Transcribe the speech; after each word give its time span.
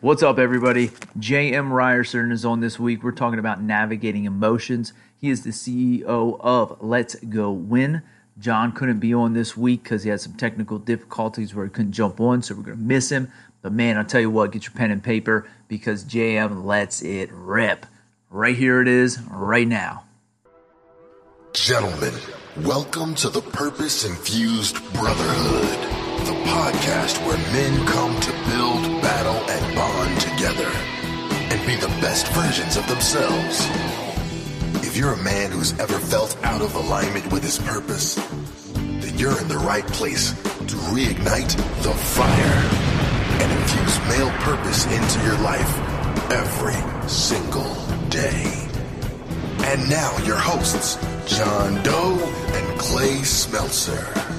What's 0.00 0.22
up, 0.22 0.38
everybody? 0.38 0.92
J.M. 1.18 1.70
Reierson 1.70 2.30
is 2.30 2.44
on 2.44 2.60
this 2.60 2.78
week. 2.78 3.02
We're 3.02 3.10
talking 3.10 3.40
about 3.40 3.60
navigating 3.60 4.26
emotions. 4.26 4.92
He 5.20 5.28
is 5.28 5.42
the 5.42 5.50
CEO 5.50 6.38
of 6.38 6.80
Let's 6.80 7.16
Go 7.16 7.50
Win. 7.50 8.02
John 8.38 8.70
couldn't 8.70 9.00
be 9.00 9.12
on 9.12 9.32
this 9.32 9.56
week 9.56 9.82
because 9.82 10.04
he 10.04 10.10
had 10.10 10.20
some 10.20 10.34
technical 10.34 10.78
difficulties 10.78 11.52
where 11.52 11.64
he 11.64 11.72
couldn't 11.72 11.90
jump 11.90 12.20
on, 12.20 12.42
so 12.42 12.54
we're 12.54 12.62
going 12.62 12.78
to 12.78 12.82
miss 12.84 13.10
him. 13.10 13.32
But 13.60 13.72
man, 13.72 13.98
I'll 13.98 14.04
tell 14.04 14.20
you 14.20 14.30
what, 14.30 14.52
get 14.52 14.66
your 14.66 14.72
pen 14.72 14.92
and 14.92 15.02
paper 15.02 15.48
because 15.66 16.04
JM 16.04 16.64
lets 16.64 17.02
it 17.02 17.30
rip. 17.32 17.84
Right 18.30 18.56
here 18.56 18.80
it 18.80 18.86
is, 18.86 19.20
right 19.22 19.66
now. 19.66 20.04
Gentlemen, 21.54 22.14
welcome 22.58 23.16
to 23.16 23.30
the 23.30 23.42
Purpose 23.42 24.04
Infused 24.04 24.76
Brotherhood, 24.92 25.97
the 26.26 26.32
podcast 26.48 27.24
where 27.26 27.38
men 27.52 27.86
come 27.86 28.18
to 28.20 28.32
build, 28.50 29.02
battle, 29.02 29.40
and 29.50 29.74
bond 29.74 30.20
together 30.20 30.70
and 31.50 31.66
be 31.66 31.76
the 31.76 31.88
best 32.00 32.26
versions 32.28 32.76
of 32.76 32.86
themselves. 32.88 33.66
If 34.86 34.96
you're 34.96 35.12
a 35.12 35.22
man 35.22 35.50
who's 35.50 35.78
ever 35.78 35.98
felt 35.98 36.36
out 36.44 36.62
of 36.62 36.74
alignment 36.74 37.30
with 37.32 37.42
his 37.42 37.58
purpose, 37.58 38.14
then 38.74 39.18
you're 39.18 39.38
in 39.40 39.48
the 39.48 39.58
right 39.58 39.86
place 39.86 40.30
to 40.32 40.76
reignite 40.92 41.56
the 41.82 41.94
fire 41.94 42.58
and 43.40 43.52
infuse 43.52 43.98
male 44.08 44.30
purpose 44.40 44.84
into 44.86 45.24
your 45.24 45.38
life 45.38 45.78
every 46.30 47.08
single 47.08 47.74
day. 48.08 48.68
And 49.64 49.88
now 49.90 50.16
your 50.24 50.38
hosts, 50.38 50.96
John 51.26 51.82
Doe 51.82 52.18
and 52.18 52.80
Clay 52.80 53.18
Smeltzer. 53.18 54.37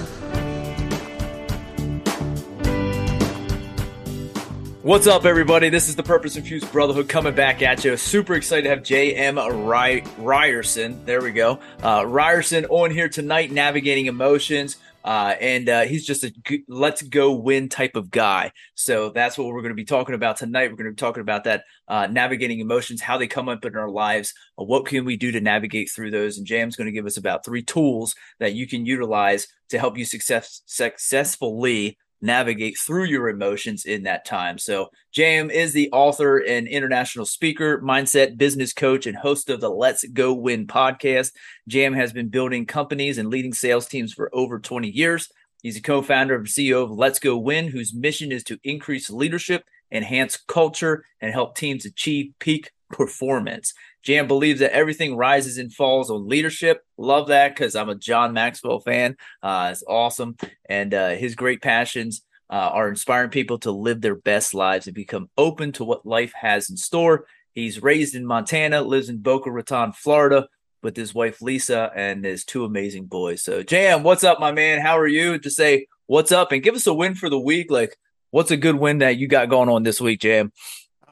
What's 4.89 5.05
up, 5.05 5.25
everybody? 5.25 5.69
This 5.69 5.87
is 5.87 5.95
the 5.95 6.01
Purpose 6.01 6.35
Infused 6.35 6.71
Brotherhood 6.71 7.07
coming 7.07 7.35
back 7.35 7.61
at 7.61 7.85
you. 7.85 7.95
Super 7.95 8.33
excited 8.33 8.63
to 8.63 8.69
have 8.69 8.81
J.M. 8.81 9.35
Ry- 9.37 10.01
Reierson. 10.17 11.05
There 11.05 11.21
we 11.21 11.29
go. 11.29 11.59
Uh, 11.83 12.01
Reierson 12.01 12.65
on 12.71 12.89
here 12.89 13.07
tonight, 13.07 13.51
navigating 13.51 14.07
emotions. 14.07 14.77
Uh, 15.05 15.35
and 15.39 15.69
uh, 15.69 15.81
he's 15.81 16.07
just 16.07 16.23
a 16.23 16.31
g- 16.31 16.63
let's 16.67 17.03
go 17.03 17.33
win 17.33 17.69
type 17.69 17.95
of 17.95 18.09
guy. 18.09 18.51
So 18.73 19.11
that's 19.11 19.37
what 19.37 19.49
we're 19.49 19.61
going 19.61 19.69
to 19.69 19.75
be 19.75 19.85
talking 19.85 20.15
about 20.15 20.37
tonight. 20.37 20.71
We're 20.71 20.77
going 20.77 20.89
to 20.89 20.93
be 20.93 20.95
talking 20.95 21.21
about 21.21 21.43
that 21.43 21.65
uh, 21.87 22.07
navigating 22.07 22.59
emotions, 22.59 22.99
how 22.99 23.19
they 23.19 23.27
come 23.27 23.47
up 23.47 23.63
in 23.65 23.75
our 23.75 23.91
lives, 23.91 24.33
uh, 24.59 24.63
what 24.63 24.87
can 24.87 25.05
we 25.05 25.17
do 25.17 25.31
to 25.33 25.39
navigate 25.39 25.91
through 25.91 26.09
those. 26.09 26.39
And 26.39 26.47
Jam's 26.47 26.75
going 26.75 26.87
to 26.87 26.91
give 26.91 27.05
us 27.05 27.15
about 27.17 27.45
three 27.45 27.61
tools 27.61 28.15
that 28.39 28.55
you 28.55 28.65
can 28.65 28.87
utilize 28.87 29.45
to 29.69 29.77
help 29.77 29.99
you 29.99 30.05
success 30.05 30.63
successfully 30.65 31.99
navigate 32.21 32.77
through 32.77 33.05
your 33.05 33.29
emotions 33.29 33.85
in 33.85 34.03
that 34.03 34.25
time. 34.25 34.57
So, 34.57 34.89
Jam 35.11 35.49
is 35.49 35.73
the 35.73 35.89
author 35.91 36.37
and 36.37 36.67
international 36.67 37.25
speaker, 37.25 37.81
mindset 37.81 38.37
business 38.37 38.73
coach, 38.73 39.05
and 39.07 39.17
host 39.17 39.49
of 39.49 39.61
the 39.61 39.69
Let's 39.69 40.03
Go 40.05 40.33
Win 40.33 40.67
podcast. 40.67 41.31
Jam 41.67 41.93
has 41.93 42.13
been 42.13 42.29
building 42.29 42.65
companies 42.65 43.17
and 43.17 43.29
leading 43.29 43.53
sales 43.53 43.87
teams 43.87 44.13
for 44.13 44.29
over 44.33 44.59
20 44.59 44.89
years. 44.89 45.29
He's 45.61 45.77
a 45.77 45.81
co 45.81 46.01
founder 46.01 46.35
and 46.35 46.47
CEO 46.47 46.83
of 46.83 46.91
Let's 46.91 47.19
Go 47.19 47.37
Win, 47.37 47.67
whose 47.67 47.93
mission 47.93 48.31
is 48.31 48.43
to 48.45 48.59
increase 48.63 49.09
leadership, 49.09 49.63
enhance 49.91 50.37
culture, 50.37 51.03
and 51.21 51.33
help 51.33 51.55
teams 51.55 51.85
achieve 51.85 52.33
peak 52.39 52.71
performance. 52.89 53.73
Jam 54.03 54.27
believes 54.27 54.59
that 54.59 54.73
everything 54.73 55.15
rises 55.15 55.57
and 55.57 55.73
falls 55.73 56.09
on 56.09 56.27
leadership. 56.27 56.83
Love 56.97 57.27
that 57.27 57.55
because 57.55 57.75
I'm 57.75 57.89
a 57.89 57.95
John 57.95 58.33
Maxwell 58.33 58.79
fan. 58.79 59.17
Uh, 59.43 59.69
it's 59.71 59.83
awesome. 59.87 60.37
And 60.67 60.93
uh, 60.93 61.09
his 61.09 61.35
great 61.35 61.61
passions 61.61 62.21
uh, 62.49 62.53
are 62.73 62.89
inspiring 62.89 63.29
people 63.29 63.59
to 63.59 63.71
live 63.71 64.01
their 64.01 64.15
best 64.15 64.53
lives 64.53 64.87
and 64.87 64.95
become 64.95 65.29
open 65.37 65.71
to 65.73 65.83
what 65.83 66.05
life 66.05 66.33
has 66.33 66.69
in 66.69 66.77
store. 66.77 67.25
He's 67.53 67.83
raised 67.83 68.15
in 68.15 68.25
Montana, 68.25 68.81
lives 68.81 69.09
in 69.09 69.17
Boca 69.17 69.51
Raton, 69.51 69.91
Florida, 69.91 70.47
with 70.81 70.95
his 70.95 71.13
wife 71.13 71.41
Lisa 71.41 71.91
and 71.95 72.23
his 72.23 72.45
two 72.45 72.63
amazing 72.63 73.05
boys. 73.05 73.43
So, 73.43 73.63
Jam, 73.63 74.03
what's 74.03 74.23
up, 74.23 74.39
my 74.39 74.51
man? 74.51 74.79
How 74.79 74.97
are 74.97 75.07
you? 75.07 75.37
To 75.39 75.49
say 75.49 75.87
what's 76.07 76.31
up 76.31 76.51
and 76.51 76.63
give 76.63 76.75
us 76.75 76.87
a 76.87 76.93
win 76.93 77.15
for 77.15 77.29
the 77.29 77.39
week. 77.39 77.69
Like, 77.69 77.97
what's 78.31 78.51
a 78.51 78.57
good 78.57 78.75
win 78.75 78.99
that 78.99 79.17
you 79.17 79.27
got 79.27 79.49
going 79.49 79.69
on 79.69 79.83
this 79.83 79.99
week, 79.99 80.21
Jam? 80.21 80.51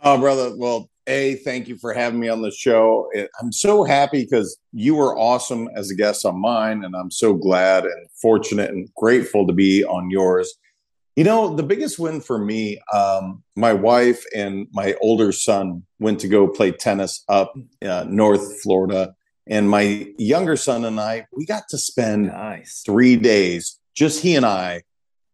Oh, 0.02 0.18
brother. 0.18 0.56
Well, 0.56 0.90
a, 1.08 1.36
thank 1.36 1.68
you 1.68 1.78
for 1.78 1.94
having 1.94 2.20
me 2.20 2.30
on 2.30 2.42
the 2.42 2.52
show. 2.52 3.10
I'm 3.42 3.52
so 3.52 3.84
happy 3.84 4.24
because 4.24 4.58
you 4.74 4.96
were 4.96 5.18
awesome 5.18 5.70
as 5.76 5.90
a 5.90 5.96
guest 5.96 6.26
on 6.26 6.40
mine, 6.40 6.84
and 6.84 6.96
I'm 6.96 7.12
so 7.12 7.34
glad 7.34 7.86
and 7.86 8.10
fortunate 8.22 8.70
and 8.70 8.90
grateful 8.96 9.48
to 9.48 9.54
be 9.54 9.84
on 9.84 10.10
yours. 10.10 10.54
You 11.16 11.24
know, 11.24 11.56
the 11.56 11.64
biggest 11.64 11.98
win 11.98 12.22
for 12.22 12.38
me, 12.38 12.80
um, 12.94 13.44
my 13.56 13.74
wife 13.74 14.24
and 14.36 14.68
my 14.72 14.96
older 15.02 15.32
son 15.32 15.84
went 16.00 16.20
to 16.20 16.28
go 16.28 16.48
play 16.48 16.72
tennis 16.72 17.24
up 17.28 17.56
uh, 17.84 18.06
North 18.08 18.62
Florida. 18.62 19.16
And 19.50 19.70
my 19.70 20.08
younger 20.20 20.58
son 20.58 20.86
and 20.86 21.00
I, 21.00 21.26
we 21.34 21.46
got 21.46 21.64
to 21.70 21.78
spend 21.78 22.28
nice. 22.28 22.84
three 22.86 23.16
days, 23.16 23.80
just 23.96 24.22
he 24.22 24.36
and 24.36 24.46
I. 24.46 24.84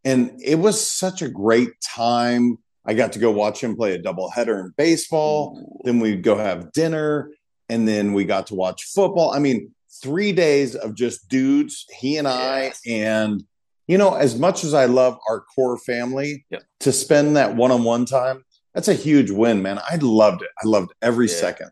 And 0.06 0.39
it 0.41 0.59
was 0.59 0.85
such 0.85 1.22
a 1.22 1.29
great 1.29 1.72
time 1.81 2.59
I 2.85 2.94
got 2.94 3.13
to 3.13 3.19
go 3.19 3.31
watch 3.31 3.61
him 3.63 3.75
play 3.75 3.94
a 3.94 4.01
doubleheader 4.01 4.59
in 4.59 4.73
baseball. 4.77 5.57
Ooh. 5.57 5.81
Then 5.83 5.99
we'd 5.99 6.23
go 6.23 6.38
have 6.38 6.71
dinner, 6.73 7.31
and 7.69 7.88
then 7.88 8.13
we 8.13 8.25
got 8.25 8.47
to 8.47 8.55
watch 8.55 8.83
football. 8.94 9.31
I 9.31 9.39
mean, 9.39 9.71
three 10.01 10.31
days 10.31 10.75
of 10.75 10.95
just 10.95 11.29
dudes, 11.29 11.85
he 11.97 12.17
and 12.17 12.27
I, 12.27 12.73
and 12.88 13.44
you 13.88 13.97
know, 13.97 14.16
as 14.16 14.38
much 14.38 14.63
as 14.63 14.73
I 14.73 14.85
love 14.85 15.17
our 15.29 15.41
core 15.41 15.77
family, 15.77 16.45
yep. 16.49 16.63
to 16.81 16.91
spend 16.91 17.35
that 17.35 17.55
one-on-one 17.55 18.05
time, 18.05 18.44
that's 18.73 18.88
a 18.88 18.94
huge 18.94 19.29
win, 19.29 19.61
man. 19.61 19.79
I 19.79 19.97
loved 20.01 20.41
it. 20.41 20.50
I 20.63 20.67
loved 20.67 20.94
every 21.01 21.27
yeah. 21.27 21.35
second. 21.35 21.71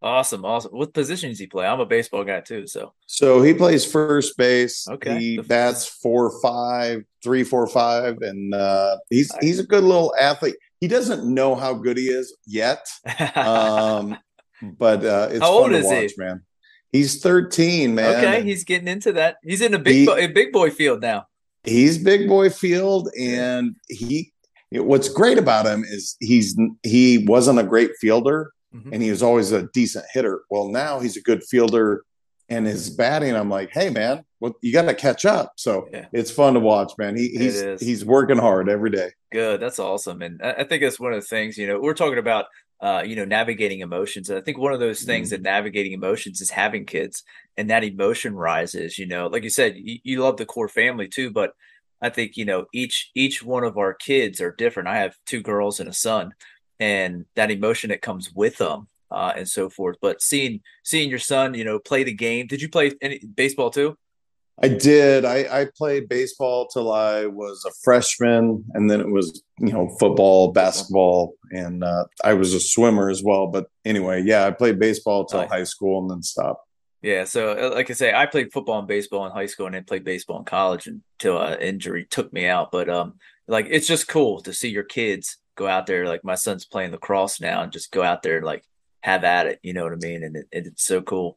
Awesome, 0.00 0.44
awesome. 0.44 0.70
What 0.72 0.94
position 0.94 1.30
does 1.30 1.40
he 1.40 1.48
play? 1.48 1.66
I'm 1.66 1.80
a 1.80 1.86
baseball 1.86 2.22
guy 2.22 2.40
too, 2.40 2.68
so. 2.68 2.92
So 3.06 3.42
he 3.42 3.52
plays 3.52 3.84
first 3.84 4.36
base. 4.36 4.86
Okay. 4.86 5.18
He 5.18 5.38
bats 5.38 5.86
four, 5.86 6.40
five, 6.40 7.02
three, 7.22 7.42
four, 7.42 7.66
five, 7.66 8.18
and 8.20 8.54
uh, 8.54 8.98
he's 9.10 9.34
he's 9.40 9.58
a 9.58 9.64
good 9.64 9.82
little 9.82 10.14
athlete. 10.18 10.54
He 10.80 10.86
doesn't 10.86 11.24
know 11.24 11.56
how 11.56 11.74
good 11.74 11.96
he 11.96 12.04
is 12.04 12.36
yet, 12.46 12.86
um, 13.34 14.16
but 14.62 15.04
uh, 15.04 15.28
it's 15.32 15.40
how 15.40 15.62
fun 15.62 15.72
to 15.72 15.82
watch, 15.82 16.12
he? 16.12 16.14
man. 16.16 16.44
He's 16.92 17.20
13, 17.20 17.94
man. 17.94 18.16
Okay, 18.16 18.42
he's 18.44 18.64
getting 18.64 18.88
into 18.88 19.12
that. 19.12 19.36
He's 19.42 19.60
in 19.60 19.74
a 19.74 19.78
big 19.78 19.94
he, 19.94 20.06
bo- 20.06 20.16
a 20.16 20.26
big 20.28 20.52
boy 20.52 20.70
field 20.70 21.02
now. 21.02 21.26
He's 21.64 21.98
big 21.98 22.28
boy 22.28 22.50
field, 22.50 23.08
and 23.18 23.74
he. 23.88 24.32
What's 24.70 25.08
great 25.08 25.38
about 25.38 25.66
him 25.66 25.82
is 25.82 26.16
he's 26.20 26.54
he 26.82 27.24
wasn't 27.26 27.58
a 27.58 27.62
great 27.62 27.92
fielder 27.98 28.52
mm-hmm. 28.74 28.92
and 28.92 29.02
he 29.02 29.10
was 29.10 29.22
always 29.22 29.52
a 29.52 29.68
decent 29.74 30.04
hitter. 30.12 30.42
Well, 30.50 30.68
now 30.68 31.00
he's 31.00 31.16
a 31.16 31.22
good 31.22 31.44
fielder 31.44 32.04
and 32.48 32.66
his 32.66 32.90
batting. 32.90 33.34
I'm 33.34 33.50
like, 33.50 33.70
hey 33.72 33.90
man, 33.90 34.24
well, 34.40 34.54
you 34.62 34.72
got 34.72 34.82
to 34.82 34.94
catch 34.94 35.24
up. 35.24 35.52
So 35.56 35.88
yeah. 35.92 36.06
it's 36.12 36.30
fun 36.30 36.54
to 36.54 36.60
watch, 36.60 36.92
man. 36.98 37.16
He, 37.16 37.28
he's 37.28 37.80
he's 37.80 38.04
working 38.04 38.38
hard 38.38 38.68
every 38.68 38.90
day. 38.90 39.10
Good, 39.32 39.60
that's 39.60 39.78
awesome, 39.78 40.22
and 40.22 40.40
I 40.42 40.64
think 40.64 40.82
that's 40.82 41.00
one 41.00 41.12
of 41.12 41.20
the 41.20 41.26
things. 41.26 41.58
You 41.58 41.66
know, 41.66 41.80
we're 41.80 41.94
talking 41.94 42.18
about 42.18 42.46
uh, 42.80 43.02
you 43.04 43.16
know, 43.16 43.24
navigating 43.24 43.80
emotions. 43.80 44.30
And 44.30 44.38
I 44.38 44.42
think 44.42 44.58
one 44.58 44.72
of 44.72 44.80
those 44.80 45.02
things 45.02 45.28
mm 45.28 45.30
that 45.30 45.42
navigating 45.42 45.92
emotions 45.92 46.40
is 46.40 46.50
having 46.50 46.86
kids 46.86 47.22
and 47.56 47.68
that 47.68 47.84
emotion 47.84 48.34
rises, 48.34 48.98
you 48.98 49.06
know, 49.06 49.26
like 49.26 49.42
you 49.42 49.50
said, 49.50 49.74
you, 49.76 49.98
you, 50.04 50.22
love 50.22 50.36
the 50.36 50.46
core 50.46 50.68
family 50.68 51.06
too, 51.08 51.30
but 51.30 51.52
I 52.00 52.08
think, 52.08 52.36
you 52.36 52.44
know, 52.44 52.66
each, 52.72 53.10
each 53.14 53.42
one 53.42 53.64
of 53.64 53.76
our 53.76 53.92
kids 53.92 54.40
are 54.40 54.54
different. 54.56 54.88
I 54.88 54.98
have 54.98 55.16
two 55.26 55.42
girls 55.42 55.80
and 55.80 55.88
a 55.88 55.92
son 55.92 56.32
and 56.80 57.24
that 57.34 57.50
emotion 57.50 57.90
that 57.90 58.02
comes 58.02 58.32
with 58.32 58.58
them 58.58 58.88
uh, 59.10 59.32
and 59.36 59.48
so 59.48 59.68
forth. 59.68 59.96
But 60.00 60.22
seeing 60.22 60.60
seeing 60.82 61.10
your 61.10 61.18
son, 61.18 61.54
you 61.54 61.64
know, 61.64 61.78
play 61.78 62.04
the 62.04 62.12
game. 62.12 62.46
Did 62.46 62.62
you 62.62 62.68
play 62.68 62.92
any 63.00 63.18
baseball 63.18 63.70
too? 63.70 63.96
I 64.60 64.66
did. 64.66 65.24
I, 65.24 65.60
I 65.60 65.68
played 65.76 66.08
baseball 66.08 66.66
till 66.66 66.90
I 66.90 67.26
was 67.26 67.64
a 67.64 67.70
freshman, 67.84 68.64
and 68.74 68.90
then 68.90 69.00
it 69.00 69.08
was 69.08 69.42
you 69.58 69.72
know 69.72 69.88
football, 70.00 70.52
basketball, 70.52 71.34
and 71.50 71.84
uh, 71.84 72.04
I 72.24 72.34
was 72.34 72.54
a 72.54 72.60
swimmer 72.60 73.08
as 73.08 73.22
well. 73.22 73.46
But 73.46 73.66
anyway, 73.84 74.22
yeah, 74.24 74.46
I 74.46 74.50
played 74.50 74.78
baseball 74.78 75.26
till 75.26 75.46
high 75.46 75.64
school 75.64 76.02
and 76.02 76.10
then 76.10 76.22
stopped. 76.22 76.64
Yeah, 77.02 77.22
so 77.24 77.52
uh, 77.52 77.74
like 77.74 77.90
I 77.90 77.94
say, 77.94 78.12
I 78.12 78.26
played 78.26 78.52
football 78.52 78.80
and 78.80 78.88
baseball 78.88 79.24
in 79.26 79.32
high 79.32 79.46
school, 79.46 79.66
and 79.66 79.76
then 79.76 79.84
played 79.84 80.04
baseball 80.04 80.40
in 80.40 80.44
college 80.44 80.88
until 80.88 81.38
uh, 81.38 81.56
injury 81.60 82.04
took 82.04 82.32
me 82.32 82.46
out. 82.46 82.72
But 82.72 82.88
um, 82.88 83.14
like 83.46 83.68
it's 83.70 83.86
just 83.86 84.08
cool 84.08 84.40
to 84.40 84.52
see 84.52 84.70
your 84.70 84.82
kids 84.82 85.38
go 85.58 85.66
out 85.66 85.86
there. 85.86 86.06
Like 86.06 86.24
my 86.24 86.36
son's 86.36 86.64
playing 86.64 86.92
lacrosse 86.92 87.40
now, 87.40 87.62
and 87.62 87.72
just 87.72 87.90
go 87.90 88.02
out 88.02 88.22
there 88.22 88.36
and 88.36 88.46
like 88.46 88.64
have 89.02 89.24
at 89.24 89.46
it. 89.46 89.58
You 89.62 89.74
know 89.74 89.82
what 89.82 89.92
I 89.92 89.96
mean? 89.96 90.22
And 90.22 90.36
it, 90.36 90.46
it's 90.52 90.84
so 90.84 91.02
cool. 91.02 91.36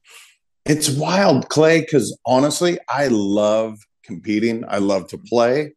It's 0.65 0.89
wild, 0.89 1.50
Clay. 1.50 1.81
Because 1.81 2.18
honestly, 2.25 2.79
I 2.88 3.07
love 3.07 3.79
competing. 4.03 4.63
I 4.68 4.77
love 4.77 5.09
to 5.09 5.18
play. 5.18 5.73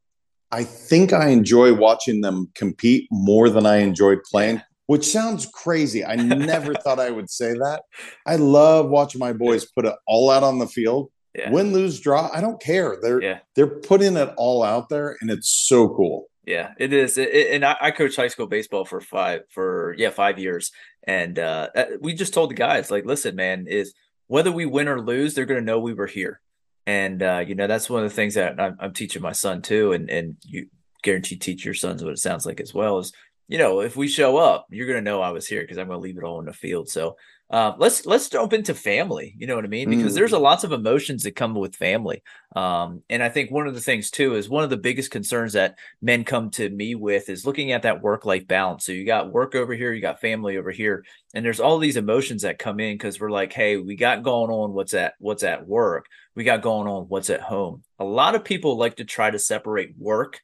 I 0.52 0.62
think 0.62 1.12
I 1.12 1.28
enjoy 1.28 1.74
watching 1.74 2.20
them 2.20 2.50
compete 2.54 3.08
more 3.10 3.50
than 3.50 3.66
I 3.66 3.78
enjoy 3.78 4.16
playing, 4.30 4.62
which 4.86 5.04
sounds 5.04 5.46
crazy. 5.46 6.04
I 6.04 6.14
never 6.14 6.74
thought 6.84 7.00
I 7.00 7.10
would 7.10 7.28
say 7.28 7.54
that. 7.54 7.82
I 8.24 8.36
love 8.36 8.88
watching 8.88 9.18
my 9.18 9.32
boys 9.32 9.64
put 9.64 9.86
it 9.86 9.94
all 10.06 10.30
out 10.30 10.44
on 10.44 10.60
the 10.60 10.68
field. 10.68 11.10
Yeah. 11.34 11.50
Win, 11.50 11.72
lose, 11.72 11.98
draw. 11.98 12.30
I 12.32 12.40
don't 12.40 12.62
care. 12.62 12.96
They're 13.02 13.20
yeah. 13.20 13.38
they're 13.56 13.80
putting 13.80 14.16
it 14.16 14.32
all 14.36 14.62
out 14.62 14.88
there, 14.88 15.16
and 15.20 15.30
it's 15.30 15.48
so 15.48 15.88
cool. 15.88 16.28
Yeah, 16.46 16.72
it 16.78 16.92
is. 16.92 17.16
It, 17.16 17.30
it, 17.30 17.54
and 17.54 17.64
I, 17.64 17.76
I 17.80 17.90
coached 17.90 18.16
high 18.16 18.28
school 18.28 18.46
baseball 18.46 18.84
for 18.84 19.00
five 19.00 19.42
for 19.50 19.94
yeah 19.96 20.10
five 20.10 20.38
years, 20.38 20.72
and 21.06 21.38
uh, 21.38 21.70
uh 21.74 21.84
we 22.00 22.12
just 22.14 22.34
told 22.34 22.50
the 22.50 22.54
guys 22.54 22.90
like, 22.90 23.06
listen, 23.06 23.34
man, 23.34 23.66
is 23.66 23.94
whether 24.26 24.52
we 24.52 24.66
win 24.66 24.88
or 24.88 25.00
lose, 25.00 25.34
they're 25.34 25.46
going 25.46 25.60
to 25.60 25.64
know 25.64 25.78
we 25.78 25.94
were 25.94 26.06
here, 26.06 26.40
and 26.86 27.22
uh, 27.22 27.42
you 27.46 27.54
know 27.54 27.66
that's 27.66 27.88
one 27.88 28.04
of 28.04 28.10
the 28.10 28.14
things 28.14 28.34
that 28.34 28.60
I'm, 28.60 28.76
I'm 28.78 28.92
teaching 28.92 29.22
my 29.22 29.32
son 29.32 29.62
too, 29.62 29.92
and 29.92 30.10
and 30.10 30.36
you 30.42 30.66
guarantee 31.02 31.36
teach 31.36 31.64
your 31.64 31.74
sons 31.74 32.02
what 32.02 32.12
it 32.12 32.18
sounds 32.18 32.46
like 32.46 32.60
as 32.60 32.72
well 32.72 32.98
is 32.98 33.12
you 33.48 33.58
know 33.58 33.80
if 33.80 33.96
we 33.96 34.08
show 34.08 34.36
up, 34.36 34.66
you're 34.70 34.86
going 34.86 35.02
to 35.02 35.10
know 35.10 35.22
I 35.22 35.30
was 35.30 35.46
here 35.46 35.62
because 35.62 35.78
I'm 35.78 35.88
going 35.88 35.98
to 35.98 36.02
leave 36.02 36.18
it 36.18 36.24
all 36.24 36.40
in 36.40 36.46
the 36.46 36.52
field. 36.52 36.90
So 36.90 37.16
uh, 37.50 37.74
let's 37.78 38.06
let's 38.06 38.30
jump 38.30 38.54
into 38.54 38.74
family. 38.74 39.34
You 39.38 39.46
know 39.46 39.54
what 39.54 39.66
I 39.66 39.68
mean? 39.68 39.90
Because 39.90 40.12
mm. 40.12 40.16
there's 40.16 40.32
a 40.32 40.38
lots 40.38 40.64
of 40.64 40.72
emotions 40.72 41.24
that 41.24 41.36
come 41.36 41.54
with 41.54 41.76
family. 41.76 42.22
Um, 42.56 43.02
and 43.10 43.22
I 43.22 43.28
think 43.28 43.50
one 43.50 43.66
of 43.66 43.74
the 43.74 43.80
things 43.80 44.10
too 44.10 44.34
is 44.34 44.48
one 44.48 44.64
of 44.64 44.70
the 44.70 44.78
biggest 44.78 45.10
concerns 45.10 45.52
that 45.52 45.76
men 46.00 46.24
come 46.24 46.50
to 46.52 46.68
me 46.70 46.94
with 46.94 47.28
is 47.28 47.46
looking 47.46 47.72
at 47.72 47.82
that 47.82 48.02
work 48.02 48.24
life 48.24 48.46
balance. 48.46 48.86
So 48.86 48.92
you 48.92 49.04
got 49.04 49.30
work 49.30 49.54
over 49.54 49.74
here, 49.74 49.92
you 49.92 50.00
got 50.00 50.22
family 50.22 50.56
over 50.56 50.70
here, 50.70 51.04
and 51.34 51.44
there's 51.44 51.60
all 51.60 51.78
these 51.78 51.98
emotions 51.98 52.42
that 52.42 52.58
come 52.58 52.80
in 52.80 52.94
because 52.94 53.20
we're 53.20 53.30
like, 53.30 53.52
hey, 53.52 53.76
we 53.76 53.94
got 53.94 54.22
going 54.22 54.50
on 54.50 54.72
what's 54.72 54.94
at 54.94 55.14
what's 55.18 55.42
at 55.42 55.66
work, 55.66 56.06
we 56.34 56.44
got 56.44 56.62
going 56.62 56.88
on 56.88 57.04
what's 57.04 57.30
at 57.30 57.42
home. 57.42 57.82
A 57.98 58.04
lot 58.04 58.34
of 58.34 58.44
people 58.44 58.78
like 58.78 58.96
to 58.96 59.04
try 59.04 59.30
to 59.30 59.38
separate 59.38 59.94
work 59.98 60.40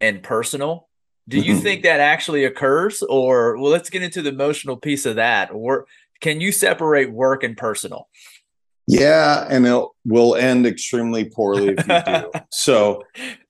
and 0.00 0.22
personal 0.22 0.88
do 1.26 1.38
you 1.38 1.56
think 1.56 1.82
that 1.82 2.00
actually 2.00 2.44
occurs 2.44 3.02
or 3.02 3.56
well 3.56 3.70
let's 3.70 3.90
get 3.90 4.02
into 4.02 4.20
the 4.20 4.28
emotional 4.28 4.76
piece 4.76 5.06
of 5.06 5.16
that 5.16 5.50
or 5.52 5.86
can 6.24 6.40
you 6.40 6.52
separate 6.52 7.12
work 7.12 7.42
and 7.42 7.54
personal? 7.54 8.08
Yeah, 8.86 9.46
and 9.50 9.66
it 9.66 9.84
will 10.06 10.34
end 10.34 10.66
extremely 10.66 11.26
poorly 11.26 11.74
if 11.76 11.86
you 11.86 12.02
do. 12.06 12.30
so, 12.50 13.02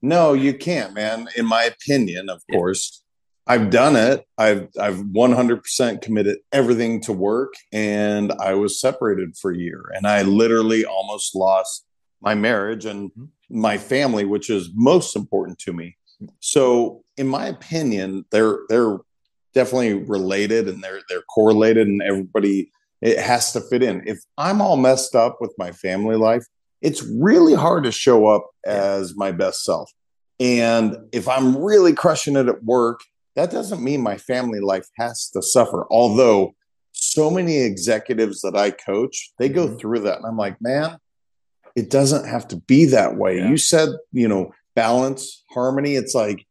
no, 0.03 0.32
you 0.32 0.55
can't, 0.55 0.93
man. 0.93 1.29
In 1.37 1.47
my 1.47 1.62
opinion, 1.65 2.29
of 2.29 2.43
yeah. 2.49 2.56
course, 2.56 3.05
I've 3.47 3.71
done 3.71 3.94
it. 3.94 4.25
I've 4.38 4.69
I've 4.81 4.97
100% 4.97 6.03
committed 6.03 6.38
everything 6.53 7.00
to 7.03 7.12
work, 7.12 7.55
and 7.73 8.32
I 8.32 8.55
was 8.55 8.81
separated 8.81 9.37
for 9.37 9.53
a 9.53 9.56
year, 9.56 9.93
and 9.94 10.05
I 10.05 10.23
literally 10.23 10.85
almost 10.85 11.37
lost 11.37 11.87
my 12.21 12.35
marriage 12.35 12.87
and 12.87 13.11
mm-hmm. 13.11 13.61
my 13.61 13.79
family, 13.79 14.25
which 14.25 14.50
is 14.50 14.71
most 14.75 15.15
important 15.15 15.61
to 15.61 15.73
me. 15.73 15.97
So, 16.41 17.05
in 17.17 17.29
my 17.29 17.47
opinion, 17.47 18.25
they're 18.32 18.59
they're 18.69 18.99
definitely 19.55 19.95
related 19.95 20.69
and 20.69 20.83
they're 20.83 21.01
they're 21.09 21.23
correlated 21.23 21.87
and 21.87 22.03
everybody 22.03 22.71
it 23.01 23.19
has 23.19 23.53
to 23.53 23.61
fit 23.61 23.83
in. 23.83 24.03
If 24.06 24.19
I'm 24.39 24.61
all 24.61 24.77
messed 24.77 25.15
up 25.15 25.39
with 25.41 25.53
my 25.59 25.73
family 25.73 26.17
life, 26.17 26.45
it's 26.81 27.03
really 27.03 27.55
hard 27.55 27.85
to 27.85 27.93
show 27.93 28.27
up 28.27 28.51
as 28.65 29.15
my 29.17 29.31
best 29.33 29.65
self. 29.65 29.91
And 30.41 30.97
if 31.12 31.29
I'm 31.29 31.56
really 31.56 31.93
crushing 31.93 32.37
it 32.37 32.49
at 32.49 32.65
work, 32.65 33.01
that 33.37 33.51
doesn't 33.51 33.83
mean 33.83 34.01
my 34.01 34.17
family 34.17 34.61
life 34.61 34.87
has 34.99 35.31
to 35.31 35.43
suffer. 35.43 35.87
Although 35.91 36.55
so 36.93 37.31
many 37.31 37.59
executives 37.59 38.41
that 38.41 38.57
I 38.57 38.71
coach, 38.71 39.33
they 39.39 39.49
go 39.49 39.67
mm-hmm. 39.67 39.77
through 39.77 40.00
that. 40.00 40.19
And 40.19 40.27
I'm 40.27 40.37
like, 40.37 40.61
man, 40.61 40.99
it 41.77 41.91
doesn't 41.91 42.27
have 42.27 42.49
to 42.49 42.57
be 42.57 42.87
that 42.87 43.17
way. 43.17 43.39
Yeah. 43.39 43.49
You 43.49 43.57
said, 43.57 43.91
you 44.12 44.29
know, 44.29 44.53
balance, 44.75 45.45
harmony. 45.50 45.95
It's 45.97 46.15
like 46.15 46.47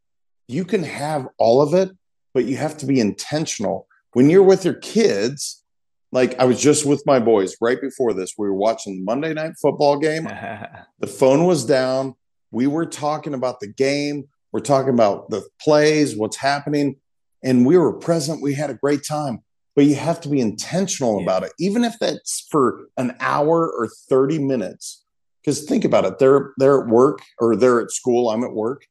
you 0.48 0.66
can 0.66 0.84
have 0.84 1.28
all 1.38 1.62
of 1.62 1.74
it, 1.74 1.90
but 2.34 2.46
you 2.46 2.58
have 2.58 2.78
to 2.78 2.86
be 2.86 3.00
intentional. 3.00 3.88
When 4.14 4.30
you're 4.30 4.44
with 4.44 4.66
your 4.66 4.74
kids, 4.74 5.64
like 6.12 6.40
I 6.40 6.46
was 6.46 6.62
just 6.62 6.86
with 6.86 7.04
my 7.06 7.20
boys 7.20 7.56
right 7.62 7.80
before 7.80 8.14
this, 8.14 8.34
we 8.38 8.48
were 8.48 8.54
watching 8.54 9.04
Monday 9.04 9.34
night 9.34 9.54
football 9.62 9.98
game. 9.98 10.26
the 11.00 11.08
phone 11.08 11.46
was 11.46 11.66
down. 11.66 12.16
We 12.52 12.68
were 12.68 12.86
talking 12.86 13.34
about 13.34 13.60
the 13.60 13.68
game. 13.68 14.26
We're 14.52 14.60
talking 14.60 14.94
about 14.94 15.30
the 15.30 15.48
plays, 15.60 16.16
what's 16.16 16.38
happening. 16.38 16.98
And 17.44 17.66
we 17.66 17.78
were 17.78 17.94
present. 17.94 18.42
We 18.42 18.54
had 18.54 18.70
a 18.70 18.76
great 18.76 19.04
time. 19.04 19.44
But 19.76 19.86
you 19.86 19.96
have 19.96 20.22
to 20.22 20.30
be 20.30 20.40
intentional 20.40 21.18
yeah. 21.18 21.24
about 21.24 21.44
it, 21.44 21.54
even 21.58 21.84
if 21.84 21.96
that's 22.00 22.48
for 22.52 22.86
an 22.96 23.16
hour 23.20 23.68
or 23.68 23.90
30 24.08 24.38
minutes. 24.38 25.04
Because 25.42 25.64
think 25.64 25.84
about 25.84 26.06
it, 26.06 26.20
they're 26.20 26.54
they're 26.58 26.84
at 26.84 26.88
work 26.88 27.22
or 27.40 27.56
they're 27.56 27.82
at 27.82 27.92
school. 27.92 28.30
I'm 28.30 28.44
at 28.44 28.54
work 28.54 28.86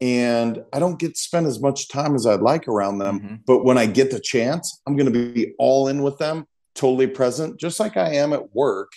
and 0.00 0.62
I 0.72 0.78
don't 0.78 0.98
get 0.98 1.16
spend 1.16 1.46
as 1.46 1.60
much 1.60 1.88
time 1.88 2.14
as 2.14 2.26
I'd 2.26 2.40
like 2.40 2.68
around 2.68 2.98
them. 2.98 3.20
Mm-hmm. 3.20 3.34
But 3.46 3.64
when 3.64 3.78
I 3.78 3.86
get 3.86 4.10
the 4.10 4.20
chance, 4.20 4.80
I'm 4.86 4.96
going 4.96 5.12
to 5.12 5.32
be 5.32 5.54
all 5.58 5.88
in 5.88 6.02
with 6.02 6.18
them, 6.18 6.46
totally 6.74 7.08
present, 7.08 7.58
just 7.58 7.80
like 7.80 7.96
I 7.96 8.14
am 8.14 8.32
at 8.32 8.54
work. 8.54 8.92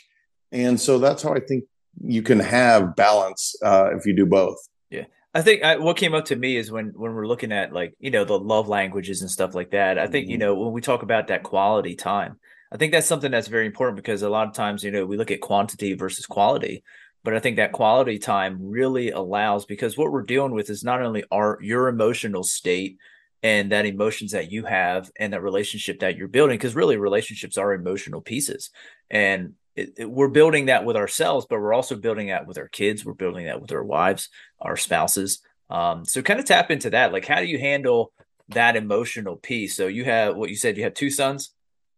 And 0.51 0.80
so 0.80 1.00
that's 1.00 1.24
how 1.24 1.33
I 1.33 1.39
think 1.39 1.63
you 2.03 2.21
can 2.21 2.39
have 2.39 2.95
balance 2.95 3.56
uh, 3.63 3.89
if 3.95 4.06
you 4.06 4.15
do 4.15 4.25
both. 4.25 4.57
Yeah. 4.89 5.06
I 5.33 5.42
think 5.42 5.63
I, 5.63 5.77
what 5.77 5.98
came 5.98 6.13
up 6.13 6.25
to 6.25 6.36
me 6.36 6.57
is 6.57 6.71
when 6.71 6.88
when 6.95 7.13
we're 7.13 7.27
looking 7.27 7.51
at 7.51 7.74
like 7.74 7.94
you 8.00 8.12
know 8.12 8.25
the 8.25 8.38
love 8.38 8.68
languages 8.68 9.21
and 9.21 9.31
stuff 9.31 9.56
like 9.56 9.71
that. 9.71 9.98
I 9.98 10.07
think 10.07 10.25
mm-hmm. 10.25 10.31
you 10.31 10.38
know 10.38 10.56
when 10.56 10.74
we 10.74 10.81
talk 10.81 11.03
about 11.03 11.27
that 11.27 11.44
quality 11.44 11.95
time, 11.95 12.38
I 12.71 12.77
think 12.77 12.92
that's 12.92 13.07
something 13.07 13.31
that's 13.31 13.48
very 13.48 13.65
important 13.65 13.95
because 13.95 14.21
a 14.21 14.30
lot 14.30 14.48
of 14.48 14.53
times 14.53 14.83
you 14.83 14.92
know 14.92 15.06
we 15.06 15.18
look 15.18 15.31
at 15.31 15.42
quantity 15.42 15.94
versus 15.94 16.25
quality, 16.25 16.83
but 17.23 17.35
I 17.35 17.39
think 17.39 17.57
that 17.57 17.71
quality 17.71 18.18
time 18.18 18.57
really 18.62 19.12
allows 19.12 19.65
because 19.65 19.97
what 19.97 20.12
we're 20.12 20.23
dealing 20.23 20.53
with 20.53 20.69
is 20.69 20.83
not 20.83 21.01
only 21.01 21.23
our 21.31 21.59
your 21.62 21.88
emotional 21.88 22.44
state 22.44 22.97
and 23.44 23.71
that 23.71 23.85
emotions 23.85 24.31
that 24.31 24.51
you 24.51 24.65
have 24.65 25.12
and 25.19 25.33
that 25.33 25.41
relationship 25.41 26.00
that 26.00 26.18
you're 26.18 26.27
building 26.27 26.57
because 26.57 26.75
really 26.75 26.97
relationships 26.97 27.57
are 27.57 27.73
emotional 27.73 28.21
pieces. 28.21 28.69
And 29.09 29.53
it, 29.75 29.94
it, 29.97 30.09
we're 30.09 30.27
building 30.27 30.65
that 30.65 30.83
with 30.83 30.95
ourselves 30.95 31.45
but 31.50 31.59
we're 31.59 31.73
also 31.73 31.95
building 31.95 32.27
that 32.27 32.47
with 32.47 32.57
our 32.57 32.68
kids. 32.68 33.06
We're 33.06 33.13
building 33.13 33.45
that 33.45 33.62
with 33.62 33.71
our 33.71 33.83
wives 33.83 34.29
our 34.59 34.77
spouses. 34.77 35.41
Um, 35.69 36.06
so 36.06 36.21
kind 36.21 36.39
of 36.39 36.45
tap 36.45 36.71
into 36.71 36.89
that. 36.89 37.13
Like 37.13 37.25
how 37.25 37.39
do 37.39 37.45
you 37.45 37.59
handle 37.59 38.13
that 38.50 38.75
emotional 38.75 39.35
piece? 39.35 39.75
So 39.75 39.88
you 39.88 40.06
have 40.06 40.35
what 40.35 40.50
you 40.50 40.56
said 40.56 40.75
you 40.75 40.83
have 40.83 40.95
two 40.95 41.12
sons? 41.12 41.53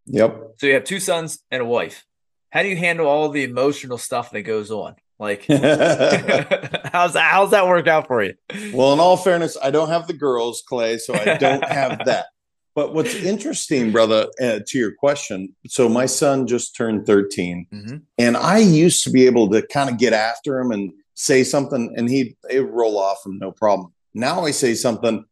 Yep. 0.08 0.56
So 0.58 0.68
you 0.68 0.74
have 0.74 0.84
two 0.84 1.00
sons 1.00 1.40
and 1.50 1.62
a 1.62 1.66
wife. 1.66 2.06
How 2.50 2.62
do 2.62 2.68
you 2.68 2.76
handle 2.76 3.08
all 3.08 3.30
the 3.30 3.44
emotional 3.44 3.98
stuff 3.98 4.30
that 4.32 4.42
goes 4.42 4.70
on 4.70 4.96
like, 5.24 5.46
how's 5.48 7.14
that? 7.14 7.30
How's 7.32 7.52
that 7.52 7.68
work 7.68 7.88
out 7.88 8.08
for 8.08 8.24
you? 8.24 8.36
Well, 8.74 8.94
in 8.94 9.00
all 9.00 9.18
fairness, 9.18 9.58
I 9.62 9.72
don't 9.72 9.90
have 9.90 10.08
the 10.08 10.14
girls, 10.14 10.64
Clay, 10.68 10.98
so 11.00 11.16
I 11.16 11.38
don't 11.38 11.64
have 11.68 12.06
that. 12.06 12.28
But 12.76 12.94
what's 12.94 13.16
interesting, 13.16 13.92
brother, 13.92 14.28
uh, 14.42 14.60
to 14.66 14.78
your 14.78 14.94
question, 14.94 15.56
so 15.68 15.88
my 15.88 16.06
son 16.08 16.48
just 16.48 16.76
turned 16.76 17.06
13, 17.06 17.68
mm-hmm. 17.72 17.98
and 18.18 18.38
I 18.38 18.58
used 18.60 19.04
to 19.04 19.12
be 19.12 19.26
able 19.26 19.50
to 19.50 19.66
kind 19.68 19.90
of 19.90 19.98
get 19.98 20.14
after 20.14 20.60
him 20.60 20.72
and 20.72 20.92
say 21.14 21.44
something, 21.44 21.94
and 21.96 22.10
he'd, 22.10 22.36
he'd 22.50 22.60
roll 22.60 22.98
off 22.98 23.22
and 23.26 23.40
no 23.40 23.52
problem. 23.52 23.94
Now 24.16 24.46
I 24.46 24.52
say 24.52 24.74
something, 24.74 25.24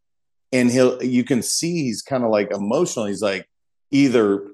and 0.52 0.70
he'll 0.70 1.02
you 1.02 1.24
can 1.24 1.42
see 1.42 1.84
he's 1.84 2.02
kind 2.02 2.24
of 2.24 2.30
like 2.30 2.52
emotional. 2.52 3.06
He's 3.06 3.22
like 3.22 3.48
either 3.90 4.48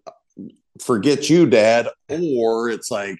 forget 0.81 1.29
you, 1.29 1.45
dad, 1.45 1.89
or 2.09 2.69
it's 2.69 2.91
like 2.91 3.19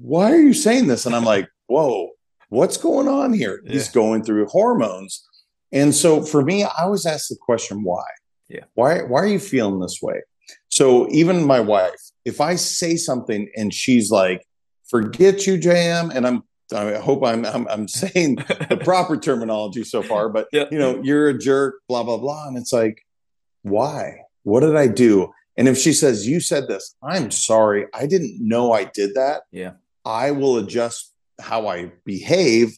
why 0.00 0.32
are 0.32 0.40
you 0.40 0.54
saying 0.54 0.86
this? 0.86 1.06
And 1.06 1.14
I'm 1.14 1.24
like, 1.24 1.48
whoa, 1.66 2.10
what's 2.48 2.76
going 2.76 3.08
on 3.08 3.32
here? 3.32 3.60
Yeah. 3.64 3.72
He's 3.72 3.88
going 3.88 4.24
through 4.24 4.46
hormones. 4.46 5.26
And 5.72 5.94
so 5.94 6.22
for 6.22 6.42
me, 6.42 6.64
I 6.64 6.70
always 6.84 7.06
ask 7.06 7.28
the 7.28 7.36
question, 7.40 7.82
why? 7.82 8.04
Yeah. 8.48 8.64
Why, 8.74 9.02
why 9.02 9.20
are 9.20 9.26
you 9.26 9.38
feeling 9.38 9.80
this 9.80 9.98
way? 10.02 10.22
So 10.68 11.08
even 11.10 11.44
my 11.44 11.60
wife, 11.60 12.00
if 12.24 12.40
I 12.40 12.56
say 12.56 12.96
something 12.96 13.48
and 13.56 13.72
she's 13.72 14.10
like, 14.10 14.46
forget 14.88 15.46
you, 15.46 15.58
JM, 15.58 16.14
and 16.14 16.26
I'm 16.26 16.42
I 16.72 16.94
hope 16.98 17.24
I'm, 17.24 17.44
I'm, 17.46 17.66
I'm 17.68 17.88
saying 17.88 18.36
the 18.68 18.80
proper 18.82 19.16
terminology 19.16 19.82
so 19.82 20.02
far, 20.02 20.28
but 20.28 20.46
yeah. 20.52 20.66
you 20.70 20.78
know, 20.78 21.00
you're 21.02 21.28
a 21.28 21.36
jerk, 21.36 21.80
blah 21.88 22.04
blah 22.04 22.18
blah, 22.18 22.46
and 22.46 22.56
it's 22.56 22.72
like, 22.72 23.04
why? 23.62 24.20
What 24.44 24.60
did 24.60 24.76
I 24.76 24.86
do? 24.86 25.32
And 25.56 25.68
if 25.68 25.76
she 25.76 25.92
says, 25.92 26.26
You 26.26 26.40
said 26.40 26.68
this, 26.68 26.96
I'm 27.02 27.30
sorry. 27.30 27.86
I 27.92 28.06
didn't 28.06 28.36
know 28.40 28.72
I 28.72 28.84
did 28.84 29.14
that. 29.14 29.42
Yeah. 29.52 29.72
I 30.04 30.30
will 30.30 30.58
adjust 30.58 31.12
how 31.40 31.68
I 31.68 31.92
behave 32.04 32.76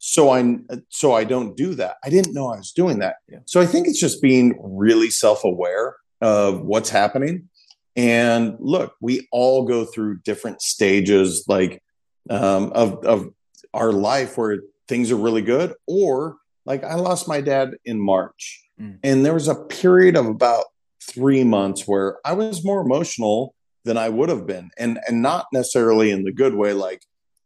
so 0.00 0.30
I 0.30 0.56
so 0.88 1.12
I 1.12 1.24
don't 1.24 1.56
do 1.56 1.74
that. 1.74 1.96
I 2.02 2.08
didn't 2.08 2.34
know 2.34 2.48
I 2.48 2.56
was 2.56 2.72
doing 2.72 2.98
that. 3.00 3.16
Yeah. 3.28 3.40
So 3.44 3.60
I 3.60 3.66
think 3.66 3.86
it's 3.86 4.00
just 4.00 4.22
being 4.22 4.58
really 4.58 5.10
self-aware 5.10 5.96
of 6.22 6.62
what's 6.62 6.88
happening. 6.88 7.50
And 7.96 8.56
look, 8.58 8.94
we 9.00 9.28
all 9.30 9.66
go 9.66 9.84
through 9.84 10.20
different 10.20 10.62
stages 10.62 11.44
like 11.46 11.82
um, 12.30 12.72
of 12.74 13.04
of 13.04 13.28
our 13.74 13.92
life 13.92 14.38
where 14.38 14.60
things 14.88 15.12
are 15.12 15.16
really 15.16 15.42
good 15.42 15.74
or 15.86 16.36
like 16.64 16.82
I 16.82 16.94
lost 16.94 17.28
my 17.28 17.42
dad 17.42 17.76
in 17.84 18.00
March. 18.00 18.64
Mm. 18.80 18.98
And 19.04 19.26
there 19.26 19.34
was 19.34 19.48
a 19.48 19.54
period 19.54 20.16
of 20.16 20.26
about 20.26 20.64
three 21.02 21.44
months 21.44 21.82
where 21.86 22.18
I 22.24 22.32
was 22.32 22.64
more 22.64 22.80
emotional 22.80 23.54
than 23.84 23.96
I 23.96 24.08
would 24.08 24.28
have 24.28 24.46
been. 24.46 24.70
And 24.78 24.98
and 25.06 25.22
not 25.22 25.46
necessarily 25.52 26.10
in 26.10 26.24
the 26.24 26.32
good 26.32 26.54
way, 26.54 26.72
like 26.72 27.02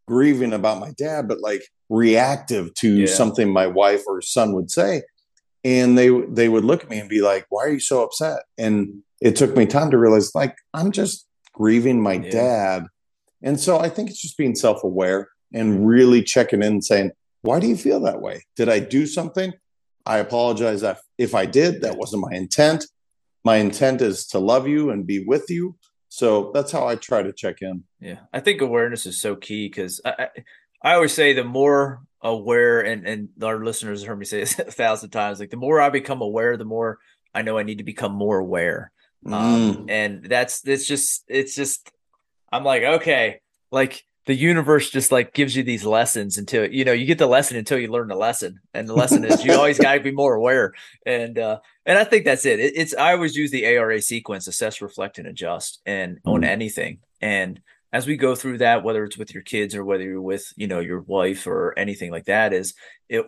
grieving 0.06 0.52
about 0.52 0.80
my 0.80 0.92
dad, 0.96 1.28
but 1.28 1.40
like 1.40 1.62
reactive 1.88 2.74
to 2.74 2.88
yeah. 2.88 3.06
something 3.06 3.52
my 3.52 3.66
wife 3.66 4.02
or 4.06 4.20
son 4.20 4.54
would 4.54 4.70
say. 4.70 5.02
And 5.64 5.96
they 5.96 6.10
they 6.28 6.48
would 6.48 6.64
look 6.64 6.84
at 6.84 6.90
me 6.90 6.98
and 6.98 7.08
be 7.08 7.22
like, 7.22 7.46
Why 7.48 7.64
are 7.64 7.72
you 7.72 7.80
so 7.80 8.02
upset? 8.02 8.42
And 8.58 9.02
it 9.20 9.36
took 9.36 9.56
me 9.56 9.66
time 9.66 9.90
to 9.90 9.98
realize 9.98 10.34
like 10.34 10.56
I'm 10.74 10.92
just 10.92 11.26
grieving 11.52 12.02
my 12.02 12.14
yeah. 12.14 12.30
dad. 12.30 12.86
And 13.42 13.58
so 13.58 13.78
I 13.78 13.88
think 13.88 14.10
it's 14.10 14.20
just 14.20 14.38
being 14.38 14.54
self-aware 14.54 15.28
and 15.52 15.86
really 15.86 16.22
checking 16.22 16.62
in 16.62 16.74
and 16.74 16.84
saying, 16.84 17.12
Why 17.42 17.60
do 17.60 17.66
you 17.66 17.76
feel 17.76 18.00
that 18.00 18.20
way? 18.20 18.44
Did 18.56 18.68
I 18.68 18.80
do 18.80 19.06
something? 19.06 19.52
I 20.06 20.18
apologize 20.18 20.82
if, 20.82 21.00
if 21.16 21.34
I 21.34 21.46
did. 21.46 21.80
That 21.80 21.96
wasn't 21.96 22.22
my 22.28 22.36
intent. 22.36 22.84
My 23.44 23.56
intent 23.56 24.02
is 24.02 24.26
to 24.28 24.38
love 24.38 24.68
you 24.68 24.90
and 24.90 25.06
be 25.06 25.24
with 25.24 25.48
you. 25.48 25.76
So 26.14 26.52
that's 26.54 26.70
how 26.70 26.86
I 26.86 26.94
try 26.94 27.24
to 27.24 27.32
check 27.32 27.60
in. 27.60 27.82
Yeah, 27.98 28.20
I 28.32 28.38
think 28.38 28.60
awareness 28.60 29.04
is 29.04 29.20
so 29.20 29.34
key 29.34 29.66
because 29.66 30.00
I, 30.04 30.10
I, 30.10 30.28
I 30.90 30.94
always 30.94 31.12
say 31.12 31.32
the 31.32 31.42
more 31.42 32.02
aware, 32.20 32.82
and 32.82 33.04
and 33.04 33.30
our 33.42 33.64
listeners 33.64 34.02
have 34.02 34.08
heard 34.10 34.20
me 34.20 34.24
say 34.24 34.38
this 34.38 34.56
a 34.60 34.70
thousand 34.70 35.10
times, 35.10 35.40
like 35.40 35.50
the 35.50 35.56
more 35.56 35.80
I 35.80 35.90
become 35.90 36.22
aware, 36.22 36.56
the 36.56 36.64
more 36.64 37.00
I 37.34 37.42
know 37.42 37.58
I 37.58 37.64
need 37.64 37.78
to 37.78 37.84
become 37.84 38.12
more 38.12 38.38
aware. 38.38 38.92
Um, 39.26 39.32
mm. 39.32 39.76
Um, 39.76 39.86
and 39.88 40.24
that's 40.24 40.64
it's 40.64 40.86
just 40.86 41.24
it's 41.26 41.56
just 41.56 41.90
I'm 42.52 42.62
like 42.62 42.84
okay, 42.84 43.40
like 43.72 44.04
the 44.26 44.34
universe 44.34 44.90
just 44.90 45.12
like 45.12 45.34
gives 45.34 45.54
you 45.56 45.62
these 45.62 45.84
lessons 45.84 46.38
until 46.38 46.70
you 46.70 46.84
know 46.84 46.92
you 46.92 47.06
get 47.06 47.18
the 47.18 47.26
lesson 47.26 47.56
until 47.56 47.78
you 47.78 47.88
learn 47.88 48.08
the 48.08 48.14
lesson 48.14 48.60
and 48.72 48.88
the 48.88 48.94
lesson 48.94 49.24
is 49.24 49.44
you 49.44 49.52
always 49.52 49.78
got 49.78 49.94
to 49.94 50.00
be 50.00 50.10
more 50.10 50.34
aware 50.34 50.72
and 51.06 51.38
uh 51.38 51.58
and 51.86 51.98
i 51.98 52.04
think 52.04 52.24
that's 52.24 52.46
it. 52.46 52.58
it. 52.60 52.72
it's 52.76 52.94
i 52.94 53.12
always 53.12 53.36
use 53.36 53.50
the 53.50 53.64
ara 53.64 54.00
sequence 54.00 54.46
assess 54.46 54.80
reflect 54.80 55.18
and 55.18 55.26
adjust 55.26 55.80
and 55.86 56.16
mm-hmm. 56.16 56.30
on 56.30 56.44
anything 56.44 56.98
and 57.20 57.60
as 57.92 58.08
we 58.08 58.16
go 58.16 58.34
through 58.34 58.58
that 58.58 58.82
whether 58.82 59.04
it's 59.04 59.18
with 59.18 59.32
your 59.32 59.42
kids 59.42 59.74
or 59.74 59.84
whether 59.84 60.02
you're 60.02 60.20
with 60.20 60.52
you 60.56 60.66
know 60.66 60.80
your 60.80 61.00
wife 61.02 61.46
or 61.46 61.78
anything 61.78 62.10
like 62.10 62.24
that 62.24 62.52
is 62.52 62.74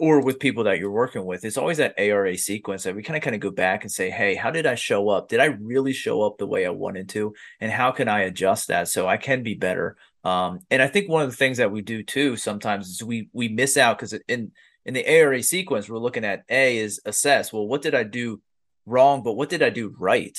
or 0.00 0.20
with 0.24 0.40
people 0.40 0.64
that 0.64 0.78
you're 0.78 0.90
working 0.90 1.24
with 1.24 1.44
it's 1.44 1.58
always 1.58 1.76
that 1.76 1.94
ara 1.98 2.36
sequence 2.36 2.82
that 2.82 2.96
we 2.96 3.02
kind 3.02 3.16
of 3.16 3.22
kind 3.22 3.36
of 3.36 3.40
go 3.40 3.50
back 3.50 3.82
and 3.82 3.92
say 3.92 4.10
hey 4.10 4.34
how 4.34 4.50
did 4.50 4.66
i 4.66 4.74
show 4.74 5.08
up 5.08 5.28
did 5.28 5.40
i 5.40 5.44
really 5.44 5.92
show 5.92 6.22
up 6.22 6.38
the 6.38 6.46
way 6.46 6.66
i 6.66 6.70
wanted 6.70 7.08
to 7.08 7.32
and 7.60 7.70
how 7.70 7.92
can 7.92 8.08
i 8.08 8.22
adjust 8.22 8.68
that 8.68 8.88
so 8.88 9.06
i 9.06 9.16
can 9.16 9.42
be 9.42 9.54
better 9.54 9.96
um, 10.26 10.58
and 10.72 10.82
I 10.82 10.88
think 10.88 11.08
one 11.08 11.22
of 11.22 11.30
the 11.30 11.36
things 11.36 11.58
that 11.58 11.70
we 11.70 11.82
do 11.82 12.02
too 12.02 12.36
sometimes 12.36 12.88
is 12.88 13.04
we 13.04 13.28
we 13.32 13.46
miss 13.46 13.76
out 13.76 13.96
because 13.96 14.12
in 14.26 14.50
in 14.84 14.92
the 14.92 15.06
ARA 15.06 15.40
sequence 15.40 15.88
we're 15.88 15.98
looking 15.98 16.24
at 16.24 16.42
A 16.50 16.78
is 16.78 17.00
assess. 17.04 17.52
Well, 17.52 17.68
what 17.68 17.80
did 17.80 17.94
I 17.94 18.02
do 18.02 18.42
wrong? 18.86 19.22
But 19.22 19.34
what 19.34 19.50
did 19.50 19.62
I 19.62 19.70
do 19.70 19.94
right? 19.96 20.36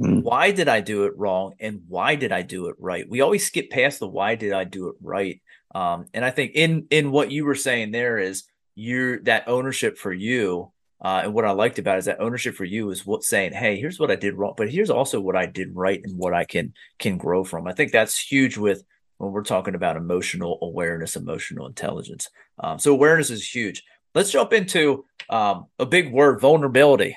Mm. 0.00 0.22
Why 0.22 0.52
did 0.52 0.68
I 0.68 0.80
do 0.80 1.06
it 1.06 1.18
wrong? 1.18 1.54
And 1.58 1.80
why 1.88 2.14
did 2.14 2.30
I 2.30 2.42
do 2.42 2.68
it 2.68 2.76
right? 2.78 3.08
We 3.08 3.20
always 3.20 3.44
skip 3.44 3.68
past 3.68 3.98
the 3.98 4.06
why 4.06 4.36
did 4.36 4.52
I 4.52 4.62
do 4.62 4.90
it 4.90 4.94
right. 5.02 5.40
Um, 5.74 6.06
and 6.14 6.24
I 6.24 6.30
think 6.30 6.52
in 6.54 6.86
in 6.90 7.10
what 7.10 7.32
you 7.32 7.46
were 7.46 7.56
saying 7.56 7.90
there 7.90 8.18
is 8.18 8.44
you're 8.76 9.20
that 9.24 9.48
ownership 9.48 9.98
for 9.98 10.12
you. 10.12 10.70
Uh, 11.04 11.22
and 11.24 11.34
what 11.34 11.44
I 11.44 11.50
liked 11.50 11.80
about 11.80 11.96
it 11.96 11.98
is 11.98 12.04
that 12.04 12.20
ownership 12.20 12.54
for 12.54 12.64
you 12.64 12.90
is 12.90 13.04
what 13.04 13.24
saying, 13.24 13.54
"Hey, 13.54 13.78
here's 13.78 13.98
what 13.98 14.12
I 14.12 14.16
did 14.16 14.34
wrong, 14.34 14.54
but 14.56 14.70
here's 14.70 14.88
also 14.88 15.20
what 15.20 15.36
I 15.36 15.46
did 15.46 15.74
right 15.74 16.00
and 16.02 16.16
what 16.16 16.32
I 16.32 16.44
can 16.44 16.74
can 17.00 17.18
grow 17.18 17.42
from." 17.42 17.66
I 17.66 17.72
think 17.72 17.90
that's 17.90 18.16
huge 18.16 18.56
with 18.56 18.84
when 19.18 19.32
we're 19.32 19.42
talking 19.42 19.74
about 19.74 19.96
emotional 19.96 20.58
awareness, 20.62 21.16
emotional 21.16 21.66
intelligence. 21.66 22.28
Um, 22.58 22.78
so 22.78 22.92
awareness 22.92 23.30
is 23.30 23.54
huge. 23.54 23.82
Let's 24.14 24.30
jump 24.30 24.52
into 24.52 25.04
um, 25.30 25.66
a 25.78 25.86
big 25.86 26.12
word, 26.12 26.40
vulnerability. 26.40 27.16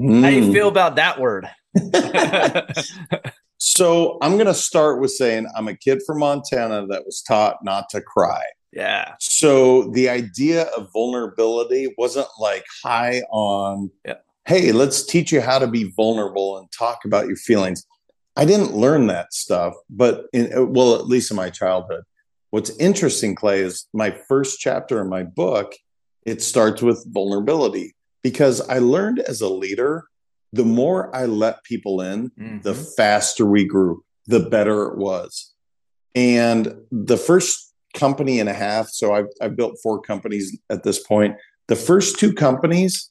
Mm. 0.00 0.22
How 0.22 0.30
do 0.30 0.36
you 0.36 0.52
feel 0.52 0.68
mm. 0.68 0.72
about 0.72 0.96
that 0.96 1.20
word? 1.20 1.48
so 3.58 4.18
I'm 4.20 4.32
going 4.32 4.46
to 4.46 4.54
start 4.54 5.00
with 5.00 5.12
saying 5.12 5.46
I'm 5.56 5.68
a 5.68 5.76
kid 5.76 6.02
from 6.06 6.18
Montana 6.18 6.86
that 6.88 7.04
was 7.04 7.22
taught 7.22 7.64
not 7.64 7.88
to 7.90 8.00
cry. 8.00 8.42
Yeah. 8.72 9.14
So 9.20 9.90
the 9.90 10.08
idea 10.08 10.64
of 10.76 10.90
vulnerability 10.92 11.94
wasn't 11.98 12.28
like 12.40 12.64
high 12.82 13.22
on, 13.30 13.90
yeah. 14.06 14.14
hey, 14.46 14.72
let's 14.72 15.04
teach 15.04 15.30
you 15.30 15.40
how 15.40 15.58
to 15.58 15.66
be 15.66 15.92
vulnerable 15.94 16.58
and 16.58 16.68
talk 16.72 17.04
about 17.04 17.26
your 17.26 17.36
feelings. 17.36 17.86
I 18.36 18.44
didn't 18.44 18.74
learn 18.74 19.08
that 19.08 19.34
stuff, 19.34 19.74
but 19.90 20.26
in, 20.32 20.72
well, 20.72 20.94
at 20.94 21.06
least 21.06 21.30
in 21.30 21.36
my 21.36 21.50
childhood. 21.50 22.04
What's 22.50 22.76
interesting, 22.78 23.34
Clay, 23.34 23.60
is 23.60 23.86
my 23.92 24.10
first 24.28 24.60
chapter 24.60 25.00
in 25.00 25.08
my 25.08 25.22
book. 25.22 25.74
It 26.24 26.42
starts 26.42 26.82
with 26.82 27.04
vulnerability 27.08 27.94
because 28.22 28.60
I 28.68 28.78
learned 28.78 29.18
as 29.20 29.40
a 29.40 29.48
leader, 29.48 30.04
the 30.52 30.64
more 30.64 31.14
I 31.14 31.26
let 31.26 31.64
people 31.64 32.00
in, 32.00 32.30
mm-hmm. 32.30 32.60
the 32.60 32.74
faster 32.74 33.46
we 33.46 33.64
grew, 33.64 34.04
the 34.26 34.40
better 34.40 34.86
it 34.88 34.98
was. 34.98 35.52
And 36.14 36.76
the 36.90 37.16
first 37.16 37.72
company 37.94 38.38
and 38.40 38.48
a 38.48 38.54
half, 38.54 38.88
so 38.88 39.14
I've, 39.14 39.28
I've 39.40 39.56
built 39.56 39.78
four 39.82 40.00
companies 40.00 40.56
at 40.70 40.82
this 40.82 40.98
point. 40.98 41.36
The 41.68 41.76
first 41.76 42.18
two 42.18 42.32
companies, 42.32 43.10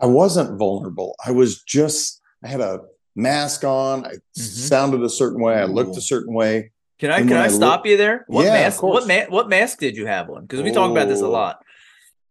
I 0.00 0.06
wasn't 0.06 0.58
vulnerable. 0.58 1.14
I 1.24 1.30
was 1.30 1.62
just, 1.62 2.20
I 2.44 2.48
had 2.48 2.60
a 2.60 2.80
mask 3.14 3.64
on. 3.64 4.04
I 4.04 4.10
mm-hmm. 4.10 4.42
sounded 4.42 5.02
a 5.02 5.10
certain 5.10 5.40
way. 5.40 5.54
I 5.54 5.64
looked 5.64 5.96
a 5.96 6.00
certain 6.00 6.34
way. 6.34 6.72
Can 6.98 7.10
I 7.10 7.18
can 7.18 7.32
I, 7.32 7.44
I 7.44 7.48
stop 7.48 7.80
look, 7.80 7.86
you 7.86 7.96
there? 7.96 8.24
What 8.28 8.44
yeah, 8.44 8.52
mask? 8.52 8.82
What 8.82 9.08
ma- 9.08 9.26
what 9.28 9.48
mask 9.48 9.78
did 9.78 9.96
you 9.96 10.06
have 10.06 10.30
on? 10.30 10.42
Because 10.42 10.62
we 10.62 10.70
oh. 10.70 10.74
talk 10.74 10.90
about 10.90 11.08
this 11.08 11.20
a 11.20 11.28
lot. 11.28 11.60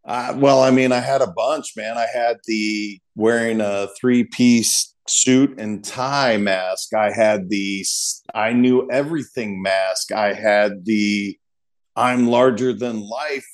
Uh, 0.05 0.33
well, 0.37 0.63
I 0.63 0.71
mean, 0.71 0.91
I 0.91 0.99
had 0.99 1.21
a 1.21 1.27
bunch, 1.27 1.73
man. 1.75 1.97
I 1.97 2.07
had 2.11 2.37
the 2.45 2.99
wearing 3.15 3.61
a 3.61 3.87
three 3.99 4.23
piece 4.23 4.95
suit 5.07 5.59
and 5.59 5.83
tie 5.83 6.37
mask. 6.37 6.93
I 6.93 7.11
had 7.11 7.49
the 7.49 7.85
I 8.33 8.53
knew 8.53 8.89
everything 8.89 9.61
mask. 9.61 10.11
I 10.11 10.33
had 10.33 10.85
the 10.85 11.37
I'm 11.95 12.27
larger 12.27 12.73
than 12.73 13.07
life 13.07 13.47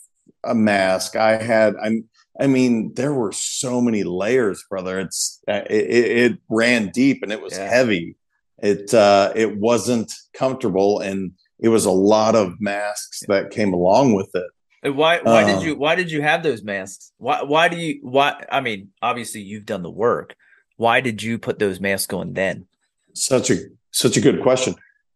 a 0.43 0.53
mask. 0.53 1.15
I 1.15 1.41
had 1.41 1.75
I'm 1.81 2.07
I 2.39 2.47
mean, 2.47 2.93
there 2.93 3.13
were 3.13 3.31
so 3.31 3.81
many 3.81 4.03
layers, 4.03 4.63
brother. 4.69 4.99
It's 4.99 5.41
uh, 5.47 5.63
it, 5.69 6.31
it 6.31 6.37
ran 6.49 6.89
deep 6.89 7.23
and 7.23 7.31
it 7.31 7.41
was 7.41 7.57
yeah. 7.57 7.69
heavy. 7.69 8.15
It 8.59 8.93
uh, 8.93 9.33
it 9.35 9.57
wasn't 9.57 10.13
comfortable, 10.33 10.99
and 10.99 11.31
it 11.59 11.69
was 11.69 11.85
a 11.85 11.91
lot 11.91 12.35
of 12.35 12.59
masks 12.59 13.23
that 13.27 13.51
came 13.51 13.73
along 13.73 14.13
with 14.13 14.29
it. 14.33 14.47
And 14.83 14.95
why 14.95 15.19
why 15.21 15.43
um, 15.43 15.59
did 15.59 15.67
you 15.67 15.75
why 15.75 15.95
did 15.95 16.11
you 16.11 16.21
have 16.21 16.43
those 16.43 16.63
masks? 16.63 17.11
Why 17.17 17.43
why 17.43 17.67
do 17.67 17.77
you 17.77 17.99
why? 18.01 18.43
I 18.51 18.61
mean, 18.61 18.89
obviously 19.01 19.41
you've 19.41 19.65
done 19.65 19.83
the 19.83 19.91
work. 19.91 20.35
Why 20.75 21.01
did 21.01 21.21
you 21.21 21.39
put 21.39 21.59
those 21.59 21.79
masks 21.79 22.13
on 22.13 22.33
then? 22.33 22.67
Such 23.13 23.49
a 23.49 23.57
such 23.91 24.17
a 24.17 24.21
good 24.21 24.41
question. 24.41 24.75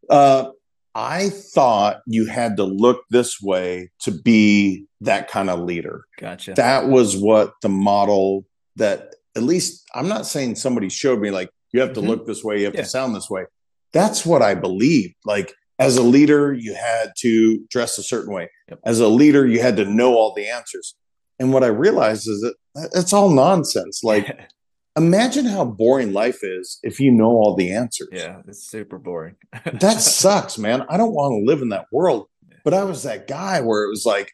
Uh, 0.10 0.50
I 0.94 1.30
thought 1.30 2.02
you 2.06 2.26
had 2.26 2.58
to 2.58 2.64
look 2.64 3.04
this 3.10 3.42
way 3.42 3.92
to 4.02 4.12
be 4.12 4.88
that 5.02 5.30
kind 5.30 5.50
of 5.50 5.62
leader. 5.62 6.06
Gotcha. 6.20 6.54
That 6.54 6.88
was 6.88 7.16
what 7.16 7.54
the 7.62 7.70
model 7.70 8.46
that 8.76 9.16
at 9.36 9.44
least 9.44 9.88
I'm 9.96 10.08
not 10.08 10.26
saying 10.26 10.56
somebody 10.56 10.90
showed 10.90 11.20
me 11.20 11.32
like 11.32 11.50
you 11.72 11.80
have 11.82 11.94
to 11.94 12.02
mm-hmm. 12.02 12.10
look 12.10 12.28
this 12.28 12.44
way, 12.44 12.60
you 12.60 12.66
have 12.66 12.76
yeah. 12.76 12.82
to 12.82 12.88
sound 12.88 13.16
this 13.16 13.30
way. 13.30 13.46
That's 13.94 14.26
what 14.26 14.42
I 14.42 14.56
believed. 14.56 15.16
Like 15.26 15.54
as 15.80 15.98
a 15.98 16.04
leader, 16.04 16.54
you 16.54 16.74
had 16.74 17.12
to 17.20 17.66
dress 17.70 17.98
a 17.98 18.04
certain 18.04 18.34
way. 18.34 18.50
Yep. 18.70 18.80
As 18.86 19.00
a 19.00 19.08
leader, 19.08 19.48
you 19.48 19.62
had 19.62 19.78
to 19.78 19.86
know 19.86 20.16
all 20.16 20.34
the 20.34 20.48
answers. 20.48 20.96
And 21.40 21.54
what 21.54 21.64
I 21.64 21.68
realized 21.68 22.28
is 22.28 22.42
that 22.42 22.90
it's 22.94 23.14
all 23.14 23.30
nonsense. 23.30 24.04
Like 24.04 24.28
imagine 24.96 25.46
how 25.46 25.66
boring 25.66 26.14
life 26.14 26.44
is 26.44 26.80
if 26.84 27.00
you 27.00 27.12
know 27.12 27.30
all 27.30 27.56
the 27.56 27.72
answers. 27.72 28.10
Yeah, 28.12 28.42
it's 28.48 28.64
super 28.64 28.98
boring. 28.98 29.36
that 29.66 30.02
sucks, 30.02 30.58
man. 30.58 30.86
I 30.90 30.98
don't 30.98 31.14
want 31.14 31.32
to 31.34 31.46
live 31.46 31.62
in 31.62 31.70
that 31.70 31.88
world. 31.92 32.28
But 32.64 32.74
I 32.74 32.84
was 32.84 33.04
that 33.04 33.28
guy 33.28 33.62
where 33.62 33.84
it 33.84 33.90
was 33.90 34.06
like, 34.06 34.34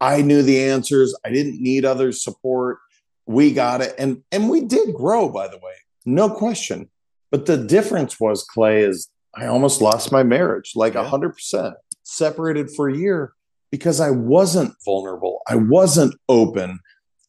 I 0.00 0.22
knew 0.22 0.42
the 0.42 0.62
answers. 0.64 1.16
I 1.24 1.30
didn't 1.30 1.60
need 1.60 1.84
other 1.84 2.12
support. 2.12 2.78
We 3.26 3.52
got 3.52 3.80
it. 3.80 3.94
And 3.98 4.22
and 4.32 4.48
we 4.48 4.62
did 4.62 4.94
grow, 4.94 5.28
by 5.28 5.48
the 5.48 5.58
way. 5.58 5.74
No 6.04 6.28
question. 6.28 6.90
But 7.30 7.46
the 7.46 7.56
difference 7.56 8.20
was, 8.20 8.44
Clay, 8.44 8.82
is 8.82 9.08
I 9.34 9.46
almost 9.46 9.80
lost 9.80 10.12
my 10.12 10.22
marriage, 10.22 10.72
like 10.74 10.94
a 10.94 11.08
hundred 11.08 11.30
percent, 11.30 11.74
separated 12.02 12.70
for 12.70 12.88
a 12.88 12.96
year 12.96 13.32
because 13.70 14.00
I 14.00 14.10
wasn't 14.10 14.74
vulnerable. 14.84 15.40
I 15.48 15.56
wasn't 15.56 16.14
open. 16.28 16.80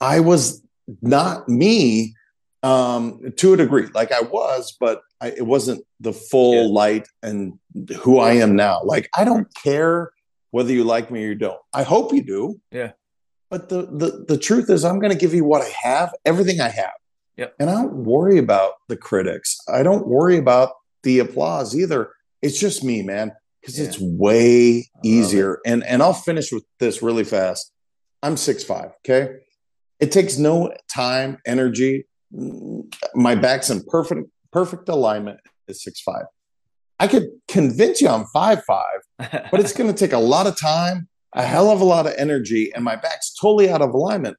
I 0.01 0.19
was 0.19 0.61
not 1.01 1.47
me 1.47 2.15
um, 2.63 3.33
to 3.35 3.53
a 3.53 3.57
degree, 3.57 3.87
like 3.93 4.11
I 4.11 4.21
was, 4.21 4.75
but 4.79 5.01
I, 5.21 5.27
it 5.27 5.45
wasn't 5.45 5.85
the 5.99 6.13
full 6.13 6.63
yeah. 6.63 6.73
light 6.73 7.07
and 7.21 7.59
who 7.99 8.19
I 8.19 8.33
am 8.33 8.55
now. 8.55 8.81
Like 8.83 9.09
I 9.15 9.25
don't 9.25 9.53
care 9.55 10.11
whether 10.51 10.71
you 10.71 10.83
like 10.83 11.11
me 11.11 11.25
or 11.25 11.27
you 11.27 11.35
don't. 11.35 11.59
I 11.73 11.83
hope 11.83 12.13
you 12.13 12.23
do. 12.23 12.61
Yeah. 12.71 12.93
But 13.49 13.69
the 13.69 13.83
the 13.83 14.25
the 14.27 14.37
truth 14.37 14.69
is, 14.69 14.83
I'm 14.83 14.99
going 14.99 15.11
to 15.11 15.17
give 15.17 15.33
you 15.33 15.43
what 15.43 15.61
I 15.61 15.69
have, 15.83 16.13
everything 16.25 16.61
I 16.61 16.69
have. 16.69 16.93
Yep. 17.37 17.55
And 17.59 17.69
I 17.69 17.73
don't 17.73 17.93
worry 17.95 18.37
about 18.37 18.73
the 18.87 18.97
critics. 18.97 19.57
I 19.67 19.83
don't 19.83 20.07
worry 20.07 20.37
about 20.37 20.71
the 21.03 21.19
applause 21.19 21.75
either. 21.75 22.11
It's 22.41 22.59
just 22.59 22.83
me, 22.83 23.01
man, 23.01 23.31
because 23.61 23.77
yeah. 23.77 23.85
it's 23.85 23.99
way 23.99 24.89
easier. 25.03 25.55
It. 25.55 25.59
And 25.65 25.83
and 25.83 26.01
I'll 26.01 26.13
finish 26.13 26.51
with 26.51 26.63
this 26.79 27.01
really 27.01 27.23
fast. 27.23 27.71
I'm 28.21 28.37
six 28.37 28.63
five. 28.63 28.91
Okay. 29.05 29.35
It 29.99 30.11
takes 30.11 30.37
no 30.37 30.73
time, 30.93 31.37
energy, 31.45 32.05
my 33.13 33.35
back's 33.35 33.69
in 33.69 33.83
perfect 33.85 34.29
perfect 34.51 34.89
alignment 34.89 35.39
is 35.67 35.83
six 35.83 36.01
five. 36.01 36.25
I 36.99 37.07
could 37.07 37.29
convince 37.47 38.01
you 38.01 38.09
I'm 38.09 38.25
five 38.25 38.63
five, 38.65 39.01
but 39.51 39.59
it's 39.59 39.73
going 39.73 39.91
to 39.91 39.97
take 39.97 40.13
a 40.13 40.19
lot 40.19 40.47
of 40.47 40.59
time, 40.59 41.07
a 41.33 41.43
hell 41.43 41.69
of 41.69 41.81
a 41.81 41.83
lot 41.85 42.07
of 42.07 42.13
energy, 42.17 42.71
and 42.73 42.83
my 42.83 42.95
back's 42.95 43.33
totally 43.33 43.69
out 43.69 43.81
of 43.81 43.91
alignment. 43.91 44.37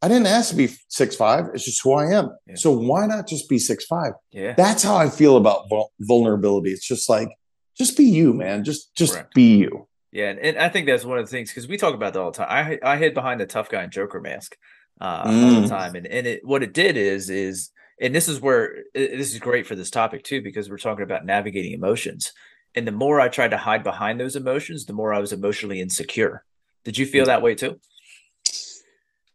I 0.00 0.08
didn't 0.08 0.26
ask 0.26 0.50
to 0.50 0.56
be 0.56 0.68
six 0.88 1.14
five. 1.14 1.46
It's 1.54 1.64
just 1.64 1.82
who 1.82 1.92
I 1.92 2.12
am. 2.12 2.30
Yeah. 2.46 2.54
So 2.56 2.72
why 2.72 3.06
not 3.06 3.28
just 3.28 3.48
be 3.48 3.58
six 3.58 3.84
five? 3.84 4.12
Yeah, 4.30 4.54
that's 4.54 4.82
how 4.82 4.96
I 4.96 5.08
feel 5.08 5.36
about 5.36 5.68
vul- 5.68 5.92
vulnerability. 6.00 6.70
It's 6.70 6.86
just 6.86 7.08
like, 7.08 7.28
just 7.76 7.96
be 7.96 8.04
you, 8.04 8.34
man. 8.34 8.64
Just 8.64 8.94
just 8.96 9.14
Correct. 9.14 9.34
be 9.34 9.56
you. 9.58 9.86
Yeah, 10.10 10.34
and 10.40 10.58
I 10.58 10.68
think 10.68 10.86
that's 10.86 11.04
one 11.04 11.18
of 11.18 11.24
the 11.24 11.30
things 11.30 11.50
because 11.50 11.68
we 11.68 11.78
talk 11.78 11.94
about 11.94 12.12
that 12.12 12.20
all 12.20 12.32
the 12.32 12.38
time. 12.38 12.48
I 12.50 12.78
I 12.82 12.96
hid 12.96 13.14
behind 13.14 13.40
the 13.40 13.46
tough 13.46 13.70
guy 13.70 13.82
and 13.82 13.92
Joker 13.92 14.20
mask 14.20 14.56
uh, 15.02 15.24
mm. 15.24 15.44
all 15.44 15.60
the 15.60 15.66
mm. 15.66 15.68
time. 15.68 15.96
And 15.96 16.06
and 16.06 16.26
it, 16.26 16.44
what 16.44 16.62
it 16.62 16.72
did 16.72 16.96
is 16.96 17.28
is 17.28 17.70
and 18.00 18.14
this 18.14 18.28
is 18.28 18.40
where 18.40 18.84
this 18.94 19.32
is 19.32 19.38
great 19.38 19.66
for 19.66 19.74
this 19.74 19.90
topic 19.90 20.22
too 20.24 20.42
because 20.42 20.70
we're 20.70 20.78
talking 20.78 21.02
about 21.02 21.26
navigating 21.26 21.72
emotions. 21.72 22.32
And 22.74 22.86
the 22.86 22.92
more 22.92 23.20
I 23.20 23.28
tried 23.28 23.50
to 23.50 23.58
hide 23.58 23.82
behind 23.82 24.18
those 24.18 24.36
emotions, 24.36 24.86
the 24.86 24.94
more 24.94 25.12
I 25.12 25.18
was 25.18 25.32
emotionally 25.32 25.80
insecure. 25.80 26.44
Did 26.84 26.96
you 26.96 27.04
feel 27.04 27.26
that 27.26 27.42
way 27.42 27.54
too? 27.54 27.78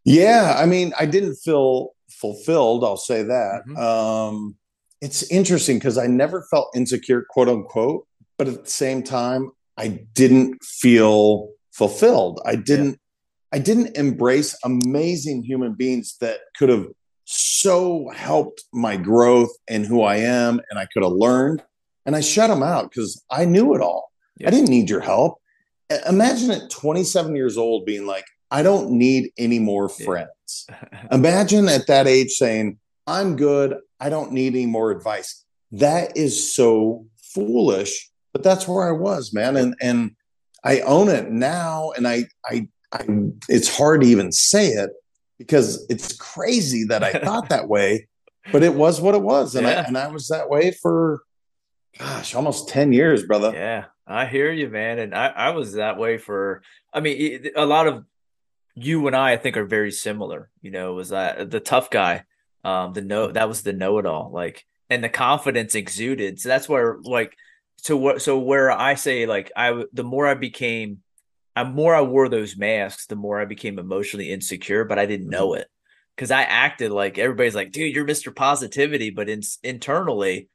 Yeah, 0.03 0.55
I 0.57 0.65
mean, 0.65 0.93
I 0.99 1.05
didn't 1.05 1.35
feel 1.35 1.93
fulfilled. 2.09 2.83
I'll 2.83 2.97
say 2.97 3.23
that. 3.23 3.61
Mm-hmm. 3.67 3.77
Um, 3.77 4.55
it's 5.01 5.29
interesting 5.29 5.77
because 5.77 5.97
I 5.97 6.07
never 6.07 6.47
felt 6.49 6.75
insecure, 6.75 7.25
quote 7.29 7.49
unquote, 7.49 8.07
but 8.37 8.47
at 8.47 8.63
the 8.63 8.69
same 8.69 9.03
time, 9.03 9.51
I 9.77 9.99
didn't 10.13 10.63
feel 10.63 11.49
fulfilled. 11.71 12.41
I 12.45 12.55
didn't. 12.55 12.99
I 13.51 13.59
didn't 13.59 13.97
embrace 13.97 14.57
amazing 14.63 15.43
human 15.43 15.73
beings 15.73 16.17
that 16.21 16.39
could 16.57 16.69
have 16.69 16.87
so 17.25 18.09
helped 18.09 18.63
my 18.73 18.97
growth 18.97 19.51
and 19.67 19.85
who 19.85 20.01
I 20.01 20.17
am, 20.17 20.61
and 20.69 20.79
I 20.79 20.85
could 20.85 21.03
have 21.03 21.13
learned. 21.13 21.63
And 22.05 22.15
I 22.15 22.21
shut 22.21 22.49
them 22.49 22.63
out 22.63 22.89
because 22.89 23.21
I 23.29 23.45
knew 23.45 23.75
it 23.75 23.81
all. 23.81 24.11
Yeah. 24.37 24.47
I 24.47 24.51
didn't 24.51 24.69
need 24.69 24.89
your 24.89 25.01
help. 25.01 25.39
Imagine 26.07 26.51
at 26.51 26.69
27 26.69 27.35
years 27.35 27.57
old 27.57 27.85
being 27.85 28.05
like, 28.05 28.25
I 28.49 28.63
don't 28.63 28.91
need 28.91 29.31
any 29.37 29.59
more 29.59 29.89
friends. 29.89 30.65
Yeah. 30.69 31.07
Imagine 31.11 31.67
at 31.67 31.87
that 31.87 32.07
age 32.07 32.31
saying, 32.31 32.79
I'm 33.05 33.35
good. 33.35 33.77
I 33.99 34.09
don't 34.09 34.31
need 34.31 34.53
any 34.53 34.65
more 34.65 34.91
advice. 34.91 35.43
That 35.71 36.15
is 36.15 36.53
so 36.53 37.05
foolish, 37.33 38.09
but 38.31 38.43
that's 38.43 38.67
where 38.67 38.87
I 38.87 38.91
was, 38.91 39.33
man. 39.33 39.57
And 39.57 39.75
and 39.81 40.11
I 40.63 40.81
own 40.81 41.09
it 41.09 41.29
now. 41.29 41.91
And 41.95 42.07
I 42.07 42.25
I, 42.45 42.67
I 42.91 43.05
it's 43.49 43.75
hard 43.75 44.01
to 44.01 44.07
even 44.07 44.31
say 44.31 44.67
it 44.69 44.91
because 45.37 45.85
it's 45.89 46.13
crazy 46.13 46.85
that 46.85 47.03
I 47.03 47.13
thought 47.13 47.49
that 47.49 47.67
way, 47.67 48.07
but 48.51 48.63
it 48.63 48.73
was 48.73 49.01
what 49.01 49.15
it 49.15 49.21
was. 49.21 49.55
And 49.55 49.67
yeah. 49.67 49.81
I 49.81 49.83
and 49.83 49.97
I 49.97 50.07
was 50.07 50.27
that 50.29 50.49
way 50.49 50.71
for 50.71 51.21
gosh, 51.97 52.35
almost 52.35 52.69
10 52.69 52.93
years, 52.93 53.23
brother. 53.23 53.51
Yeah. 53.53 53.85
I 54.05 54.25
hear 54.25 54.51
you, 54.51 54.69
man. 54.69 54.99
And 54.99 55.13
I, 55.13 55.27
I 55.27 55.49
was 55.49 55.73
that 55.73 55.97
way 55.97 56.17
for 56.17 56.61
I 56.93 57.01
mean, 57.01 57.49
a 57.55 57.65
lot 57.65 57.87
of 57.87 58.05
you 58.77 59.05
and 59.07 59.15
I, 59.15 59.33
I 59.33 59.37
think, 59.37 59.57
are 59.57 59.65
very 59.65 59.91
similar. 59.91 60.49
You 60.61 60.71
know, 60.71 60.93
was 60.93 61.09
that 61.09 61.49
the 61.49 61.59
tough 61.59 61.89
guy? 61.89 62.23
Um, 62.63 62.93
the 62.93 63.01
no, 63.01 63.31
that 63.31 63.47
was 63.47 63.63
the 63.63 63.73
know-it-all. 63.73 64.31
Like, 64.31 64.65
and 64.89 65.03
the 65.03 65.09
confidence 65.09 65.75
exuded. 65.75 66.39
So 66.39 66.49
that's 66.49 66.69
where, 66.69 66.97
like, 67.01 67.35
so 67.77 67.97
what? 67.97 68.21
So 68.21 68.37
where 68.37 68.71
I 68.71 68.95
say, 68.95 69.25
like, 69.25 69.51
I 69.55 69.83
the 69.93 70.03
more 70.03 70.27
I 70.27 70.35
became, 70.35 71.01
the 71.63 71.69
more 71.69 71.95
I 71.95 72.01
wore 72.01 72.29
those 72.29 72.57
masks, 72.57 73.07
the 73.07 73.15
more 73.15 73.39
I 73.39 73.45
became 73.45 73.79
emotionally 73.79 74.31
insecure. 74.31 74.85
But 74.85 74.99
I 74.99 75.05
didn't 75.05 75.29
know 75.29 75.49
mm-hmm. 75.49 75.61
it 75.61 75.67
because 76.15 76.31
I 76.31 76.43
acted 76.43 76.91
like 76.91 77.17
everybody's 77.17 77.55
like, 77.55 77.71
dude, 77.71 77.95
you're 77.95 78.05
Mr. 78.05 78.35
Positivity, 78.35 79.09
but 79.09 79.29
in, 79.29 79.41
internally, 79.63 80.49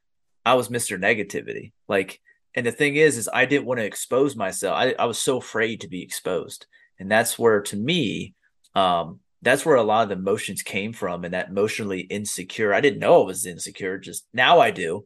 I 0.45 0.55
was 0.55 0.69
Mr. 0.69 0.99
Negativity. 0.99 1.71
Like, 1.87 2.19
and 2.55 2.65
the 2.65 2.71
thing 2.71 2.95
is, 2.95 3.17
is 3.17 3.29
I 3.33 3.45
didn't 3.45 3.65
want 3.65 3.79
to 3.79 3.85
expose 3.85 4.35
myself. 4.35 4.75
I, 4.75 4.93
I 4.99 5.05
was 5.05 5.19
so 5.19 5.37
afraid 5.37 5.81
to 5.81 5.87
be 5.87 6.03
exposed 6.03 6.67
and 6.99 7.11
that's 7.11 7.37
where 7.37 7.61
to 7.61 7.75
me 7.75 8.33
um, 8.75 9.19
that's 9.41 9.65
where 9.65 9.75
a 9.75 9.83
lot 9.83 10.03
of 10.03 10.09
the 10.09 10.15
emotions 10.15 10.63
came 10.63 10.93
from 10.93 11.25
and 11.25 11.33
that 11.33 11.49
emotionally 11.49 12.01
insecure 12.01 12.73
i 12.73 12.81
didn't 12.81 12.99
know 12.99 13.21
i 13.21 13.25
was 13.25 13.45
insecure 13.45 13.97
just 13.97 14.25
now 14.33 14.59
i 14.59 14.71
do 14.71 15.05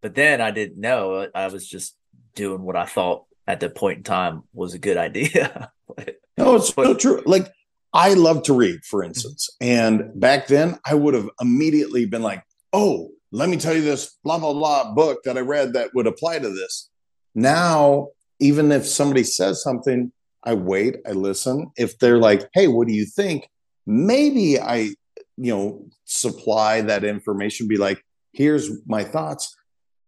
but 0.00 0.14
then 0.14 0.40
i 0.40 0.50
didn't 0.50 0.80
know 0.80 1.28
i 1.34 1.48
was 1.48 1.68
just 1.68 1.96
doing 2.34 2.62
what 2.62 2.76
i 2.76 2.86
thought 2.86 3.24
at 3.46 3.60
that 3.60 3.74
point 3.74 3.98
in 3.98 4.04
time 4.04 4.42
was 4.52 4.74
a 4.74 4.78
good 4.78 4.96
idea 4.96 5.70
no 6.38 6.56
it's 6.56 6.70
but, 6.70 6.84
so 6.84 6.94
true 6.94 7.22
like 7.26 7.52
i 7.92 8.14
love 8.14 8.42
to 8.42 8.54
read 8.54 8.80
for 8.84 9.00
mm-hmm. 9.00 9.08
instance 9.08 9.48
and 9.60 10.10
back 10.18 10.46
then 10.46 10.78
i 10.86 10.94
would 10.94 11.14
have 11.14 11.28
immediately 11.40 12.04
been 12.06 12.22
like 12.22 12.42
oh 12.72 13.10
let 13.32 13.48
me 13.48 13.56
tell 13.56 13.74
you 13.74 13.82
this 13.82 14.18
blah 14.24 14.38
blah 14.38 14.52
blah 14.52 14.92
book 14.94 15.22
that 15.24 15.36
i 15.36 15.40
read 15.40 15.72
that 15.72 15.90
would 15.94 16.06
apply 16.06 16.38
to 16.38 16.48
this 16.48 16.90
now 17.34 18.08
even 18.40 18.72
if 18.72 18.86
somebody 18.86 19.22
says 19.22 19.62
something 19.62 20.10
I 20.44 20.54
wait, 20.54 20.96
I 21.06 21.12
listen. 21.12 21.70
If 21.76 21.98
they're 21.98 22.18
like, 22.18 22.48
hey, 22.52 22.68
what 22.68 22.86
do 22.86 22.94
you 22.94 23.06
think? 23.06 23.48
Maybe 23.86 24.60
I, 24.60 24.94
you 25.36 25.54
know, 25.54 25.86
supply 26.04 26.82
that 26.82 27.02
information, 27.02 27.66
be 27.66 27.78
like, 27.78 28.04
here's 28.32 28.70
my 28.86 29.04
thoughts. 29.04 29.56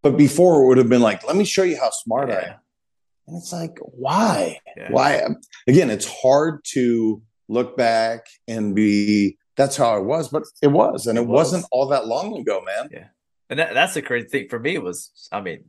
But 0.03 0.15
before 0.15 0.61
it 0.61 0.67
would 0.67 0.77
have 0.77 0.89
been 0.89 1.01
like, 1.01 1.25
let 1.27 1.35
me 1.35 1.43
show 1.43 1.63
you 1.63 1.77
how 1.77 1.89
smart 1.89 2.29
yeah. 2.29 2.35
I 2.35 2.41
am. 2.41 2.55
And 3.27 3.37
it's 3.37 3.51
like, 3.51 3.77
why? 3.81 4.59
Yeah. 4.75 4.87
Why? 4.89 5.21
Again, 5.67 5.89
it's 5.89 6.07
hard 6.21 6.63
to 6.73 7.21
look 7.47 7.75
back 7.77 8.25
and 8.47 8.75
be, 8.75 9.37
that's 9.55 9.75
how 9.75 9.93
I 9.95 9.99
was, 9.99 10.29
but 10.29 10.43
it 10.61 10.67
was. 10.67 11.07
And 11.07 11.17
it, 11.17 11.21
it 11.21 11.27
was. 11.27 11.53
not 11.53 11.63
all 11.71 11.87
that 11.87 12.07
long 12.07 12.37
ago, 12.37 12.61
man. 12.65 12.89
Yeah. 12.91 13.07
And 13.49 13.59
that, 13.59 13.73
that's 13.73 13.93
the 13.93 14.01
crazy 14.01 14.27
thing 14.27 14.49
for 14.49 14.59
me 14.59 14.77
was, 14.77 15.29
I 15.31 15.41
mean, 15.41 15.65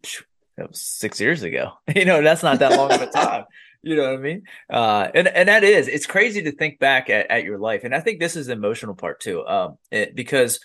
it 0.57 0.69
was 0.69 0.81
six 0.81 1.21
years 1.21 1.43
ago. 1.43 1.73
You 1.95 2.05
know, 2.05 2.23
that's 2.23 2.43
not 2.43 2.59
that 2.61 2.77
long 2.77 2.93
of 2.93 3.03
a 3.03 3.07
time. 3.07 3.45
you 3.83 3.97
know 3.97 4.11
what 4.11 4.19
I 4.19 4.23
mean? 4.23 4.43
Uh, 4.69 5.09
and 5.15 5.29
and 5.29 5.49
that 5.49 5.65
is 5.65 5.89
it's 5.89 6.07
crazy 6.07 6.43
to 6.43 6.53
think 6.53 6.79
back 6.79 7.11
at, 7.11 7.31
at 7.31 7.45
your 7.45 7.59
life, 7.59 7.85
and 7.85 7.95
I 7.95 8.01
think 8.01 8.21
this 8.21 8.37
is 8.37 8.47
the 8.47 8.53
emotional 8.53 8.95
part 8.95 9.21
too, 9.21 9.47
um, 9.47 9.79
it, 9.91 10.15
because 10.15 10.61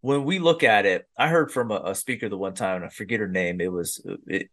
when 0.00 0.24
we 0.24 0.38
look 0.38 0.64
at 0.64 0.84
it, 0.84 1.06
I 1.16 1.28
heard 1.28 1.52
from 1.52 1.70
a, 1.70 1.80
a, 1.86 1.94
speaker 1.94 2.28
the 2.28 2.36
one 2.36 2.54
time, 2.54 2.76
and 2.76 2.84
I 2.84 2.88
forget 2.88 3.20
her 3.20 3.28
name. 3.28 3.60
It 3.60 3.70
was 3.70 4.04
it, 4.04 4.20
it, 4.26 4.50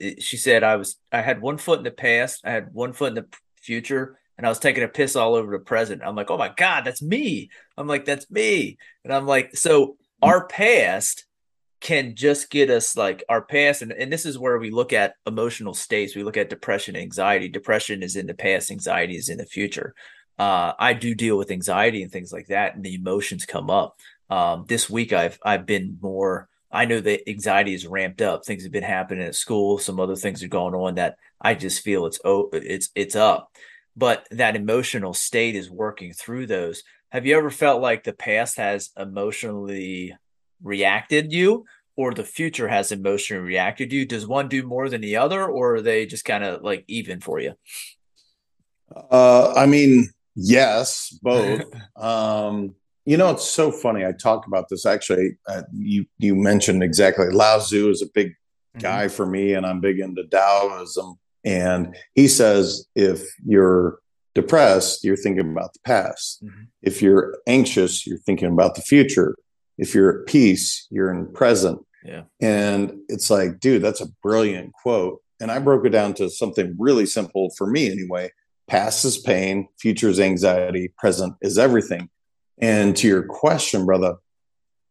she 0.00 0.36
said 0.36 0.62
I 0.62 0.76
was 0.76 0.96
I 1.12 1.20
had 1.20 1.40
one 1.40 1.58
foot 1.58 1.78
in 1.78 1.84
the 1.84 1.90
past, 1.90 2.42
I 2.44 2.50
had 2.50 2.72
one 2.72 2.92
foot 2.92 3.10
in 3.10 3.14
the 3.14 3.26
future, 3.56 4.18
and 4.36 4.46
I 4.46 4.50
was 4.50 4.58
taking 4.58 4.84
a 4.84 4.88
piss 4.88 5.16
all 5.16 5.34
over 5.34 5.52
the 5.52 5.64
present. 5.64 6.02
I'm 6.04 6.16
like, 6.16 6.30
oh 6.30 6.38
my 6.38 6.52
god, 6.56 6.84
that's 6.84 7.02
me. 7.02 7.50
I'm 7.76 7.86
like, 7.86 8.04
that's 8.04 8.30
me, 8.30 8.78
and 9.04 9.12
I'm 9.12 9.26
like, 9.26 9.56
so 9.56 9.96
our 10.22 10.46
past 10.46 11.24
can 11.80 12.14
just 12.16 12.50
get 12.50 12.70
us 12.70 12.96
like 12.96 13.22
our 13.28 13.42
past 13.42 13.82
and, 13.82 13.92
and 13.92 14.12
this 14.12 14.26
is 14.26 14.38
where 14.38 14.58
we 14.58 14.70
look 14.70 14.92
at 14.92 15.14
emotional 15.26 15.74
states 15.74 16.16
we 16.16 16.24
look 16.24 16.36
at 16.36 16.50
depression 16.50 16.96
anxiety 16.96 17.48
depression 17.48 18.02
is 18.02 18.16
in 18.16 18.26
the 18.26 18.34
past 18.34 18.70
anxiety 18.70 19.16
is 19.16 19.28
in 19.28 19.38
the 19.38 19.46
future 19.46 19.94
uh, 20.38 20.72
i 20.78 20.92
do 20.92 21.14
deal 21.14 21.38
with 21.38 21.50
anxiety 21.50 22.02
and 22.02 22.10
things 22.10 22.32
like 22.32 22.48
that 22.48 22.74
and 22.74 22.84
the 22.84 22.94
emotions 22.94 23.44
come 23.44 23.70
up 23.70 23.96
um, 24.28 24.64
this 24.68 24.90
week 24.90 25.12
i've 25.12 25.38
i've 25.44 25.66
been 25.66 25.98
more 26.00 26.48
i 26.70 26.84
know 26.84 27.00
that 27.00 27.28
anxiety 27.28 27.74
is 27.74 27.86
ramped 27.86 28.22
up 28.22 28.44
things 28.44 28.62
have 28.62 28.72
been 28.72 28.82
happening 28.82 29.24
at 29.24 29.34
school 29.34 29.78
some 29.78 29.98
other 30.00 30.16
things 30.16 30.42
are 30.42 30.48
going 30.48 30.74
on 30.74 30.94
that 30.94 31.16
i 31.40 31.54
just 31.54 31.82
feel 31.82 32.06
it's 32.06 32.20
oh 32.24 32.48
it's 32.52 32.90
it's 32.94 33.16
up 33.16 33.52
but 33.96 34.26
that 34.30 34.56
emotional 34.56 35.14
state 35.14 35.54
is 35.54 35.70
working 35.70 36.12
through 36.12 36.46
those 36.46 36.82
have 37.10 37.24
you 37.24 37.36
ever 37.36 37.50
felt 37.50 37.80
like 37.80 38.04
the 38.04 38.12
past 38.12 38.58
has 38.58 38.90
emotionally 38.96 40.14
reacted 40.62 41.32
you 41.32 41.64
or 41.98 42.14
the 42.14 42.24
future 42.24 42.68
has 42.68 42.92
emotionally 42.92 43.42
reacted 43.42 43.92
you? 43.92 44.06
Does 44.06 44.24
one 44.24 44.48
do 44.48 44.62
more 44.62 44.88
than 44.88 45.00
the 45.00 45.16
other, 45.16 45.44
or 45.44 45.74
are 45.74 45.82
they 45.82 46.06
just 46.06 46.24
kind 46.24 46.44
of 46.44 46.62
like 46.62 46.84
even 46.86 47.20
for 47.20 47.40
you? 47.40 47.54
Uh, 49.10 49.52
I 49.54 49.66
mean, 49.66 50.10
yes, 50.36 51.18
both. 51.20 51.62
um, 51.96 52.76
you 53.08 53.16
know, 53.16 53.30
it's 53.30 53.48
so 53.48 53.72
funny. 53.72 54.04
I 54.04 54.12
talked 54.12 54.46
about 54.46 54.68
this 54.68 54.84
actually. 54.84 55.38
Uh, 55.48 55.62
you 55.72 56.06
you 56.18 56.34
mentioned 56.34 56.82
exactly. 56.82 57.30
Lao 57.30 57.58
Tzu 57.58 57.90
is 57.90 58.02
a 58.02 58.06
big 58.14 58.28
mm-hmm. 58.28 58.80
guy 58.80 59.08
for 59.08 59.26
me, 59.26 59.54
and 59.54 59.64
I'm 59.64 59.80
big 59.80 59.98
into 59.98 60.24
Taoism. 60.24 61.18
And 61.44 61.96
he 62.14 62.28
says 62.28 62.86
if 62.94 63.22
you're 63.44 64.00
depressed, 64.34 65.04
you're 65.04 65.16
thinking 65.16 65.50
about 65.50 65.72
the 65.72 65.80
past. 65.84 66.44
Mm-hmm. 66.44 66.64
If 66.82 67.00
you're 67.00 67.38
anxious, 67.46 68.06
you're 68.06 68.18
thinking 68.18 68.48
about 68.48 68.74
the 68.74 68.82
future 68.82 69.34
if 69.78 69.94
you're 69.94 70.20
at 70.20 70.26
peace, 70.26 70.86
you're 70.90 71.10
in 71.10 71.32
present. 71.32 71.80
Yeah. 72.04 72.24
And 72.40 72.98
it's 73.08 73.30
like, 73.30 73.60
dude, 73.60 73.82
that's 73.82 74.00
a 74.00 74.08
brilliant 74.22 74.72
quote. 74.72 75.22
And 75.40 75.50
I 75.50 75.60
broke 75.60 75.86
it 75.86 75.90
down 75.90 76.14
to 76.14 76.28
something 76.28 76.74
really 76.78 77.06
simple 77.06 77.50
for 77.56 77.66
me 77.66 77.90
anyway. 77.90 78.30
Past 78.66 79.04
is 79.04 79.18
pain, 79.18 79.68
future 79.78 80.08
is 80.08 80.20
anxiety, 80.20 80.92
present 80.98 81.34
is 81.40 81.58
everything. 81.58 82.10
And 82.60 82.96
to 82.96 83.06
your 83.06 83.22
question, 83.22 83.86
brother, 83.86 84.16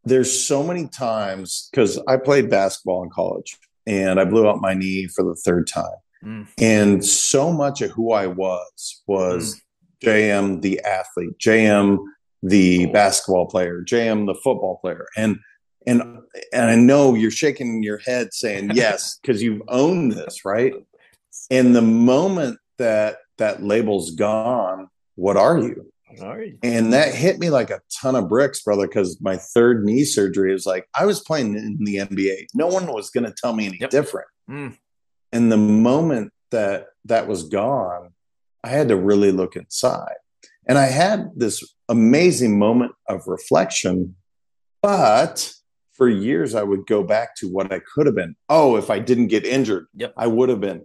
there's 0.04 0.46
so 0.46 0.62
many 0.62 0.88
times 0.88 1.68
because 1.70 1.98
I 2.08 2.16
played 2.16 2.50
basketball 2.50 3.02
in 3.02 3.10
college 3.10 3.58
and 3.86 4.20
I 4.20 4.24
blew 4.24 4.48
out 4.48 4.60
my 4.60 4.74
knee 4.74 5.06
for 5.06 5.24
the 5.24 5.34
third 5.34 5.66
time. 5.66 5.84
Mm. 6.24 6.48
And 6.58 7.04
so 7.04 7.52
much 7.52 7.80
of 7.82 7.90
who 7.90 8.12
I 8.12 8.26
was 8.26 9.02
was 9.06 9.54
mm. 9.54 10.06
JM 10.06 10.62
the 10.62 10.80
athlete, 10.80 11.38
JM 11.38 11.98
the 12.42 12.86
basketball 12.86 13.46
player, 13.46 13.82
JM 13.86 14.26
the 14.26 14.34
football 14.34 14.78
player. 14.80 15.06
And 15.16 15.38
and 15.86 16.02
and 16.52 16.70
I 16.70 16.74
know 16.74 17.14
you're 17.14 17.30
shaking 17.30 17.82
your 17.82 17.98
head 17.98 18.34
saying 18.34 18.70
yes 18.74 19.18
because 19.20 19.42
you've 19.42 19.62
owned 19.68 20.12
this, 20.12 20.44
right? 20.44 20.74
And 21.50 21.74
the 21.74 21.82
moment 21.82 22.58
that 22.78 23.18
that 23.38 23.62
label's 23.62 24.12
gone, 24.12 24.88
what 25.14 25.36
are 25.36 25.58
you? 25.58 25.90
You? 26.16 26.58
And 26.62 26.92
that 26.92 27.14
hit 27.14 27.38
me 27.38 27.50
like 27.50 27.70
a 27.70 27.80
ton 28.00 28.16
of 28.16 28.28
bricks, 28.28 28.62
brother, 28.62 28.86
because 28.86 29.20
my 29.20 29.36
third 29.36 29.84
knee 29.84 30.04
surgery 30.04 30.54
is 30.54 30.66
like 30.66 30.88
I 30.94 31.04
was 31.04 31.20
playing 31.20 31.56
in 31.56 31.84
the 31.84 31.96
NBA. 31.96 32.46
No 32.54 32.66
one 32.66 32.86
was 32.86 33.10
going 33.10 33.24
to 33.24 33.34
tell 33.36 33.52
me 33.52 33.66
any 33.66 33.78
yep. 33.78 33.90
different. 33.90 34.28
Mm. 34.50 34.76
And 35.32 35.52
the 35.52 35.58
moment 35.58 36.32
that 36.50 36.86
that 37.04 37.28
was 37.28 37.48
gone, 37.48 38.10
I 38.64 38.68
had 38.68 38.88
to 38.88 38.96
really 38.96 39.32
look 39.32 39.56
inside. 39.56 40.16
And 40.66 40.78
I 40.78 40.86
had 40.86 41.30
this 41.36 41.74
amazing 41.88 42.58
moment 42.58 42.92
of 43.08 43.26
reflection, 43.26 44.16
but 44.82 45.52
for 45.94 46.08
years 46.08 46.54
I 46.54 46.62
would 46.62 46.86
go 46.86 47.02
back 47.02 47.34
to 47.36 47.48
what 47.48 47.72
I 47.72 47.80
could 47.80 48.06
have 48.06 48.14
been. 48.14 48.36
Oh, 48.48 48.76
if 48.76 48.90
I 48.90 48.98
didn't 48.98 49.28
get 49.28 49.44
injured, 49.44 49.86
Yep. 49.94 50.14
I 50.16 50.26
would 50.26 50.48
have 50.48 50.60
been. 50.60 50.84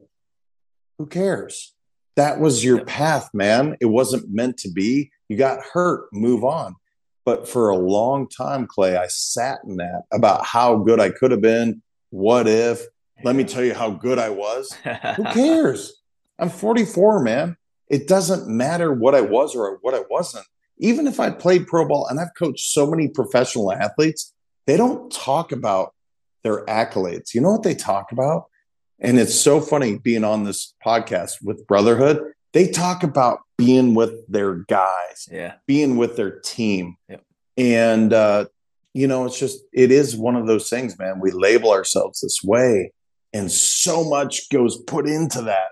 Who 0.97 1.05
cares? 1.07 1.73
That 2.15 2.39
was 2.39 2.63
your 2.63 2.85
path, 2.85 3.29
man. 3.33 3.75
It 3.79 3.87
wasn't 3.87 4.29
meant 4.29 4.57
to 4.59 4.71
be. 4.71 5.11
You 5.29 5.37
got 5.37 5.59
hurt, 5.73 6.07
move 6.11 6.43
on. 6.43 6.75
But 7.25 7.47
for 7.47 7.69
a 7.69 7.77
long 7.77 8.27
time, 8.27 8.67
Clay, 8.67 8.97
I 8.97 9.07
sat 9.07 9.59
in 9.67 9.77
that 9.77 10.03
about 10.11 10.45
how 10.45 10.77
good 10.77 10.99
I 10.99 11.09
could 11.09 11.31
have 11.31 11.41
been. 11.41 11.81
What 12.09 12.47
if? 12.47 12.85
Let 13.23 13.35
me 13.35 13.43
tell 13.43 13.63
you 13.63 13.73
how 13.73 13.91
good 13.91 14.19
I 14.19 14.29
was. 14.29 14.73
Who 15.15 15.23
cares? 15.25 16.01
I'm 16.37 16.49
44, 16.49 17.23
man. 17.23 17.57
It 17.87 18.07
doesn't 18.07 18.47
matter 18.47 18.91
what 18.91 19.15
I 19.15 19.21
was 19.21 19.55
or 19.55 19.77
what 19.81 19.93
I 19.93 20.03
wasn't. 20.09 20.45
Even 20.77 21.07
if 21.07 21.19
I 21.19 21.29
played 21.29 21.67
pro 21.67 21.87
ball 21.87 22.07
and 22.07 22.19
I've 22.19 22.33
coached 22.37 22.71
so 22.71 22.89
many 22.89 23.07
professional 23.07 23.71
athletes, 23.71 24.33
they 24.65 24.77
don't 24.77 25.11
talk 25.11 25.51
about 25.51 25.93
their 26.43 26.65
accolades. 26.65 27.33
You 27.33 27.41
know 27.41 27.51
what 27.51 27.63
they 27.63 27.75
talk 27.75 28.11
about? 28.11 28.45
And 29.03 29.19
it's 29.19 29.35
so 29.35 29.59
funny 29.59 29.97
being 29.97 30.23
on 30.23 30.45
this 30.45 30.73
podcast 30.83 31.43
with 31.43 31.67
Brotherhood. 31.67 32.31
They 32.53 32.69
talk 32.69 33.03
about 33.03 33.39
being 33.57 33.95
with 33.95 34.25
their 34.27 34.55
guys, 34.55 35.27
yeah. 35.29 35.55
being 35.67 35.97
with 35.97 36.15
their 36.15 36.39
team. 36.39 36.95
Yep. 37.09 37.23
And, 37.57 38.13
uh, 38.13 38.45
you 38.93 39.07
know, 39.07 39.25
it's 39.25 39.37
just, 39.37 39.59
it 39.73 39.91
is 39.91 40.15
one 40.15 40.35
of 40.35 40.47
those 40.47 40.69
things, 40.69 40.97
man. 40.97 41.19
We 41.19 41.31
label 41.31 41.71
ourselves 41.71 42.21
this 42.21 42.39
way, 42.43 42.93
and 43.33 43.51
so 43.51 44.03
much 44.03 44.49
goes 44.49 44.77
put 44.77 45.07
into 45.07 45.41
that. 45.43 45.69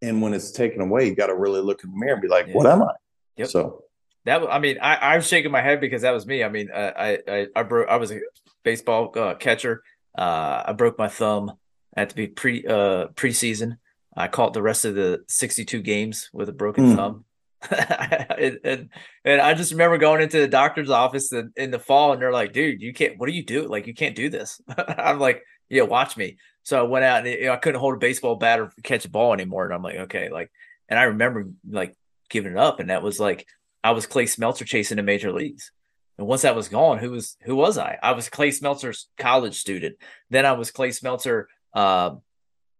And 0.00 0.22
when 0.22 0.32
it's 0.32 0.52
taken 0.52 0.80
away, 0.80 1.06
you 1.06 1.14
got 1.14 1.26
to 1.26 1.36
really 1.36 1.60
look 1.60 1.84
in 1.84 1.90
the 1.90 1.96
mirror 1.96 2.14
and 2.14 2.22
be 2.22 2.28
like, 2.28 2.46
Yeah. 2.46 2.54
what 2.54 2.66
am 2.66 2.82
I? 2.82 2.92
Yep. 3.36 3.48
So, 3.48 3.84
That 4.24 4.42
I 4.48 4.58
mean, 4.58 4.78
I, 4.80 4.94
I 4.94 5.16
was 5.16 5.26
shaking 5.26 5.50
my 5.50 5.60
head 5.60 5.80
because 5.80 6.02
that 6.02 6.12
was 6.12 6.26
me. 6.26 6.42
I 6.44 6.48
mean, 6.48 6.70
I 6.74 6.88
I 6.88 7.18
I, 7.28 7.46
I 7.56 7.62
broke. 7.64 7.88
I 7.88 7.96
was 7.96 8.12
a 8.12 8.20
baseball 8.62 9.12
uh, 9.16 9.34
catcher. 9.34 9.82
Uh, 10.16 10.62
I 10.66 10.72
broke 10.72 10.96
my 10.96 11.08
thumb 11.08 11.52
at 11.96 12.10
the 12.10 12.26
pre 12.28 12.64
uh 12.66 13.08
preseason. 13.14 13.78
I 14.16 14.28
caught 14.28 14.52
the 14.54 14.62
rest 14.62 14.84
of 14.84 14.94
the 14.96 15.24
62 15.28 15.80
games 15.82 16.30
with 16.32 16.48
a 16.48 16.52
broken 16.52 16.90
Hmm. 16.90 16.96
thumb. 16.96 17.24
and, 17.70 18.58
and 18.64 18.88
and 19.24 19.40
I 19.40 19.52
just 19.54 19.70
remember 19.72 19.98
going 19.98 20.22
into 20.22 20.40
the 20.40 20.48
doctor's 20.48 20.88
office 20.90 21.30
in, 21.32 21.52
in 21.56 21.70
the 21.70 21.78
fall, 21.78 22.12
and 22.12 22.20
they're 22.22 22.32
like, 22.32 22.52
"Dude, 22.54 22.80
you 22.80 22.94
can't. 22.94 23.18
What 23.18 23.26
do 23.26 23.32
you 23.32 23.44
do? 23.44 23.68
Like, 23.68 23.86
you 23.86 23.92
can't 23.94 24.16
do 24.16 24.30
this." 24.30 24.60
I'm 24.78 25.18
like, 25.18 25.42
"Yeah, 25.68 25.82
watch 25.82 26.16
me." 26.16 26.38
So 26.62 26.78
I 26.78 26.82
went 26.88 27.04
out 27.04 27.18
and 27.18 27.28
you 27.28 27.44
know, 27.46 27.52
I 27.52 27.56
couldn't 27.56 27.80
hold 27.80 27.94
a 27.94 27.98
baseball 27.98 28.36
bat 28.36 28.60
or 28.60 28.72
catch 28.82 29.04
a 29.04 29.10
ball 29.10 29.34
anymore, 29.34 29.66
and 29.66 29.74
I'm 29.74 29.82
like, 29.82 29.96
"Okay." 29.96 30.30
Like, 30.30 30.50
and 30.88 30.98
I 30.98 31.02
remember 31.04 31.48
like 31.68 31.94
giving 32.30 32.52
it 32.52 32.58
up, 32.58 32.80
and 32.80 32.88
that 32.88 33.02
was 33.02 33.20
like 33.20 33.46
I 33.84 33.90
was 33.90 34.06
Clay 34.06 34.24
Smeltzer 34.24 34.64
chasing 34.64 34.96
the 34.96 35.02
major 35.02 35.30
leagues. 35.30 35.70
And 36.16 36.26
once 36.26 36.42
that 36.42 36.56
was 36.56 36.68
gone, 36.68 36.96
who 36.98 37.10
was 37.10 37.36
who 37.42 37.56
was 37.56 37.76
I? 37.76 37.98
I 38.02 38.12
was 38.12 38.30
Clay 38.30 38.50
Smeltzer's 38.50 39.08
college 39.18 39.56
student. 39.58 39.96
Then 40.30 40.46
I 40.46 40.52
was 40.52 40.70
Clay 40.70 40.90
Smeltzer, 40.90 41.44
uh, 41.74 42.14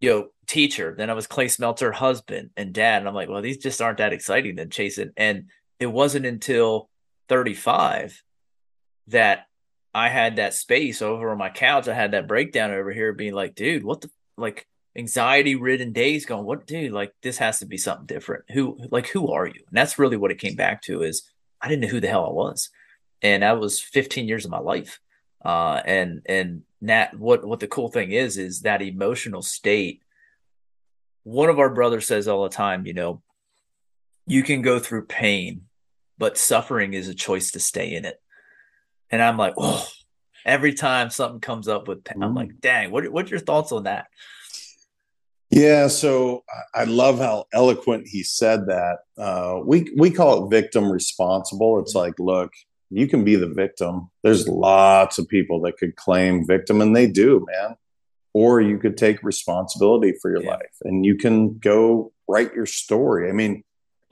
you 0.00 0.10
know, 0.10 0.28
teacher. 0.46 0.94
Then 0.96 1.10
I 1.10 1.14
was 1.14 1.26
Clay 1.26 1.46
Smeltzer, 1.46 1.92
husband 1.92 2.50
and 2.56 2.72
dad. 2.72 2.98
And 2.98 3.08
I'm 3.08 3.14
like, 3.14 3.28
well, 3.28 3.42
these 3.42 3.58
just 3.58 3.80
aren't 3.80 3.98
that 3.98 4.12
exciting 4.12 4.56
to 4.56 4.66
chasing. 4.66 5.12
And 5.16 5.46
it 5.78 5.86
wasn't 5.86 6.26
until 6.26 6.90
35 7.28 8.22
that 9.08 9.46
I 9.94 10.08
had 10.08 10.36
that 10.36 10.54
space 10.54 11.02
over 11.02 11.30
on 11.30 11.38
my 11.38 11.50
couch. 11.50 11.88
I 11.88 11.94
had 11.94 12.12
that 12.12 12.28
breakdown 12.28 12.70
over 12.70 12.92
here, 12.92 13.12
being 13.12 13.34
like, 13.34 13.54
dude, 13.54 13.84
what 13.84 14.00
the 14.00 14.10
like 14.36 14.66
anxiety 14.96 15.54
ridden 15.54 15.92
days 15.92 16.26
going, 16.26 16.44
what 16.44 16.66
dude, 16.66 16.92
like 16.92 17.12
this 17.22 17.38
has 17.38 17.60
to 17.60 17.66
be 17.66 17.76
something 17.76 18.06
different. 18.06 18.44
Who 18.50 18.78
like 18.90 19.08
who 19.08 19.32
are 19.32 19.46
you? 19.46 19.62
And 19.68 19.76
that's 19.76 19.98
really 19.98 20.16
what 20.16 20.30
it 20.30 20.38
came 20.38 20.56
back 20.56 20.82
to 20.82 21.02
is 21.02 21.28
I 21.60 21.68
didn't 21.68 21.82
know 21.82 21.88
who 21.88 22.00
the 22.00 22.08
hell 22.08 22.26
I 22.26 22.32
was. 22.32 22.70
And 23.22 23.42
that 23.42 23.60
was 23.60 23.80
15 23.80 24.26
years 24.26 24.44
of 24.44 24.50
my 24.50 24.58
life. 24.58 25.00
Uh 25.44 25.80
and 25.84 26.22
and 26.26 26.62
that 26.82 27.18
what 27.18 27.44
what 27.44 27.60
the 27.60 27.66
cool 27.68 27.88
thing 27.88 28.12
is 28.12 28.38
is 28.38 28.60
that 28.62 28.82
emotional 28.82 29.42
state. 29.42 30.02
One 31.24 31.50
of 31.50 31.58
our 31.58 31.72
brothers 31.72 32.06
says 32.06 32.26
all 32.28 32.42
the 32.44 32.48
time, 32.48 32.86
you 32.86 32.94
know, 32.94 33.22
you 34.26 34.42
can 34.42 34.62
go 34.62 34.78
through 34.78 35.06
pain, 35.06 35.62
but 36.18 36.38
suffering 36.38 36.94
is 36.94 37.08
a 37.08 37.14
choice 37.14 37.50
to 37.52 37.60
stay 37.60 37.94
in 37.94 38.04
it. 38.04 38.20
And 39.10 39.20
I'm 39.20 39.36
like, 39.36 39.54
oh, 39.58 39.86
every 40.46 40.72
time 40.72 41.10
something 41.10 41.40
comes 41.40 41.68
up 41.68 41.88
with 41.88 42.04
pain, 42.04 42.22
I'm 42.22 42.32
Mm. 42.32 42.36
like, 42.36 42.60
dang, 42.60 42.90
what 42.90 43.06
what's 43.12 43.30
your 43.30 43.40
thoughts 43.40 43.72
on 43.72 43.84
that? 43.84 44.06
yeah. 45.50 45.88
So 45.88 46.44
I- 46.74 46.82
I 46.82 46.84
love 46.84 47.18
how 47.18 47.44
eloquent 47.52 48.06
he 48.06 48.22
said 48.22 48.66
that. 48.66 48.98
Uh, 49.18 49.60
we, 49.64 49.90
we 49.96 50.10
call 50.10 50.44
it 50.46 50.50
victim 50.50 50.90
responsible. 50.90 51.80
It's 51.80 51.94
like, 51.94 52.14
look, 52.18 52.52
you 52.90 53.06
can 53.06 53.24
be 53.24 53.36
the 53.36 53.48
victim. 53.48 54.10
There's 54.22 54.46
lots 54.48 55.18
of 55.18 55.28
people 55.28 55.60
that 55.62 55.78
could 55.78 55.96
claim 55.96 56.46
victim, 56.46 56.80
and 56.80 56.94
they 56.94 57.06
do, 57.06 57.46
man. 57.50 57.76
Or 58.32 58.60
you 58.60 58.78
could 58.78 58.96
take 58.96 59.22
responsibility 59.22 60.12
for 60.20 60.30
your 60.30 60.42
Yeah. 60.42 60.50
life 60.50 60.76
and 60.84 61.04
you 61.04 61.16
can 61.16 61.58
go 61.58 62.12
write 62.28 62.54
your 62.54 62.66
story. 62.66 63.28
I 63.28 63.32
mean, 63.32 63.64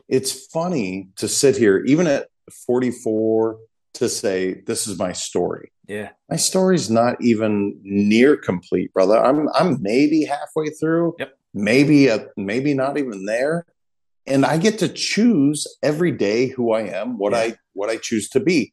it's 0.09 0.47
funny 0.47 1.09
to 1.17 1.29
sit 1.29 1.57
here, 1.57 1.85
even 1.87 2.07
at 2.09 2.29
44, 2.67 3.59
to 3.95 4.09
say, 4.09 4.55
This 4.67 4.87
is 4.87 4.99
my 4.99 5.13
story. 5.13 5.71
Yeah. 5.87 6.11
My 6.29 6.37
story's 6.37 6.91
not 6.91 7.17
even 7.23 7.79
near 7.83 8.37
complete, 8.37 8.93
brother. 8.93 9.19
I'm 9.25 9.49
I'm 9.55 9.81
maybe 9.83 10.25
halfway 10.25 10.69
through. 10.71 11.15
Yep. 11.19 11.33
Maybe 11.55 12.11
uh 12.11 12.21
maybe 12.37 12.75
not 12.75 12.99
even 12.99 13.25
there. 13.25 13.67
And 14.29 14.45
I 14.45 14.59
get 14.59 14.79
to 14.81 14.89
choose 14.89 15.67
every 15.83 16.13
day 16.13 16.49
who 16.49 16.73
I 16.73 16.83
am, 16.83 17.19
what 17.19 17.33
Yeah. 17.33 17.39
I 17.39 17.57
what 17.73 17.91
I 17.91 17.97
choose 17.97 18.29
to 18.31 18.41
be. 18.41 18.73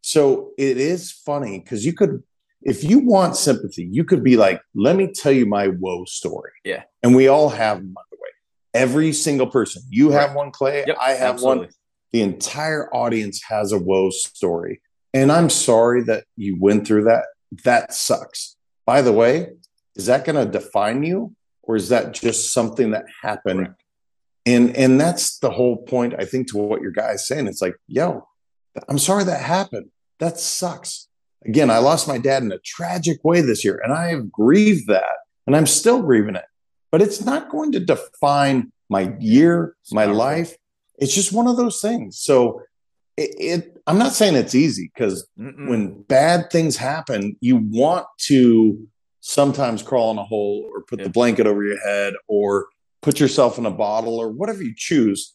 So 0.00 0.50
it 0.58 0.78
is 0.78 1.12
funny 1.12 1.60
because 1.60 1.86
you 1.86 1.92
could, 1.92 2.22
if 2.62 2.82
you 2.82 2.98
want 2.98 3.36
sympathy, 3.36 3.88
you 3.90 4.04
could 4.04 4.24
be 4.24 4.36
like, 4.36 4.60
let 4.74 4.96
me 4.96 5.06
tell 5.12 5.32
you 5.32 5.46
my 5.46 5.68
woe 5.68 6.04
story. 6.04 6.52
Yeah. 6.64 6.82
And 7.02 7.14
we 7.14 7.28
all 7.28 7.48
have 7.48 7.78
them, 7.78 7.92
by 7.92 8.02
the 8.10 8.16
way. 8.16 8.28
Every 8.74 9.12
single 9.12 9.46
person. 9.46 9.82
You 9.88 10.10
have 10.10 10.34
one, 10.34 10.50
Clay. 10.50 10.84
Yep. 10.86 10.96
I 11.00 11.12
have 11.12 11.40
one 11.40 11.68
the 12.12 12.22
entire 12.22 12.94
audience 12.94 13.42
has 13.48 13.72
a 13.72 13.78
woe 13.78 14.10
story. 14.10 14.80
And 15.14 15.32
I'm 15.32 15.50
sorry 15.50 16.02
that 16.04 16.24
you 16.36 16.56
went 16.60 16.86
through 16.86 17.04
that. 17.04 17.24
That 17.64 17.92
sucks. 17.92 18.56
By 18.86 19.02
the 19.02 19.12
way, 19.12 19.48
is 19.96 20.06
that 20.06 20.24
going 20.24 20.36
to 20.44 20.50
define 20.50 21.02
you 21.02 21.34
or 21.62 21.76
is 21.76 21.88
that 21.88 22.12
just 22.12 22.52
something 22.52 22.90
that 22.92 23.04
happened? 23.22 23.66
Correct. 23.66 23.81
And 24.44 24.76
and 24.76 25.00
that's 25.00 25.38
the 25.38 25.50
whole 25.50 25.76
point 25.84 26.14
I 26.18 26.24
think 26.24 26.50
to 26.50 26.58
what 26.58 26.80
your 26.82 26.90
guy's 26.90 27.26
saying. 27.26 27.46
It's 27.46 27.62
like, 27.62 27.76
yo, 27.86 28.26
I'm 28.88 28.98
sorry 28.98 29.24
that 29.24 29.40
happened. 29.42 29.90
That 30.18 30.38
sucks. 30.38 31.08
Again, 31.44 31.70
I 31.70 31.78
lost 31.78 32.06
my 32.08 32.18
dad 32.18 32.42
in 32.42 32.52
a 32.52 32.58
tragic 32.58 33.18
way 33.24 33.40
this 33.40 33.64
year 33.64 33.80
and 33.82 33.92
I 33.92 34.08
have 34.08 34.30
grieved 34.30 34.86
that 34.88 35.16
and 35.46 35.56
I'm 35.56 35.66
still 35.66 36.02
grieving 36.02 36.36
it. 36.36 36.44
But 36.90 37.02
it's 37.02 37.24
not 37.24 37.50
going 37.50 37.72
to 37.72 37.80
define 37.80 38.72
my 38.90 39.14
year, 39.18 39.76
my 39.92 40.04
life. 40.04 40.54
It's 40.98 41.14
just 41.14 41.32
one 41.32 41.48
of 41.48 41.56
those 41.56 41.80
things. 41.80 42.18
So 42.20 42.62
it, 43.16 43.30
it 43.38 43.82
I'm 43.86 43.98
not 43.98 44.12
saying 44.12 44.34
it's 44.36 44.54
easy 44.54 44.90
because 44.94 45.26
when 45.36 46.02
bad 46.02 46.50
things 46.50 46.76
happen, 46.76 47.36
you 47.40 47.56
want 47.56 48.06
to 48.26 48.86
sometimes 49.20 49.82
crawl 49.82 50.10
in 50.10 50.18
a 50.18 50.24
hole 50.24 50.68
or 50.72 50.82
put 50.82 50.98
Yeah. 50.98 51.04
the 51.04 51.10
blanket 51.10 51.46
over 51.46 51.62
your 51.64 51.80
head 51.80 52.14
or 52.28 52.66
put 53.02 53.20
yourself 53.20 53.58
in 53.58 53.66
a 53.66 53.70
bottle 53.70 54.18
or 54.18 54.30
whatever 54.30 54.62
you 54.62 54.74
choose. 54.76 55.34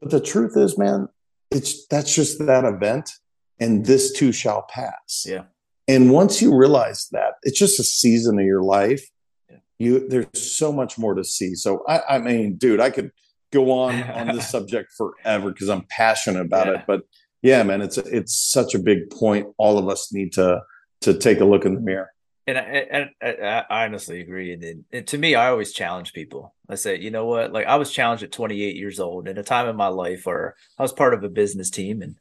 But 0.00 0.10
the 0.10 0.20
truth 0.20 0.56
is, 0.56 0.78
man, 0.78 1.08
it's 1.50 1.86
that's 1.86 2.14
just 2.14 2.38
that 2.44 2.64
event 2.64 3.10
and 3.58 3.84
this 3.86 4.12
too 4.12 4.32
shall 4.32 4.62
pass. 4.68 5.24
Yeah. 5.26 5.44
And 5.88 6.10
once 6.10 6.42
you 6.42 6.54
realize 6.54 7.08
that, 7.12 7.34
it's 7.42 7.58
just 7.58 7.80
a 7.80 7.84
season 7.84 8.38
of 8.38 8.44
your 8.44 8.62
life. 8.62 9.04
Yeah. 9.50 9.56
You 9.78 10.08
there's 10.08 10.26
so 10.52 10.72
much 10.72 10.98
more 10.98 11.14
to 11.14 11.24
see. 11.24 11.54
So 11.54 11.82
I, 11.88 12.00
I 12.10 12.18
mean, 12.18 12.56
dude, 12.56 12.80
I 12.80 12.90
could 12.90 13.10
go 13.52 13.72
on 13.72 14.02
on 14.02 14.34
this 14.34 14.48
subject 14.56 14.92
forever 14.96 15.50
because 15.50 15.68
I'm 15.68 15.86
passionate 15.88 16.40
about 16.42 16.66
Yeah. 16.66 16.80
it. 16.80 16.84
But 16.86 17.02
yeah, 17.42 17.62
man, 17.62 17.80
it's 17.80 17.96
it's 17.98 18.34
such 18.34 18.74
a 18.74 18.78
big 18.78 19.10
point. 19.10 19.46
All 19.58 19.78
of 19.78 19.88
us 19.88 20.12
need 20.12 20.32
to 20.34 20.60
to 21.02 21.14
take 21.14 21.40
a 21.40 21.44
look 21.44 21.64
in 21.64 21.74
the 21.74 21.80
mirror. 21.80 22.10
And 22.46 22.58
I, 22.58 23.10
I, 23.20 23.64
I 23.68 23.84
honestly 23.86 24.20
agree. 24.20 24.52
And, 24.52 24.62
then- 24.62 24.84
and 24.92 25.06
to 25.08 25.18
me, 25.18 25.34
I 25.34 25.48
always 25.48 25.72
challenge 25.72 26.12
people. 26.12 26.54
I 26.68 26.76
say, 26.76 26.98
you 26.98 27.10
know 27.10 27.26
what? 27.26 27.52
Like 27.52 27.66
I 27.66 27.76
was 27.76 27.90
challenged 27.90 28.22
at 28.22 28.32
28 28.32 28.76
years 28.76 29.00
old 29.00 29.28
in 29.28 29.38
a 29.38 29.42
time 29.42 29.68
in 29.68 29.76
my 29.76 29.88
life 29.88 30.26
where 30.26 30.54
I 30.78 30.82
was 30.82 30.92
part 30.92 31.14
of 31.14 31.24
a 31.24 31.28
business 31.28 31.70
team 31.70 32.02
and 32.02 32.16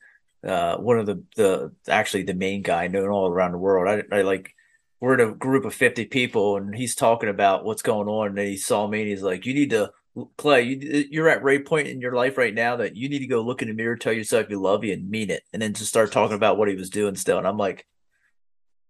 uh, 0.49 0.77
one 0.77 0.99
of 0.99 1.07
the 1.07 1.23
the 1.35 1.71
actually 1.87 2.21
the 2.23 2.35
main 2.35 2.61
guy 2.61 2.87
known 2.87 3.09
all 3.09 3.27
around 3.27 3.51
the 3.51 3.57
world. 3.57 4.03
I, 4.11 4.15
I 4.15 4.21
like 4.21 4.53
we're 4.99 5.15
in 5.15 5.29
a 5.29 5.33
group 5.33 5.65
of 5.65 5.73
50 5.73 6.05
people 6.05 6.57
and 6.57 6.73
he's 6.75 6.95
talking 6.95 7.29
about 7.29 7.65
what's 7.65 7.81
going 7.81 8.07
on. 8.07 8.37
And 8.37 8.47
he 8.47 8.57
saw 8.57 8.87
me 8.87 9.01
and 9.01 9.09
he's 9.09 9.23
like, 9.23 9.45
you 9.45 9.53
need 9.53 9.71
to 9.71 9.91
Clay, 10.37 10.63
you, 10.63 11.05
you're 11.09 11.29
at 11.29 11.43
right 11.43 11.65
point 11.65 11.87
in 11.87 11.99
your 11.99 12.13
life 12.13 12.37
right 12.37 12.53
now 12.53 12.77
that 12.77 12.95
you 12.95 13.09
need 13.09 13.19
to 13.19 13.27
go 13.27 13.41
look 13.41 13.61
in 13.61 13.67
the 13.67 13.73
mirror, 13.73 13.97
tell 13.97 14.13
yourself 14.13 14.49
you 14.49 14.61
love 14.61 14.83
you 14.83 14.93
and 14.93 15.09
mean 15.09 15.29
it, 15.29 15.43
and 15.51 15.61
then 15.61 15.73
just 15.73 15.89
start 15.89 16.11
talking 16.11 16.37
about 16.37 16.57
what 16.57 16.69
he 16.69 16.75
was 16.75 16.89
doing 16.89 17.15
still. 17.15 17.37
And 17.37 17.45
I'm 17.47 17.57
like, 17.57 17.85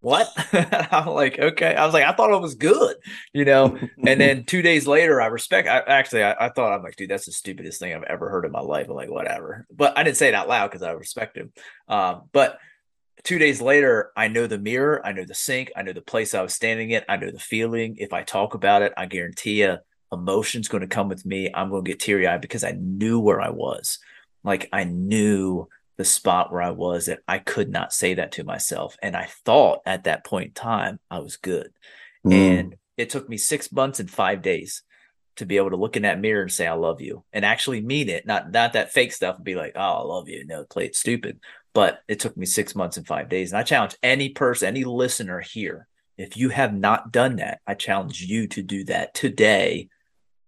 what? 0.05 0.31
I'm 0.93 1.07
like, 1.07 1.39
okay. 1.39 1.73
I 1.73 1.83
was 1.83 1.91
like, 1.95 2.03
I 2.03 2.11
thought 2.11 2.31
it 2.31 2.39
was 2.39 2.53
good, 2.53 2.95
you 3.33 3.43
know. 3.43 3.75
and 4.05 4.21
then 4.21 4.43
two 4.43 4.61
days 4.61 4.85
later, 4.85 5.19
I 5.19 5.25
respect. 5.25 5.67
I 5.67 5.79
actually, 5.79 6.23
I, 6.23 6.35
I, 6.45 6.49
thought 6.49 6.73
I'm 6.73 6.83
like, 6.83 6.95
dude, 6.95 7.09
that's 7.09 7.25
the 7.25 7.31
stupidest 7.31 7.79
thing 7.79 7.91
I've 7.91 8.03
ever 8.03 8.29
heard 8.29 8.45
in 8.45 8.51
my 8.51 8.59
life. 8.59 8.85
I'm 8.87 8.93
like, 8.93 9.09
whatever. 9.09 9.65
But 9.71 9.97
I 9.97 10.03
didn't 10.03 10.17
say 10.17 10.27
it 10.27 10.35
out 10.35 10.47
loud 10.47 10.67
because 10.67 10.83
I 10.83 10.91
respect 10.91 11.35
him. 11.35 11.51
Um, 11.87 12.29
but 12.33 12.59
two 13.23 13.39
days 13.39 13.61
later, 13.61 14.11
I 14.15 14.27
know 14.27 14.45
the 14.45 14.59
mirror, 14.59 15.03
I 15.03 15.11
know 15.11 15.25
the 15.25 15.33
sink, 15.33 15.71
I 15.75 15.81
know 15.81 15.93
the 15.93 16.01
place 16.01 16.35
I 16.35 16.43
was 16.43 16.53
standing 16.53 16.91
in, 16.91 17.01
I 17.09 17.17
know 17.17 17.31
the 17.31 17.39
feeling. 17.39 17.95
If 17.97 18.13
I 18.13 18.21
talk 18.21 18.53
about 18.53 18.83
it, 18.83 18.93
I 18.95 19.07
guarantee 19.07 19.63
you, 19.63 19.77
emotion's 20.11 20.67
going 20.67 20.81
to 20.81 20.87
come 20.87 21.09
with 21.09 21.25
me. 21.25 21.49
I'm 21.51 21.71
going 21.71 21.83
to 21.83 21.89
get 21.89 21.99
teary 21.99 22.27
eyed 22.27 22.41
because 22.41 22.63
I 22.63 22.77
knew 22.77 23.19
where 23.19 23.41
I 23.41 23.49
was. 23.49 23.97
Like 24.43 24.69
I 24.71 24.83
knew 24.83 25.67
the 25.97 26.05
spot 26.05 26.51
where 26.51 26.61
I 26.61 26.71
was 26.71 27.05
that 27.05 27.19
I 27.27 27.39
could 27.39 27.69
not 27.69 27.93
say 27.93 28.15
that 28.15 28.33
to 28.33 28.43
myself. 28.43 28.97
And 29.01 29.15
I 29.15 29.25
thought 29.45 29.79
at 29.85 30.03
that 30.05 30.25
point 30.25 30.47
in 30.47 30.53
time 30.53 30.99
I 31.09 31.19
was 31.19 31.37
good. 31.37 31.71
Mm. 32.25 32.33
And 32.33 32.75
it 32.97 33.09
took 33.09 33.29
me 33.29 33.37
six 33.37 33.71
months 33.71 33.99
and 33.99 34.09
five 34.09 34.41
days 34.41 34.83
to 35.37 35.45
be 35.45 35.57
able 35.57 35.69
to 35.69 35.75
look 35.75 35.95
in 35.97 36.03
that 36.03 36.19
mirror 36.19 36.41
and 36.41 36.51
say, 36.51 36.65
I 36.65 36.73
love 36.73 37.01
you 37.01 37.23
and 37.33 37.43
actually 37.43 37.81
mean 37.81 38.09
it. 38.09 38.25
Not 38.25 38.51
not 38.51 38.73
that 38.73 38.91
fake 38.91 39.11
stuff 39.11 39.35
and 39.35 39.45
be 39.45 39.55
like, 39.55 39.73
oh, 39.75 39.79
I 39.79 40.01
love 40.01 40.29
you. 40.29 40.45
No, 40.45 40.63
play 40.63 40.85
it 40.85 40.95
stupid. 40.95 41.39
But 41.73 41.99
it 42.07 42.19
took 42.19 42.37
me 42.37 42.45
six 42.45 42.73
months 42.73 42.97
and 42.97 43.05
five 43.05 43.27
days. 43.27 43.51
And 43.51 43.59
I 43.59 43.63
challenge 43.63 43.95
any 44.01 44.29
person, 44.29 44.67
any 44.67 44.85
listener 44.85 45.41
here, 45.41 45.87
if 46.17 46.37
you 46.37 46.49
have 46.49 46.73
not 46.73 47.11
done 47.11 47.37
that, 47.37 47.59
I 47.67 47.73
challenge 47.73 48.21
you 48.21 48.47
to 48.47 48.61
do 48.61 48.85
that 48.85 49.13
today. 49.13 49.89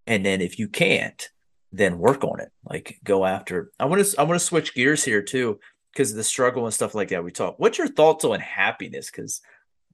And 0.06 0.26
then 0.26 0.40
if 0.40 0.58
you 0.58 0.70
can't, 0.70 1.30
then 1.78 2.00
work 2.00 2.24
on 2.24 2.40
it. 2.40 2.50
Like 2.64 3.00
go 3.04 3.26
after. 3.26 3.72
I 3.80 3.86
want 3.86 4.06
to 4.06 4.20
I 4.20 4.24
want 4.24 4.40
to 4.40 4.46
switch 4.46 4.74
gears 4.74 5.04
here 5.04 5.22
too 5.22 5.60
because 5.94 6.14
the 6.14 6.24
struggle 6.24 6.66
and 6.66 6.74
stuff 6.74 6.96
like 6.96 7.10
that 7.10 7.24
we 7.24 7.32
talk. 7.32 7.56
What's 7.58 7.78
your 7.78 7.88
thoughts 7.88 8.26
on 8.26 8.40
happiness? 8.40 9.10
Because 9.10 9.42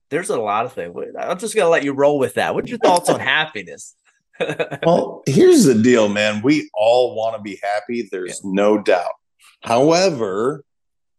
there's 0.09 0.29
a 0.29 0.39
lot 0.39 0.65
of 0.65 0.73
things. 0.73 0.95
I'm 1.19 1.39
just 1.39 1.55
gonna 1.55 1.69
let 1.69 1.83
you 1.83 1.93
roll 1.93 2.19
with 2.19 2.35
that. 2.35 2.53
What's 2.53 2.69
your 2.69 2.79
thoughts 2.79 3.09
on 3.09 3.19
happiness? 3.19 3.95
well, 4.83 5.23
here's 5.25 5.65
the 5.65 5.75
deal, 5.75 6.09
man. 6.09 6.41
We 6.43 6.69
all 6.73 7.15
want 7.15 7.35
to 7.35 7.41
be 7.41 7.59
happy. 7.61 8.07
There's 8.11 8.41
yeah. 8.43 8.51
no 8.51 8.81
doubt. 8.81 9.11
However, 9.61 10.63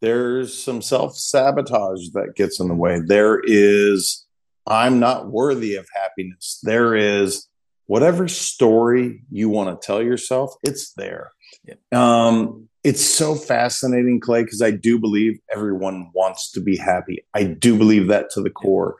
there's 0.01 0.57
some 0.57 0.83
self 0.83 1.17
sabotage 1.17 2.11
that 2.13 2.35
gets 2.37 2.61
in 2.61 2.69
the 2.69 2.75
way. 2.75 3.01
There 3.01 3.41
is, 3.43 4.27
I'm 4.67 5.01
not 5.01 5.31
worthy 5.31 5.77
of 5.77 5.87
happiness. 5.95 6.61
There 6.63 6.95
is, 6.95 7.49
whatever 7.87 8.29
story 8.29 9.25
you 9.31 9.49
want 9.49 9.81
to 9.81 9.87
tell 9.87 10.03
yourself, 10.03 10.55
it's 10.63 10.93
there. 10.93 11.33
Yeah. 11.65 11.75
Um, 11.93 12.69
it's 12.83 13.05
so 13.05 13.35
fascinating, 13.35 14.21
Clay, 14.21 14.45
because 14.45 14.61
I 14.61 14.71
do 14.71 14.99
believe 14.99 15.39
everyone 15.51 16.11
wants 16.15 16.51
to 16.53 16.61
be 16.61 16.77
happy. 16.77 17.25
I 17.33 17.45
do 17.45 17.79
believe 17.79 18.09
that 18.09 18.31
to 18.31 18.43
the 18.43 18.51
core. 18.51 18.97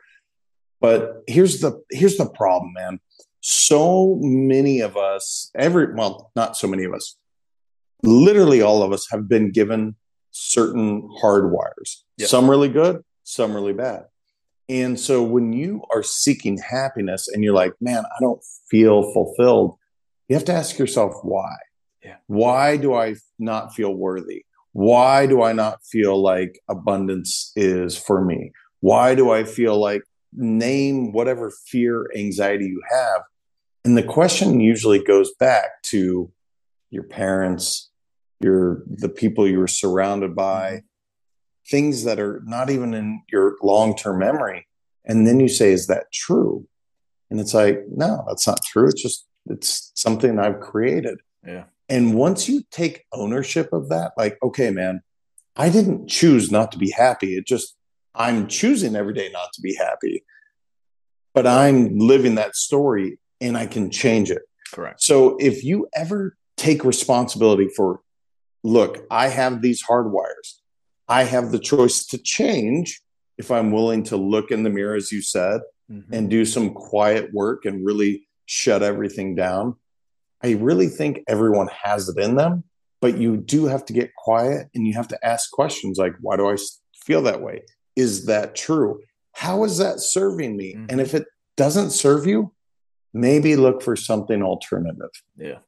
But 0.81 1.23
here's 1.27 1.61
the 1.61 1.81
here's 1.91 2.17
the 2.17 2.29
problem, 2.29 2.73
man. 2.73 2.99
So 3.41 4.17
many 4.21 4.79
of 4.81 4.97
us, 4.97 5.51
every 5.55 5.93
well, 5.93 6.31
not 6.35 6.57
so 6.57 6.67
many 6.67 6.83
of 6.83 6.93
us, 6.93 7.15
literally 8.03 8.61
all 8.61 8.81
of 8.81 8.91
us 8.91 9.07
have 9.11 9.27
been 9.29 9.51
given 9.51 9.95
certain 10.31 11.07
hardwires. 11.23 12.03
Yep. 12.17 12.29
Some 12.29 12.49
really 12.49 12.69
good, 12.69 13.03
some 13.23 13.53
really 13.53 13.73
bad. 13.73 14.05
And 14.67 14.99
so 14.99 15.21
when 15.21 15.53
you 15.53 15.83
are 15.93 16.03
seeking 16.03 16.57
happiness 16.57 17.27
and 17.27 17.43
you're 17.43 17.53
like, 17.53 17.73
man, 17.79 18.03
I 18.05 18.19
don't 18.19 18.43
feel 18.69 19.13
fulfilled, 19.13 19.77
you 20.27 20.35
have 20.35 20.45
to 20.45 20.53
ask 20.53 20.79
yourself 20.79 21.13
why. 21.21 21.55
Yeah. 22.03 22.15
Why 22.27 22.77
do 22.77 22.93
I 22.93 23.15
not 23.37 23.73
feel 23.73 23.93
worthy? 23.93 24.45
Why 24.73 25.25
do 25.25 25.41
I 25.41 25.53
not 25.53 25.85
feel 25.85 26.21
like 26.21 26.59
abundance 26.67 27.51
is 27.55 27.97
for 27.97 28.23
me? 28.23 28.51
Why 28.81 29.15
do 29.15 29.31
I 29.31 29.43
feel 29.43 29.79
like 29.79 30.03
name 30.33 31.11
whatever 31.11 31.51
fear, 31.67 32.09
anxiety 32.15 32.65
you 32.65 32.81
have? 32.91 33.21
And 33.85 33.97
the 33.97 34.03
question 34.03 34.59
usually 34.59 35.01
goes 35.01 35.31
back 35.39 35.83
to 35.83 36.31
your 36.89 37.03
parents, 37.03 37.89
your 38.39 38.83
the 38.87 39.09
people 39.09 39.47
you 39.47 39.59
were 39.59 39.67
surrounded 39.67 40.35
by, 40.35 40.81
things 41.67 42.03
that 42.03 42.19
are 42.19 42.41
not 42.45 42.69
even 42.69 42.93
in 42.93 43.21
your 43.31 43.55
long 43.61 43.95
term 43.95 44.19
memory. 44.19 44.67
And 45.05 45.27
then 45.27 45.39
you 45.39 45.47
say, 45.47 45.71
Is 45.71 45.87
that 45.87 46.11
true? 46.11 46.67
And 47.29 47.39
it's 47.39 47.53
like, 47.53 47.83
No, 47.89 48.23
that's 48.27 48.47
not 48.47 48.63
true. 48.63 48.87
It's 48.87 49.01
just, 49.01 49.25
it's 49.47 49.91
something 49.95 50.39
I've 50.39 50.59
created. 50.59 51.19
Yeah. 51.45 51.65
And 51.87 52.15
once 52.15 52.49
you 52.49 52.63
take 52.71 53.05
ownership 53.11 53.71
of 53.71 53.89
that, 53.89 54.13
like, 54.17 54.37
okay, 54.41 54.71
man, 54.71 55.01
I 55.55 55.69
didn't 55.69 56.07
choose 56.07 56.51
not 56.51 56.71
to 56.71 56.77
be 56.77 56.89
happy. 56.89 57.37
It 57.37 57.45
just, 57.45 57.75
I'm 58.15 58.47
choosing 58.47 58.95
every 58.95 59.13
day 59.13 59.29
not 59.31 59.53
to 59.53 59.61
be 59.61 59.75
happy. 59.75 60.23
But 61.33 61.45
I'm 61.45 61.99
living 61.99 62.35
that 62.35 62.55
story 62.55 63.19
and 63.39 63.57
I 63.57 63.67
can 63.67 63.91
change 63.91 64.31
it. 64.31 64.41
Correct. 64.71 65.01
So 65.01 65.37
if 65.39 65.63
you 65.63 65.87
ever 65.93 66.35
take 66.57 66.83
responsibility 66.83 67.69
for, 67.75 68.01
look, 68.63 69.05
I 69.11 69.27
have 69.27 69.61
these 69.61 69.81
hard 69.81 70.11
wires. 70.11 70.61
I 71.07 71.23
have 71.23 71.51
the 71.51 71.59
choice 71.59 72.05
to 72.07 72.17
change 72.17 73.01
if 73.37 73.51
I'm 73.51 73.71
willing 73.71 74.03
to 74.03 74.17
look 74.17 74.51
in 74.51 74.63
the 74.63 74.69
mirror, 74.69 74.95
as 74.95 75.11
you 75.11 75.21
said, 75.21 75.61
mm-hmm. 75.91 76.13
and 76.13 76.29
do 76.29 76.45
some 76.45 76.73
quiet 76.73 77.33
work 77.33 77.65
and 77.65 77.85
really 77.85 78.27
shut 78.45 78.81
everything 78.81 79.35
down. 79.35 79.75
I 80.43 80.53
really 80.53 80.87
think 80.87 81.21
everyone 81.27 81.69
has 81.83 82.09
it 82.09 82.17
in 82.17 82.35
them, 82.35 82.63
but 83.01 83.17
you 83.17 83.37
do 83.37 83.65
have 83.65 83.85
to 83.85 83.93
get 83.93 84.15
quiet 84.15 84.67
and 84.73 84.87
you 84.87 84.93
have 84.93 85.07
to 85.09 85.25
ask 85.25 85.51
questions 85.51 85.97
like, 85.97 86.13
why 86.21 86.37
do 86.37 86.49
I 86.49 86.57
feel 87.03 87.21
that 87.23 87.41
way? 87.41 87.63
Is 87.95 88.25
that 88.25 88.55
true? 88.55 89.01
How 89.33 89.63
is 89.63 89.77
that 89.79 89.99
serving 89.99 90.55
me? 90.55 90.75
Mm-hmm. 90.75 90.85
And 90.89 91.01
if 91.01 91.13
it 91.13 91.25
doesn't 91.57 91.91
serve 91.91 92.25
you, 92.25 92.53
maybe 93.13 93.55
look 93.55 93.81
for 93.81 93.95
something 93.95 94.43
alternative. 94.43 95.09
Yeah. 95.37 95.59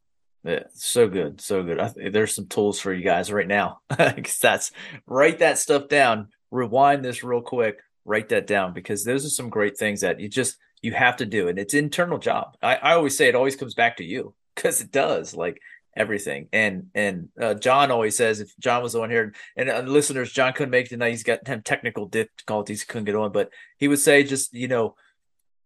Yeah, 0.44 0.64
so 0.74 1.08
good, 1.08 1.42
so 1.42 1.64
good. 1.64 1.80
I, 1.80 1.92
there's 2.10 2.36
some 2.36 2.48
tools 2.48 2.80
for 2.80 2.94
you 2.94 3.04
guys 3.04 3.32
right 3.32 3.48
now. 3.48 3.82
because 3.90 4.40
that's 4.40 4.72
write 5.06 5.40
that 5.40 5.58
stuff 5.58 5.88
down. 5.88 6.30
Rewind 6.52 7.04
this 7.04 7.24
real 7.24 7.42
quick. 7.42 7.80
Write 8.06 8.30
that 8.30 8.48
down 8.48 8.74
because 8.74 9.04
those 9.04 9.26
are 9.26 9.30
some 9.30 9.50
great 9.50 9.78
things 9.78 10.02
that 10.02 10.20
you 10.20 10.30
just 10.30 10.58
you 10.82 10.94
have 10.94 11.18
to 11.18 11.26
do, 11.26 11.48
and 11.48 11.60
it's 11.60 11.74
internal 11.74 12.18
job. 12.18 12.56
I, 12.62 12.76
I 12.76 12.94
always 12.94 13.18
say 13.18 13.28
it 13.28 13.36
always 13.36 13.56
comes 13.56 13.74
back 13.74 13.98
to 13.98 14.06
you 14.06 14.34
because 14.56 14.82
it 14.82 14.92
does. 14.92 15.36
Like 15.36 15.60
everything. 15.98 16.48
And 16.54 16.90
and 16.96 17.30
uh, 17.42 17.56
John 17.56 17.92
always 17.92 18.16
says 18.16 18.40
if 18.40 18.56
John 18.60 18.84
was 18.84 18.96
on 18.96 19.10
here 19.10 19.34
and 19.58 19.70
uh, 19.70 19.80
listeners, 19.80 20.32
John 20.32 20.54
couldn't 20.54 20.72
make 20.72 20.86
it 20.86 20.90
tonight. 20.90 21.10
He's 21.10 21.24
got 21.24 21.44
technical 21.66 22.06
difficulties, 22.06 22.86
couldn't 22.86 23.06
get 23.06 23.16
on, 23.16 23.32
but 23.32 23.50
he 23.78 23.88
would 23.88 24.00
say 24.00 24.24
just 24.24 24.54
you 24.54 24.68
know, 24.68 24.96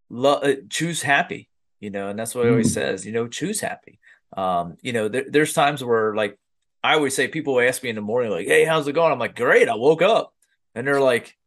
lo- 0.10 0.40
uh, 0.40 0.56
choose 0.70 1.04
happy. 1.04 1.50
You 1.80 1.90
know, 1.90 2.10
and 2.10 2.18
that's 2.20 2.36
what 2.36 2.46
he 2.46 2.52
always 2.52 2.72
mm. 2.72 2.76
says. 2.76 3.06
You 3.06 3.12
know, 3.12 3.28
choose 3.28 3.60
happy. 3.60 4.00
Um, 4.36 4.78
you 4.82 4.94
know, 4.94 5.08
there, 5.08 5.26
there's 5.28 5.54
times 5.54 5.84
where 5.84 6.16
like 6.16 6.38
I 6.84 6.94
always 6.94 7.16
say 7.16 7.28
people 7.28 7.60
ask 7.60 7.84
me 7.84 7.90
in 7.90 7.96
the 7.96 8.02
morning, 8.02 8.32
like, 8.32 8.48
Hey, 8.48 8.66
how's 8.66 8.88
it 8.88 8.94
going? 8.94 9.12
I'm 9.12 9.20
like, 9.20 9.36
great. 9.36 9.70
I 9.70 9.76
woke 9.76 10.02
up 10.02 10.34
and 10.76 10.88
they're 10.88 11.02
like, 11.02 11.38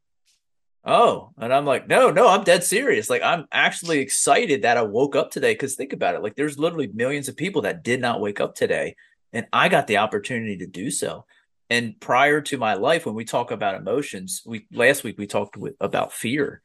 Oh, 0.86 1.30
and 1.38 1.52
I'm 1.52 1.64
like, 1.64 1.88
no, 1.88 2.10
no, 2.10 2.28
I'm 2.28 2.44
dead 2.44 2.62
serious. 2.62 3.08
Like, 3.08 3.22
I'm 3.22 3.46
actually 3.50 4.00
excited 4.00 4.62
that 4.62 4.76
I 4.76 4.82
woke 4.82 5.16
up 5.16 5.30
today. 5.30 5.54
Cause 5.54 5.76
think 5.76 5.94
about 5.94 6.14
it. 6.14 6.22
Like, 6.22 6.36
there's 6.36 6.58
literally 6.58 6.90
millions 6.92 7.28
of 7.28 7.38
people 7.38 7.62
that 7.62 7.82
did 7.82 8.02
not 8.02 8.20
wake 8.20 8.38
up 8.38 8.54
today. 8.54 8.94
And 9.32 9.46
I 9.50 9.70
got 9.70 9.86
the 9.86 9.96
opportunity 9.96 10.58
to 10.58 10.66
do 10.66 10.90
so. 10.90 11.24
And 11.70 11.98
prior 11.98 12.40
to 12.42 12.58
my 12.58 12.74
life, 12.74 13.06
when 13.06 13.14
we 13.14 13.24
talk 13.24 13.50
about 13.50 13.74
emotions, 13.74 14.42
we 14.44 14.66
last 14.70 15.04
week 15.04 15.16
we 15.18 15.26
talked 15.26 15.56
with, 15.56 15.74
about 15.80 16.12
fear. 16.12 16.60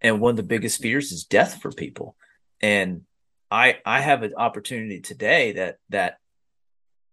And 0.00 0.20
one 0.20 0.30
of 0.30 0.36
the 0.36 0.42
biggest 0.42 0.82
fears 0.82 1.10
is 1.10 1.24
death 1.24 1.62
for 1.62 1.72
people. 1.72 2.16
And 2.60 3.02
I 3.52 3.78
I 3.84 4.00
have 4.00 4.22
an 4.22 4.32
opportunity 4.34 5.00
today 5.00 5.52
that 5.52 5.76
that 5.90 6.16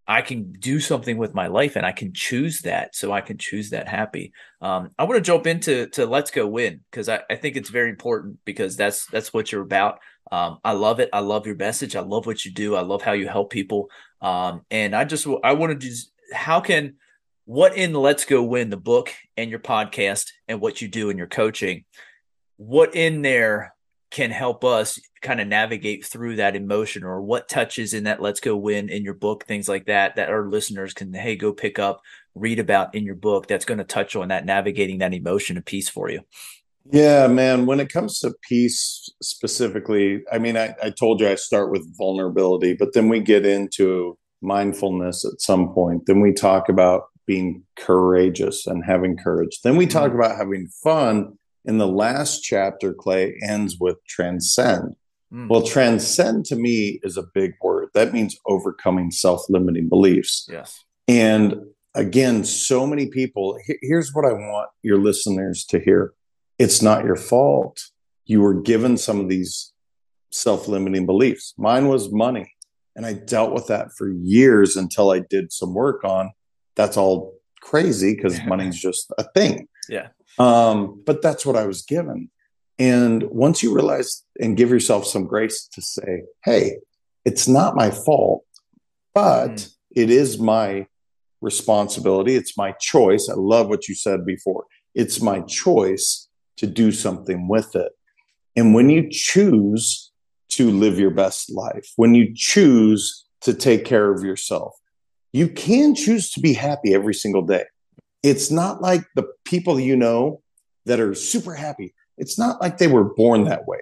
I 0.08 0.22
can 0.22 0.54
do 0.54 0.80
something 0.80 1.18
with 1.18 1.36
my 1.36 1.48
life 1.48 1.76
and 1.76 1.86
I 1.86 1.92
can 1.92 2.14
choose 2.14 2.62
that. 2.62 2.96
So 2.96 3.12
I 3.12 3.22
can 3.22 3.38
choose 3.38 3.70
that 3.70 3.88
happy. 3.88 4.34
Um, 4.60 4.90
I 4.98 5.04
want 5.04 5.18
to 5.18 5.22
jump 5.22 5.46
into 5.46 5.86
to 5.90 6.08
let's 6.08 6.32
go 6.32 6.48
win 6.48 6.80
because 6.90 7.10
I, 7.10 7.20
I 7.30 7.36
think 7.36 7.58
it's 7.58 7.70
very 7.70 7.90
important 7.90 8.40
because 8.46 8.76
that's 8.76 9.06
that's 9.08 9.34
what 9.34 9.52
you're 9.52 9.62
about. 9.62 10.00
Um, 10.32 10.60
I 10.64 10.72
love 10.72 11.00
it. 11.00 11.10
I 11.12 11.20
love 11.20 11.46
your 11.46 11.58
message. 11.58 11.96
I 11.96 12.02
love 12.02 12.26
what 12.26 12.46
you 12.46 12.52
do. 12.52 12.76
I 12.76 12.82
love 12.82 13.02
how 13.02 13.12
you 13.12 13.28
help 13.28 13.52
people. 13.52 13.90
Um, 14.22 14.62
and 14.72 14.96
I 14.96 15.04
just 15.04 15.28
I 15.44 15.54
want 15.54 15.80
to 15.80 15.88
just 15.88 16.12
how 16.34 16.62
can 16.62 16.96
what 17.46 17.76
in 17.76 17.94
Let's 17.94 18.26
Go 18.26 18.44
Win 18.44 18.70
the 18.70 18.78
book 18.78 19.12
and 19.36 19.50
your 19.50 19.60
podcast 19.60 20.28
and 20.48 20.62
what 20.62 20.82
you 20.82 20.88
do 20.88 21.10
in 21.10 21.18
your 21.18 21.28
coaching, 21.28 21.84
what 22.58 22.96
in 22.96 23.24
there 23.24 23.76
can 24.12 24.32
help 24.32 24.64
us 24.64 25.00
kind 25.22 25.40
of 25.40 25.48
navigate 25.48 26.06
through 26.06 26.38
that 26.38 26.56
emotion 26.56 27.04
or 27.04 27.22
what 27.22 27.48
touches 27.48 27.94
in 27.94 28.06
that 28.06 28.22
let's 28.22 28.40
go 28.40 28.56
win 28.56 28.90
in 28.90 29.04
your 29.04 29.14
book 29.14 29.46
things 29.46 29.70
like 29.70 29.86
that 29.86 30.16
that 30.16 30.30
our 30.30 30.48
listeners 30.48 30.94
can 30.94 31.14
hey 31.14 31.36
go 31.36 31.54
pick 31.54 31.78
up 31.78 32.02
read 32.34 32.60
about 32.60 32.94
in 32.96 33.04
your 33.04 33.16
book 33.16 33.48
that's 33.48 33.66
going 33.66 33.78
to 33.78 33.84
touch 33.84 34.16
on 34.16 34.30
that 34.30 34.46
navigating 34.46 35.00
that 35.00 35.14
emotion 35.14 35.58
of 35.58 35.66
peace 35.66 35.90
for 35.90 36.10
you. 36.10 36.22
Yeah 36.92 37.28
man 37.28 37.66
when 37.66 37.80
it 37.80 37.92
comes 37.92 38.20
to 38.20 38.34
peace 38.48 39.10
specifically 39.22 40.24
i 40.32 40.40
mean 40.40 40.58
I, 40.58 40.74
I 40.82 40.90
told 40.90 41.22
you 41.22 41.30
i 41.30 41.36
start 41.36 41.72
with 41.72 41.86
vulnerability 41.98 42.74
but 42.74 42.94
then 42.94 43.10
we 43.10 43.20
get 43.20 43.46
into 43.46 44.18
mindfulness 44.42 45.26
at 45.26 45.42
some 45.42 45.74
point. 45.74 46.06
Then 46.06 46.22
we 46.22 46.34
talk 46.34 46.70
about 46.70 47.04
being 47.26 47.64
courageous 47.78 48.66
and 48.66 48.84
having 48.84 49.18
courage. 49.18 49.60
Then 49.64 49.76
we 49.76 49.86
talk 49.86 50.12
mm-hmm. 50.12 50.20
about 50.20 50.38
having 50.38 50.68
fun 50.84 51.38
And 51.70 51.80
the 51.80 51.88
last 51.88 52.42
chapter, 52.42 52.96
Clay, 52.96 53.36
ends 53.48 53.78
with 53.80 54.04
transcend. 54.08 54.96
Mm. 55.32 55.50
Well, 55.50 55.62
transcend 55.62 56.46
to 56.46 56.56
me 56.56 57.00
is 57.04 57.16
a 57.16 57.28
big 57.36 57.54
word. 57.62 57.90
That 57.94 58.12
means 58.12 58.36
overcoming 58.48 59.12
self 59.12 59.44
limiting 59.50 59.88
beliefs. 59.88 60.50
yes. 60.52 60.84
And 61.08 61.58
again, 61.94 62.44
so 62.44 62.88
many 62.88 63.06
people, 63.06 63.56
here's 63.84 64.16
what 64.16 64.26
I 64.26 64.34
want 64.34 64.70
your 64.82 64.98
listeners 64.98 65.64
to 65.66 65.80
hear 65.80 66.14
it's 66.58 66.82
not 66.82 67.06
your 67.06 67.16
fault. 67.16 67.80
You 68.26 68.42
were 68.42 68.60
given 68.60 68.98
some 68.98 69.20
of 69.20 69.30
these 69.30 69.72
self 70.32 70.68
limiting 70.68 71.06
beliefs. 71.06 71.54
Mine 71.56 71.88
was 71.88 72.12
money. 72.12 72.52
And 72.96 73.06
I 73.06 73.14
dealt 73.14 73.54
with 73.54 73.68
that 73.68 73.90
for 73.96 74.10
years 74.10 74.76
until 74.76 75.12
I 75.12 75.20
did 75.20 75.54
some 75.54 75.76
work 75.76 76.04
on 76.04 76.32
that's 76.80 76.96
all 76.96 77.34
crazy 77.62 78.16
because 78.16 78.40
money's 78.46 78.80
just 78.80 79.12
a 79.18 79.24
thing. 79.36 79.68
Yeah. 79.88 80.08
Um, 80.38 81.02
but 81.06 81.22
that's 81.22 81.46
what 81.46 81.56
I 81.56 81.66
was 81.66 81.82
given. 81.82 82.30
And 82.78 83.24
once 83.24 83.62
you 83.62 83.74
realize 83.74 84.24
and 84.40 84.56
give 84.56 84.70
yourself 84.70 85.06
some 85.06 85.26
grace 85.26 85.68
to 85.74 85.82
say, 85.82 86.24
hey, 86.46 86.78
it's 87.26 87.48
not 87.48 87.76
my 87.76 87.92
fault, 87.92 88.44
but 89.14 89.52
Mm. 89.52 89.76
it 89.96 90.10
is 90.10 90.40
my 90.40 90.88
responsibility. 91.42 92.36
It's 92.36 92.58
my 92.58 92.72
choice. 92.80 93.30
I 93.30 93.36
love 93.36 93.68
what 93.68 93.88
you 93.88 93.96
said 93.96 94.26
before. 94.26 94.66
It's 94.96 95.22
my 95.22 95.42
choice 95.42 96.28
to 96.58 96.68
do 96.68 96.92
something 96.92 97.48
with 97.48 97.76
it. 97.76 97.92
And 98.56 98.74
when 98.74 98.90
you 98.90 99.10
choose 99.10 100.12
to 100.50 100.70
live 100.72 101.00
your 101.00 101.12
best 101.12 101.52
life, 101.52 101.88
when 101.96 102.16
you 102.16 102.34
choose 102.36 103.26
to 103.42 103.54
take 103.54 103.86
care 103.86 104.12
of 104.14 104.24
yourself, 104.24 104.74
you 105.34 105.48
can 105.48 105.96
choose 105.96 106.32
to 106.32 106.40
be 106.40 106.54
happy 106.54 106.94
every 106.94 107.14
single 107.14 107.42
day. 107.42 107.66
It's 108.24 108.52
not 108.52 108.82
like 108.82 109.04
the 109.16 109.28
people 109.46 109.80
you 109.80 109.96
know 109.96 110.42
that 110.86 111.00
are 111.00 111.14
super 111.14 111.54
happy. 111.54 111.94
It's 112.18 112.38
not 112.38 112.62
like 112.62 112.78
they 112.78 112.88
were 112.88 113.04
born 113.04 113.46
that 113.46 113.68
way. 113.68 113.80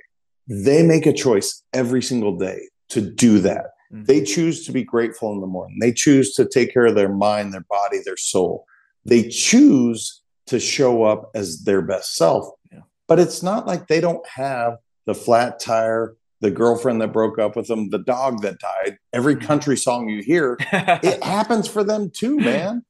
They 0.48 0.84
make 0.84 1.06
a 1.06 1.14
choice 1.14 1.64
every 1.74 2.02
single 2.02 2.38
day 2.38 2.70
to 2.90 3.02
do 3.02 3.40
that. 3.40 3.68
Mhm. 3.92 4.06
They 4.06 4.24
choose 4.24 4.66
to 4.66 4.72
be 4.72 4.84
grateful 4.84 5.32
in 5.34 5.42
the 5.42 5.48
morning. 5.48 5.78
They 5.80 5.92
choose 5.92 6.34
to 6.36 6.46
take 6.48 6.74
care 6.74 6.86
of 6.86 6.96
their 6.96 7.12
mind, 7.12 7.54
their 7.54 7.66
body, 7.70 8.00
their 8.04 8.18
soul. 8.18 8.66
They 9.06 9.24
choose 9.28 10.22
to 10.48 10.60
show 10.60 11.04
up 11.04 11.32
as 11.34 11.64
their 11.64 11.82
best 11.82 12.16
self. 12.16 12.50
Yeah. 12.72 12.82
But 13.08 13.20
it's 13.20 13.42
not 13.42 13.66
like 13.68 13.88
they 13.88 14.02
don't 14.02 14.26
have 14.28 14.78
the 15.06 15.16
flat 15.16 15.60
tire, 15.60 16.16
the 16.42 16.52
girlfriend 16.52 17.02
that 17.02 17.12
broke 17.14 17.40
up 17.40 17.56
with 17.56 17.68
them, 17.68 17.90
the 17.90 17.98
dog 18.00 18.42
that 18.42 18.60
died. 18.60 18.98
Every 19.14 19.36
Mhm. 19.36 19.42
country 19.42 19.78
song 19.78 20.08
you 20.10 20.22
hear, 20.22 20.58
it 20.72 21.24
happens 21.24 21.68
for 21.68 21.84
them 21.84 22.12
too, 22.12 22.38
man 22.40 22.84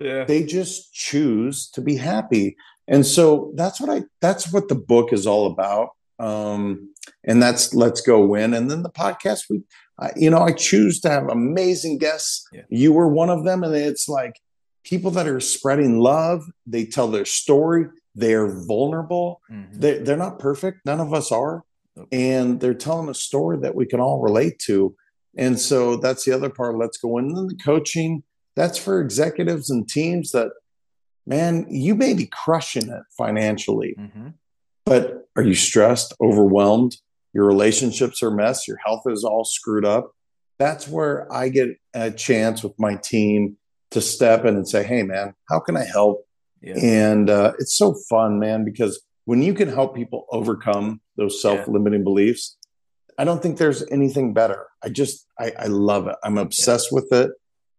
yeah. 0.00 0.24
they 0.24 0.42
just 0.42 0.92
choose 0.92 1.70
to 1.70 1.80
be 1.80 1.94
happy 1.96 2.56
and 2.88 3.06
so 3.06 3.52
that's 3.54 3.80
what 3.80 3.88
i 3.88 4.02
that's 4.20 4.52
what 4.52 4.66
the 4.68 4.74
book 4.74 5.12
is 5.12 5.28
all 5.28 5.46
about 5.46 5.90
um 6.18 6.92
and 7.24 7.40
that's 7.40 7.72
let's 7.72 8.00
go 8.00 8.24
win 8.26 8.52
and 8.52 8.68
then 8.68 8.82
the 8.82 8.90
podcast 8.90 9.42
we 9.48 9.62
I, 10.00 10.10
you 10.16 10.28
know 10.28 10.40
i 10.40 10.50
choose 10.50 10.98
to 11.02 11.08
have 11.10 11.28
amazing 11.28 11.98
guests 11.98 12.48
Yeah. 12.52 12.62
you 12.68 12.92
were 12.92 13.06
one 13.06 13.30
of 13.30 13.44
them 13.44 13.62
and 13.62 13.72
it's 13.76 14.08
like 14.08 14.40
people 14.82 15.12
that 15.12 15.28
are 15.28 15.38
spreading 15.38 16.00
love 16.00 16.42
they 16.66 16.84
tell 16.84 17.06
their 17.06 17.24
story 17.24 17.86
they're 18.16 18.48
vulnerable 18.66 19.40
Mhm. 19.52 19.66
they're, 19.72 20.00
they're 20.00 20.16
not 20.16 20.40
perfect 20.40 20.78
none 20.84 20.98
of 21.00 21.14
us 21.14 21.30
are. 21.30 21.62
And 22.12 22.60
they're 22.60 22.74
telling 22.74 23.08
a 23.08 23.14
story 23.14 23.58
that 23.62 23.74
we 23.74 23.86
can 23.86 24.00
all 24.00 24.20
relate 24.20 24.58
to. 24.66 24.94
And 25.36 25.58
so 25.58 25.96
that's 25.96 26.24
the 26.24 26.32
other 26.32 26.48
part 26.50 26.76
let's 26.78 26.98
go 26.98 27.08
win. 27.08 27.26
And 27.26 27.36
then 27.36 27.46
the 27.48 27.56
coaching 27.62 28.22
that's 28.56 28.78
for 28.78 29.00
executives 29.00 29.70
and 29.70 29.88
teams 29.88 30.32
that 30.32 30.50
man 31.26 31.66
you 31.70 31.94
may 31.94 32.14
be 32.14 32.26
crushing 32.26 32.88
it 32.90 33.02
financially 33.16 33.94
Mhm. 33.98 34.34
but 34.84 35.28
are 35.36 35.42
you 35.42 35.54
stressed 35.54 36.12
overwhelmed? 36.20 36.96
Your 37.32 37.46
relationships 37.46 38.22
are 38.22 38.30
mess 38.30 38.66
your 38.66 38.78
health 38.84 39.02
is 39.06 39.22
all 39.24 39.44
screwed 39.44 39.84
up. 39.84 40.12
That's 40.58 40.88
where 40.88 41.32
i 41.32 41.48
get 41.48 41.68
a 41.94 42.10
chance 42.10 42.62
with 42.64 42.72
my 42.78 42.96
team 42.96 43.56
to 43.92 44.00
step 44.00 44.44
in 44.44 44.56
and 44.56 44.68
say 44.68 44.82
hey 44.82 45.02
man 45.04 45.34
how 45.48 45.60
can 45.60 45.76
i 45.76 45.84
help? 45.84 46.26
Yeah. 46.62 46.74
and 46.78 47.30
uh, 47.30 47.52
it's 47.58 47.76
so 47.76 47.94
fun 48.10 48.38
man 48.38 48.64
because 48.64 49.00
when 49.24 49.42
you 49.42 49.54
can 49.54 49.68
help 49.68 49.94
people 49.94 50.26
overcome 50.30 51.00
those 51.16 51.40
self-limiting 51.42 52.04
beliefs 52.04 52.56
i 53.18 53.24
don't 53.24 53.42
think 53.42 53.58
there's 53.58 53.84
anything 53.90 54.32
better. 54.32 54.66
I 54.82 54.88
just 54.88 55.26
i, 55.38 55.52
I 55.58 55.66
love 55.66 56.06
it. 56.06 56.16
I'm 56.24 56.38
obsessed 56.38 56.90
with 56.90 57.12
it. 57.12 57.30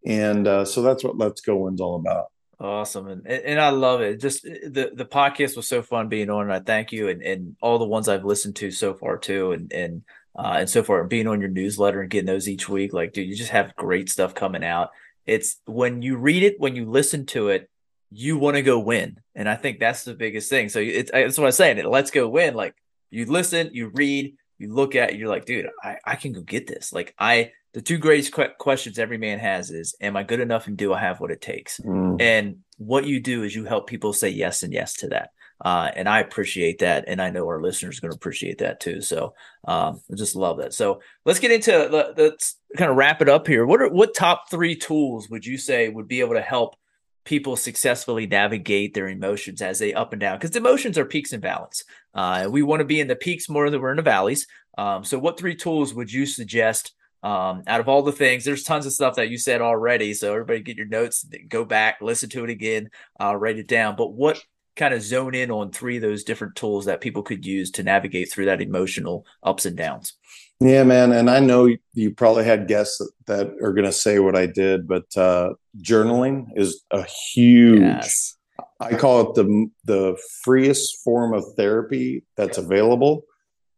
And 0.06 0.47
uh, 0.47 0.65
so 0.65 0.82
that's 0.82 1.04
what 1.04 1.17
let's 1.17 1.41
go 1.41 1.56
win's 1.58 1.82
all 1.82 1.95
about. 1.95 2.25
Awesome, 2.60 3.08
and 3.08 3.27
and 3.27 3.60
I 3.60 3.69
love 3.69 4.01
it. 4.01 4.19
Just 4.19 4.43
the 4.43 4.91
the 4.93 5.06
podcast 5.06 5.56
was 5.56 5.67
so 5.67 5.82
fun 5.82 6.10
being 6.10 6.30
on, 6.30 6.43
and 6.43 6.54
I 6.54 6.60
thank 6.60 6.91
you, 6.91 7.10
and 7.10 7.21
and 7.23 7.56
all 7.62 7.80
the 7.80 7.86
ones 7.86 8.08
I've 8.08 8.25
listened 8.25 8.56
to 8.58 8.69
so 8.69 8.93
far 8.93 9.17
too, 9.17 9.51
and 9.51 9.71
and 9.73 10.04
uh, 10.36 10.58
and 10.60 10.69
so 10.69 10.84
far 10.84 11.04
being 11.06 11.27
on 11.27 11.39
your 11.41 11.49
newsletter 11.49 12.01
and 12.01 12.10
getting 12.10 12.27
those 12.27 12.47
each 12.47 12.69
week. 12.69 12.93
Like, 12.93 13.13
dude, 13.13 13.27
you 13.27 13.36
just 13.36 13.49
have 13.49 13.75
great 13.75 14.10
stuff 14.10 14.36
coming 14.36 14.63
out. 14.63 14.89
It's 15.25 15.60
when 15.65 16.04
you 16.04 16.17
read 16.17 16.43
it, 16.43 16.60
when 16.60 16.75
you 16.75 16.88
listen 16.88 17.25
to 17.27 17.49
it, 17.49 17.67
you 18.12 18.38
want 18.38 18.56
to 18.56 18.62
go 18.62 18.78
win, 18.80 19.19
and 19.34 19.50
I 19.50 19.56
think 19.56 19.80
that's 19.80 20.04
the 20.04 20.13
biggest 20.13 20.50
thing. 20.50 20.69
So 20.69 20.80
it's 20.80 21.12
that's 21.12 21.38
what 21.38 21.45
I'm 21.45 21.52
saying. 21.52 21.78
It 21.78 21.86
let's 21.86 22.12
go 22.12 22.28
win. 22.30 22.54
Like 22.54 22.76
you 23.10 23.26
listen, 23.26 23.69
you 23.74 23.89
read, 23.93 24.36
you 24.60 24.74
look 24.74 24.95
at, 24.95 25.15
you're 25.15 25.30
like, 25.30 25.45
dude, 25.45 25.67
I 25.84 25.97
I 26.06 26.15
can 26.15 26.34
go 26.34 26.41
get 26.41 26.67
this. 26.67 26.93
Like 26.93 27.15
I. 27.17 27.52
The 27.74 27.82
two 27.82 27.97
greatest 27.97 28.34
que- 28.34 28.50
questions 28.60 29.00
every 29.00 29.17
man 29.17 29.39
has 29.39 29.71
is, 29.71 29.95
"Am 30.02 30.17
I 30.17 30.24
good 30.24 30.41
enough, 30.41 30.67
and 30.67 30.76
do 30.76 30.93
I 30.93 31.00
have 31.00 31.21
what 31.21 31.32
it 31.32 31.39
takes?" 31.39 31.80
And 32.19 32.58
what 32.78 33.06
you 33.06 33.21
do 33.21 33.43
is 33.43 33.56
you 33.56 33.63
help 33.63 33.88
people 33.88 34.12
say 34.12 34.28
yes 34.28 34.63
and 34.63 34.74
yes 34.74 34.95
to 34.95 35.08
that. 35.08 35.30
Uh, 35.63 35.89
and 35.95 36.10
I 36.10 36.19
appreciate 36.19 36.80
that. 36.80 37.06
And 37.08 37.21
I 37.21 37.30
know 37.30 37.47
our 37.47 37.62
listeners 37.62 37.97
are 37.97 38.02
going 38.02 38.12
to 38.12 38.17
appreciate 38.17 38.58
that 38.58 38.82
too. 38.82 39.00
So 39.00 39.36
um, 39.67 40.02
I 40.12 40.15
just 40.15 40.36
love 40.36 40.58
that. 40.58 40.74
So 40.74 41.00
let's 41.24 41.39
get 41.39 41.52
into 41.52 41.71
the, 41.71 42.13
let's 42.17 42.58
kind 42.76 42.91
of 42.91 42.97
wrap 42.97 43.21
it 43.21 43.30
up 43.30 43.47
here. 43.47 43.65
What 43.65 43.82
are 43.82 43.89
what 43.89 44.15
top 44.15 44.50
three 44.50 44.76
tools 44.76 45.30
would 45.30 45.45
you 45.45 45.58
say 45.58 45.88
would 45.88 46.10
be 46.10 46.19
able 46.19 46.34
to 46.34 46.41
help 46.41 46.76
people 47.23 47.55
successfully 47.55 48.25
navigate 48.27 48.93
their 48.93 49.07
emotions 49.07 49.62
as 49.62 49.79
they 49.79 49.93
up 49.93 50.13
and 50.13 50.19
down? 50.19 50.38
Because 50.38 50.55
emotions 50.55 50.97
are 50.97 51.05
peaks 51.05 51.34
and 51.34 51.41
valleys. 51.41 51.84
Uh, 52.13 52.47
we 52.49 52.63
want 52.63 52.79
to 52.79 52.86
be 52.86 52.99
in 52.99 53.07
the 53.07 53.15
peaks 53.15 53.49
more 53.49 53.69
than 53.69 53.81
we're 53.81 53.91
in 53.91 53.97
the 53.97 54.01
valleys. 54.01 54.47
Um, 54.77 55.03
so 55.03 55.19
what 55.19 55.39
three 55.39 55.55
tools 55.55 55.93
would 55.93 56.12
you 56.12 56.25
suggest 56.25 56.93
um, 57.23 57.62
out 57.67 57.79
of 57.79 57.88
all 57.88 58.01
the 58.01 58.12
things, 58.12 58.43
there's 58.43 58.63
tons 58.63 58.86
of 58.86 58.93
stuff 58.93 59.15
that 59.15 59.29
you 59.29 59.38
said 59.38 59.62
already. 59.62 60.13
So 60.13 60.31
everybody 60.31 60.62
get 60.62 60.77
your 60.77 60.88
notes, 60.88 61.25
go 61.47 61.63
back, 61.63 61.97
listen 62.01 62.29
to 62.29 62.43
it 62.43 62.49
again, 62.49 62.89
uh, 63.19 63.36
write 63.36 63.60
it 63.60 63.67
down. 63.67 63.95
But 63.95 64.13
what 64.13 64.41
kind 64.75 64.93
of 64.93 65.01
zone 65.01 65.36
in 65.36 65.51
on 65.51 65.71
three 65.71 65.97
of 65.97 66.01
those 66.01 66.23
different 66.23 66.55
tools 66.55 66.86
that 66.86 67.01
people 67.01 67.23
could 67.23 67.45
use 67.45 67.71
to 67.71 67.84
navigate 67.84 68.31
through 68.31 68.45
that 68.45 68.62
emotional 68.62 69.25
ups 69.43 69.65
and 69.65 69.75
downs? 69.75 70.13
Yeah, 70.60 70.84
man. 70.84 71.12
And 71.12 71.29
I 71.29 71.39
know 71.39 71.75
you 71.93 72.12
probably 72.12 72.43
had 72.43 72.67
guests 72.67 73.01
that 73.25 73.47
are 73.62 73.73
going 73.73 73.86
to 73.86 73.91
say 73.91 74.19
what 74.19 74.36
I 74.36 74.45
did, 74.45 74.88
but 74.88 75.05
uh, 75.17 75.53
journaling 75.81 76.47
is 76.55 76.84
a 76.91 77.03
huge. 77.03 77.81
Yes. 77.81 78.38
I 78.79 78.95
call 78.95 79.21
it 79.21 79.36
the 79.36 79.67
the 79.86 80.17
freest 80.43 81.03
form 81.03 81.34
of 81.34 81.43
therapy 81.55 82.23
that's 82.36 82.57
available 82.57 83.25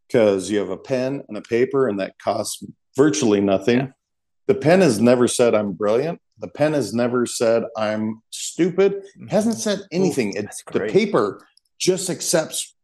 because 0.06 0.50
you 0.50 0.58
have 0.58 0.70
a 0.70 0.76
pen 0.76 1.22
and 1.28 1.36
a 1.36 1.42
paper, 1.42 1.88
and 1.88 2.00
that 2.00 2.18
costs 2.18 2.62
virtually 2.96 3.40
nothing. 3.40 3.78
Yeah. 3.78 3.88
The 4.46 4.54
pen 4.54 4.80
has 4.82 5.00
never 5.00 5.26
said 5.26 5.54
I'm 5.54 5.72
brilliant. 5.72 6.20
The 6.38 6.48
pen 6.48 6.72
has 6.72 6.92
never 6.92 7.26
said 7.26 7.64
I'm 7.76 8.22
stupid. 8.30 9.04
It 9.20 9.30
hasn't 9.30 9.56
said 9.56 9.80
anything. 9.92 10.34
it, 10.34 10.42
that's 10.42 10.62
the 10.64 10.80
paper 10.80 11.46
just 11.78 12.10
accepts 12.10 12.74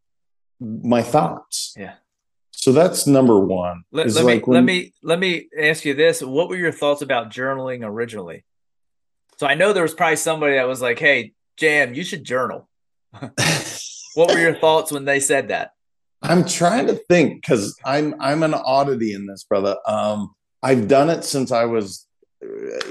my 0.60 1.02
thoughts. 1.02 1.74
Yeah. 1.76 1.94
So 2.52 2.72
that's 2.72 3.06
number 3.06 3.38
one. 3.40 3.84
Let, 3.90 4.12
let 4.12 4.24
like 4.24 4.36
me 4.36 4.42
when- 4.44 4.54
let 4.54 4.64
me 4.64 4.92
let 5.02 5.18
me 5.18 5.48
ask 5.58 5.84
you 5.84 5.94
this: 5.94 6.22
What 6.22 6.48
were 6.48 6.56
your 6.56 6.72
thoughts 6.72 7.02
about 7.02 7.30
journaling 7.30 7.82
originally? 7.84 8.44
So 9.38 9.46
I 9.46 9.54
know 9.54 9.72
there 9.72 9.82
was 9.82 9.94
probably 9.94 10.16
somebody 10.16 10.56
that 10.56 10.68
was 10.68 10.82
like, 10.82 10.98
"Hey, 10.98 11.32
Jam, 11.56 11.94
you 11.94 12.04
should 12.04 12.24
journal." 12.24 12.68
what 14.14 14.30
were 14.30 14.38
your 14.38 14.54
thoughts 14.54 14.92
when 14.92 15.04
they 15.06 15.20
said 15.20 15.48
that? 15.48 15.72
I'm 16.22 16.44
trying 16.44 16.86
to 16.88 16.94
think 17.08 17.40
because 17.40 17.76
I'm 17.84 18.14
I'm 18.20 18.42
an 18.42 18.54
oddity 18.54 19.14
in 19.14 19.26
this, 19.26 19.44
brother. 19.44 19.76
Um, 19.86 20.34
I've 20.62 20.86
done 20.86 21.08
it 21.08 21.24
since 21.24 21.50
I 21.50 21.64
was 21.64 22.06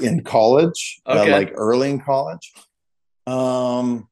in 0.02 0.24
college, 0.24 1.00
uh, 1.06 1.26
like 1.30 1.52
early 1.56 1.90
in 1.90 2.00
college. 2.00 2.52
Um, 3.28 4.08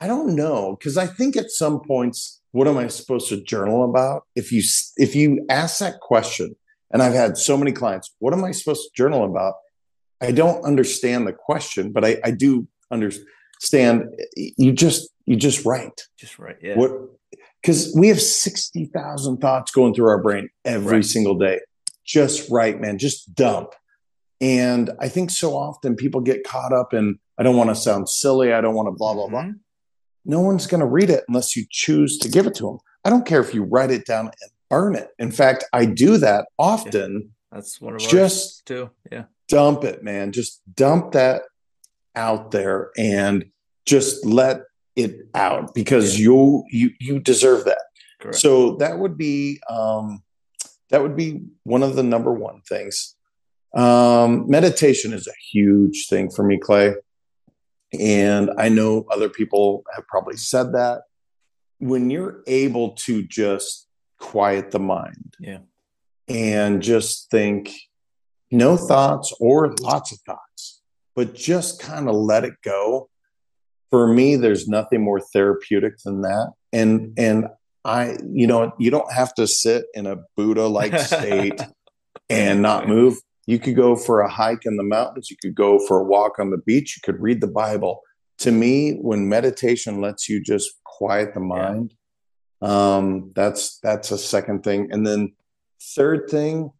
I 0.00 0.06
don't 0.06 0.34
know 0.36 0.76
because 0.78 0.96
I 0.96 1.06
think 1.06 1.36
at 1.36 1.50
some 1.50 1.80
points, 1.80 2.40
what 2.52 2.68
am 2.68 2.78
I 2.78 2.88
supposed 2.88 3.28
to 3.30 3.42
journal 3.42 3.84
about? 3.84 4.22
If 4.34 4.52
you 4.52 4.62
if 4.96 5.14
you 5.14 5.44
ask 5.50 5.78
that 5.80 6.00
question, 6.00 6.54
and 6.90 7.02
I've 7.02 7.14
had 7.14 7.36
so 7.36 7.56
many 7.56 7.72
clients, 7.72 8.14
what 8.18 8.32
am 8.32 8.44
I 8.44 8.52
supposed 8.52 8.82
to 8.82 8.90
journal 8.96 9.24
about? 9.24 9.54
I 10.20 10.32
don't 10.32 10.64
understand 10.64 11.26
the 11.26 11.32
question, 11.32 11.92
but 11.92 12.04
I, 12.04 12.18
I 12.24 12.30
do 12.30 12.66
understand. 12.90 14.04
You 14.36 14.72
just 14.72 15.10
you 15.26 15.36
just 15.36 15.64
write 15.64 16.00
Just 16.18 16.38
write. 16.38 16.56
yeah. 16.62 16.76
what 16.76 16.92
because 17.62 17.92
we 17.98 18.06
have 18.08 18.20
60,000 18.20 19.38
thoughts 19.38 19.72
going 19.72 19.92
through 19.92 20.08
our 20.08 20.22
brain 20.22 20.48
every 20.64 20.96
Right. 20.98 21.04
single 21.04 21.34
day. 21.36 21.58
Just 22.04 22.48
write, 22.50 22.80
man, 22.80 22.98
just 22.98 23.34
dump. 23.34 23.74
And 24.40 24.90
I 25.00 25.08
think 25.08 25.30
so 25.30 25.56
often 25.56 25.96
people 25.96 26.20
get 26.20 26.44
caught 26.44 26.72
up 26.72 26.94
in, 26.94 27.18
I 27.38 27.42
don't 27.42 27.56
want 27.56 27.70
to 27.70 27.74
sound 27.76 28.08
silly. 28.08 28.52
I 28.52 28.60
don't 28.60 28.74
want 28.74 28.86
to 28.86 28.92
blah, 28.92 29.14
blah, 29.14 29.28
blah. 29.28 29.42
Mhm. 29.44 29.60
no 30.24 30.40
one's 30.40 30.66
going 30.66 30.80
to 30.80 30.86
read 30.86 31.08
it 31.10 31.24
unless 31.28 31.56
you 31.56 31.64
choose 31.70 32.18
to 32.18 32.28
give 32.28 32.46
it 32.46 32.54
to 32.56 32.64
them. 32.64 32.78
I 33.04 33.08
don't 33.10 33.24
care 33.24 33.40
if 33.40 33.54
you 33.54 33.62
write 33.64 33.90
it 33.90 34.04
down 34.04 34.26
and 34.26 34.50
burn 34.68 34.94
it. 34.94 35.08
In 35.18 35.30
fact, 35.32 35.64
I 35.72 35.86
do 35.86 36.18
that 36.18 36.46
often. 36.58 37.30
That's 37.50 37.80
one 37.80 37.94
of 37.94 38.00
Just- 38.00 38.12
ours 38.12 38.62
too. 38.66 38.90
Yeah. 39.10 39.24
Dump 39.48 39.84
it, 39.84 40.02
man. 40.04 40.32
Just 40.32 40.60
dump 40.74 41.12
that 41.12 41.42
out 42.14 42.50
there 42.50 42.90
and 42.98 43.46
just 43.86 44.26
let 44.26 44.62
it 44.96 45.28
out 45.34 45.72
because 45.74 46.18
you 46.20 46.64
you 46.70 46.90
you 47.00 47.20
deserve 47.20 47.64
that. 47.64 47.80
Correct. 48.20 48.36
So 48.36 48.74
that 48.76 48.98
would 48.98 49.16
be 49.16 49.60
um, 49.70 50.22
that 50.90 51.00
would 51.00 51.16
be 51.16 51.40
one 51.62 51.82
of 51.82 51.96
the 51.96 52.02
number 52.02 52.32
one 52.34 52.60
things. 52.68 53.14
Um, 53.74 54.48
meditation 54.48 55.12
is 55.12 55.26
a 55.26 55.34
huge 55.52 56.06
thing 56.08 56.30
for 56.30 56.42
me, 56.44 56.58
Clay, 56.58 56.94
and 57.98 58.50
I 58.58 58.68
know 58.68 59.06
other 59.10 59.28
people 59.28 59.84
have 59.94 60.06
probably 60.06 60.36
said 60.36 60.72
that. 60.72 61.02
When 61.78 62.10
you're 62.10 62.42
able 62.46 62.90
to 63.06 63.22
just 63.22 63.86
quiet 64.18 64.70
the 64.72 64.80
mind, 64.80 65.36
Yeah. 65.38 65.58
and 66.28 66.82
just 66.82 67.30
think 67.30 67.72
no 68.50 68.76
thoughts 68.76 69.32
or 69.38 69.74
lots 69.80 70.12
of 70.12 70.18
thoughts, 70.26 70.82
but 71.14 71.34
just 71.34 71.80
kind 71.80 72.08
of 72.08 72.14
let 72.16 72.44
it 72.44 72.54
go. 72.64 73.08
For 73.90 74.06
me, 74.12 74.36
there's 74.36 74.66
nothing 74.68 75.02
more 75.02 75.20
therapeutic 75.20 75.94
than 76.04 76.22
that. 76.22 76.52
And 76.72 77.14
and 77.16 77.46
I, 77.84 78.18
you 78.30 78.46
know, 78.46 78.72
you 78.78 78.90
don't 78.90 79.10
have 79.12 79.32
to 79.34 79.46
sit 79.46 79.86
in 79.94 80.06
a 80.06 80.16
Buddha 80.36 80.66
like 80.66 80.98
state 80.98 81.60
and 82.28 82.60
not 82.60 82.88
move. 82.88 83.16
You 83.48 83.58
could 83.58 83.76
go 83.76 83.96
for 83.96 84.20
a 84.20 84.28
hike 84.28 84.66
in 84.66 84.76
the 84.76 84.82
mountains. 84.82 85.30
You 85.30 85.38
could 85.40 85.54
go 85.54 85.78
for 85.78 86.00
a 86.00 86.04
walk 86.04 86.38
on 86.38 86.50
the 86.50 86.58
beach. 86.58 86.98
You 86.98 87.00
could 87.02 87.18
read 87.18 87.40
the 87.40 87.46
Bible. 87.46 88.02
To 88.40 88.52
me, 88.52 88.98
when 89.00 89.26
meditation 89.26 90.02
lets 90.02 90.28
you 90.28 90.38
just 90.38 90.70
quiet 90.84 91.32
the 91.32 91.40
mind, 91.40 91.94
um, 92.60 93.32
that's 93.34 93.78
that's 93.78 94.10
a 94.10 94.18
second 94.18 94.64
thing. 94.64 94.90
And 94.92 95.06
then 95.06 95.32
third 95.80 96.28
thing, 96.28 96.72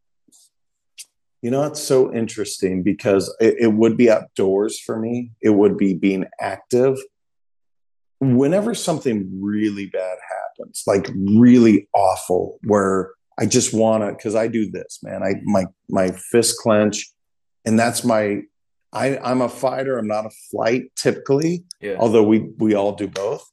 you 1.40 1.50
know, 1.50 1.64
it's 1.64 1.82
so 1.82 2.12
interesting 2.12 2.82
because 2.82 3.34
it, 3.40 3.54
it 3.58 3.72
would 3.72 3.96
be 3.96 4.10
outdoors 4.10 4.78
for 4.78 4.98
me. 4.98 5.30
It 5.40 5.50
would 5.50 5.78
be 5.78 5.94
being 5.94 6.26
active. 6.38 6.98
Whenever 8.20 8.74
something 8.74 9.40
really 9.40 9.86
bad 9.86 10.18
happens, 10.58 10.82
like 10.86 11.08
really 11.16 11.88
awful, 11.94 12.58
where 12.64 13.12
I 13.38 13.46
just 13.46 13.72
want 13.72 14.02
to, 14.02 14.12
because 14.12 14.34
I 14.34 14.48
do 14.48 14.70
this, 14.70 14.98
man. 15.02 15.22
I 15.22 15.34
my 15.44 15.66
my 15.88 16.10
fist 16.10 16.58
clench, 16.58 17.10
and 17.64 17.78
that's 17.78 18.04
my. 18.04 18.42
I, 18.90 19.18
I'm 19.18 19.42
a 19.42 19.50
fighter. 19.50 19.98
I'm 19.98 20.08
not 20.08 20.24
a 20.24 20.30
flight 20.50 20.84
typically, 20.96 21.64
Yeah. 21.80 21.96
although 21.98 22.22
we 22.22 22.48
we 22.58 22.74
all 22.74 22.92
do 22.92 23.06
both. 23.06 23.44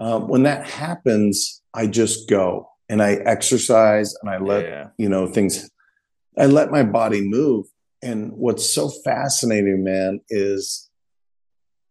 Um, 0.00 0.28
when 0.28 0.44
that 0.44 0.66
happens, 0.66 1.62
I 1.74 1.86
just 1.86 2.28
go 2.28 2.68
and 2.88 3.02
I 3.02 3.14
exercise 3.14 4.14
and 4.22 4.30
I 4.30 4.38
let 4.38 4.64
yeah. 4.64 4.88
you 4.98 5.08
know 5.08 5.26
things 5.26 5.68
i 6.38 6.44
let 6.46 6.70
my 6.70 6.82
body 6.82 7.22
move 7.26 7.64
and 8.02 8.30
what's 8.32 8.72
so 8.74 8.90
fascinating 9.04 9.82
man 9.82 10.20
is 10.28 10.90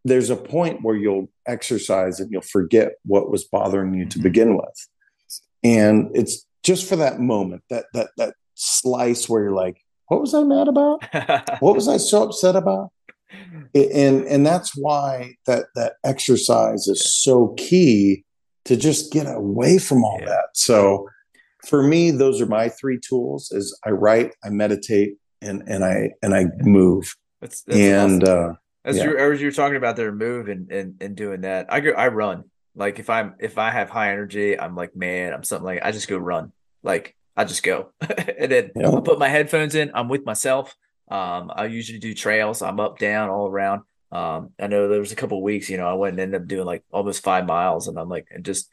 there's 0.03 0.29
a 0.29 0.35
point 0.35 0.83
where 0.83 0.95
you'll 0.95 1.29
exercise 1.47 2.19
and 2.19 2.31
you'll 2.31 2.41
forget 2.41 2.89
what 3.05 3.29
was 3.31 3.43
bothering 3.43 3.93
you 3.95 4.05
to 4.05 4.19
Mhm. 4.19 4.23
begin 4.23 4.55
with 4.55 4.87
and 5.63 6.09
it's 6.13 6.45
just 6.65 6.89
for 6.89 6.95
that 6.97 7.19
moment 7.19 7.61
that 7.69 7.85
that 7.93 8.09
that 8.17 8.33
slice 8.55 9.29
where 9.29 9.43
you're 9.43 9.51
like 9.65 9.77
what 10.07 10.19
was 10.19 10.33
i 10.33 10.43
mad 10.43 10.67
about 10.67 10.99
what 11.61 11.75
was 11.75 11.87
i 11.87 11.95
so 11.97 12.23
upset 12.23 12.55
about 12.55 12.89
and 13.73 14.23
and 14.25 14.45
that's 14.45 14.75
why 14.75 15.33
that 15.45 15.65
that 15.75 15.93
exercise 16.03 16.87
is 16.87 17.01
so 17.23 17.53
key 17.57 18.23
to 18.65 18.75
just 18.75 19.11
get 19.13 19.27
away 19.27 19.77
from 19.77 20.03
all 20.03 20.17
Yeah. 20.21 20.25
that 20.29 20.45
so 20.53 21.07
for 21.67 21.83
me 21.83 22.11
those 22.11 22.41
are 22.41 22.45
my 22.45 22.69
three 22.69 22.99
tools 22.99 23.51
is 23.51 23.77
i 23.85 23.89
write 23.89 24.31
i 24.43 24.49
meditate 24.49 25.15
and 25.41 25.63
and 25.67 25.83
i 25.85 26.11
and 26.21 26.33
i 26.35 26.45
move 26.61 27.13
That's, 27.41 27.61
that's 27.63 27.77
and 27.79 28.23
awesome. 28.23 28.51
uh 28.51 28.53
As 28.85 28.97
Yeah. 28.97 29.03
you 29.05 29.17
as 29.17 29.41
you're 29.41 29.51
talking 29.51 29.77
about 29.77 29.95
their 29.97 30.11
move 30.11 30.47
and, 30.47 30.71
and 30.71 30.95
and 31.01 31.15
doing 31.15 31.41
that, 31.41 31.65
I 31.69 31.79
go 31.81 31.91
I 31.91 32.07
run. 32.09 32.45
Like 32.75 32.99
if 32.99 33.09
I'm 33.09 33.35
if 33.39 33.57
I 33.57 33.69
have 33.71 33.89
high 33.89 34.11
energy, 34.11 34.59
I'm 34.59 34.75
like 34.75 34.95
man, 34.95 35.33
I'm 35.33 35.43
something 35.43 35.65
like 35.65 35.81
I 35.83 35.91
just 35.91 36.07
go 36.07 36.17
run. 36.17 36.51
Like 36.83 37.15
I 37.37 37.45
just 37.45 37.63
go, 37.63 37.91
and 38.01 38.51
then 38.51 38.71
Yeah. 38.75 38.91
I 38.91 39.01
put 39.01 39.19
my 39.19 39.27
headphones 39.29 39.75
in. 39.75 39.91
I'm 39.93 40.07
with 40.09 40.25
myself. 40.25 40.75
Um, 41.09 41.51
I 41.53 41.65
usually 41.65 41.99
do 41.99 42.13
trails. 42.13 42.61
I'm 42.61 42.79
up, 42.79 42.97
down, 42.97 43.29
all 43.29 43.47
around. 43.47 43.81
Um, 44.11 44.51
I 44.59 44.67
know 44.67 44.87
there 44.87 44.99
was 44.99 45.11
a 45.11 45.15
couple 45.17 45.41
weeks, 45.41 45.69
you 45.69 45.77
know, 45.77 45.87
I 45.87 45.93
went 45.93 46.13
and 46.13 46.21
ended 46.21 46.41
up 46.41 46.47
doing 46.47 46.65
like 46.65 46.83
almost 46.91 47.23
five 47.23 47.45
miles, 47.45 47.87
and 47.87 47.97
I'm 47.99 48.07
like, 48.07 48.27
and 48.31 48.45
just, 48.45 48.69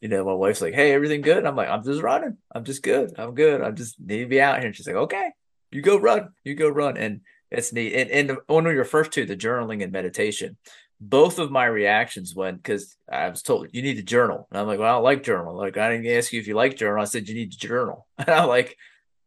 you 0.00 0.08
know, 0.08 0.24
my 0.24 0.34
wife's 0.34 0.60
like, 0.60 0.74
"Hey, 0.74 0.92
everything 0.92 1.22
good?" 1.22 1.38
And 1.38 1.48
I'm 1.48 1.56
like, 1.56 1.68
"I'm 1.68 1.82
just 1.82 2.02
running. 2.02 2.36
I'm 2.54 2.64
just 2.64 2.82
good. 2.82 3.12
I'm 3.16 3.34
good. 3.34 3.62
I 3.62 3.70
just 3.70 3.98
need 4.00 4.18
to 4.24 4.26
be 4.26 4.40
out 4.40 4.58
here." 4.58 4.66
And 4.66 4.76
she's 4.76 4.86
like, 4.86 4.96
"Okay, 4.96 5.30
you 5.70 5.80
go 5.80 5.96
run. 5.98 6.30
You 6.44 6.54
go 6.54 6.68
run." 6.68 6.96
And 6.96 7.20
it's 7.50 7.72
neat. 7.72 7.94
And, 7.94 8.10
and 8.10 8.38
one 8.46 8.66
of 8.66 8.74
your 8.74 8.84
first 8.84 9.12
two, 9.12 9.24
the 9.24 9.36
journaling 9.36 9.82
and 9.82 9.92
meditation, 9.92 10.56
both 11.04 11.40
of 11.40 11.50
my 11.50 11.64
reactions 11.64 12.32
went 12.32 12.62
because 12.62 12.96
I 13.10 13.28
was 13.28 13.42
told 13.42 13.68
you 13.72 13.82
need 13.82 13.96
to 13.96 14.04
journal. 14.04 14.46
And 14.50 14.60
I'm 14.60 14.68
like, 14.68 14.78
well, 14.78 14.88
I 14.88 14.92
don't 14.94 15.04
like 15.04 15.24
journal. 15.24 15.56
Like, 15.56 15.76
I 15.76 15.90
didn't 15.90 16.16
ask 16.16 16.32
you 16.32 16.40
if 16.40 16.46
you 16.46 16.54
like 16.54 16.76
journal. 16.76 17.02
I 17.02 17.06
said 17.06 17.28
you 17.28 17.34
need 17.34 17.52
to 17.52 17.58
journal. 17.58 18.06
And 18.18 18.28
I'm 18.30 18.48
like, 18.48 18.76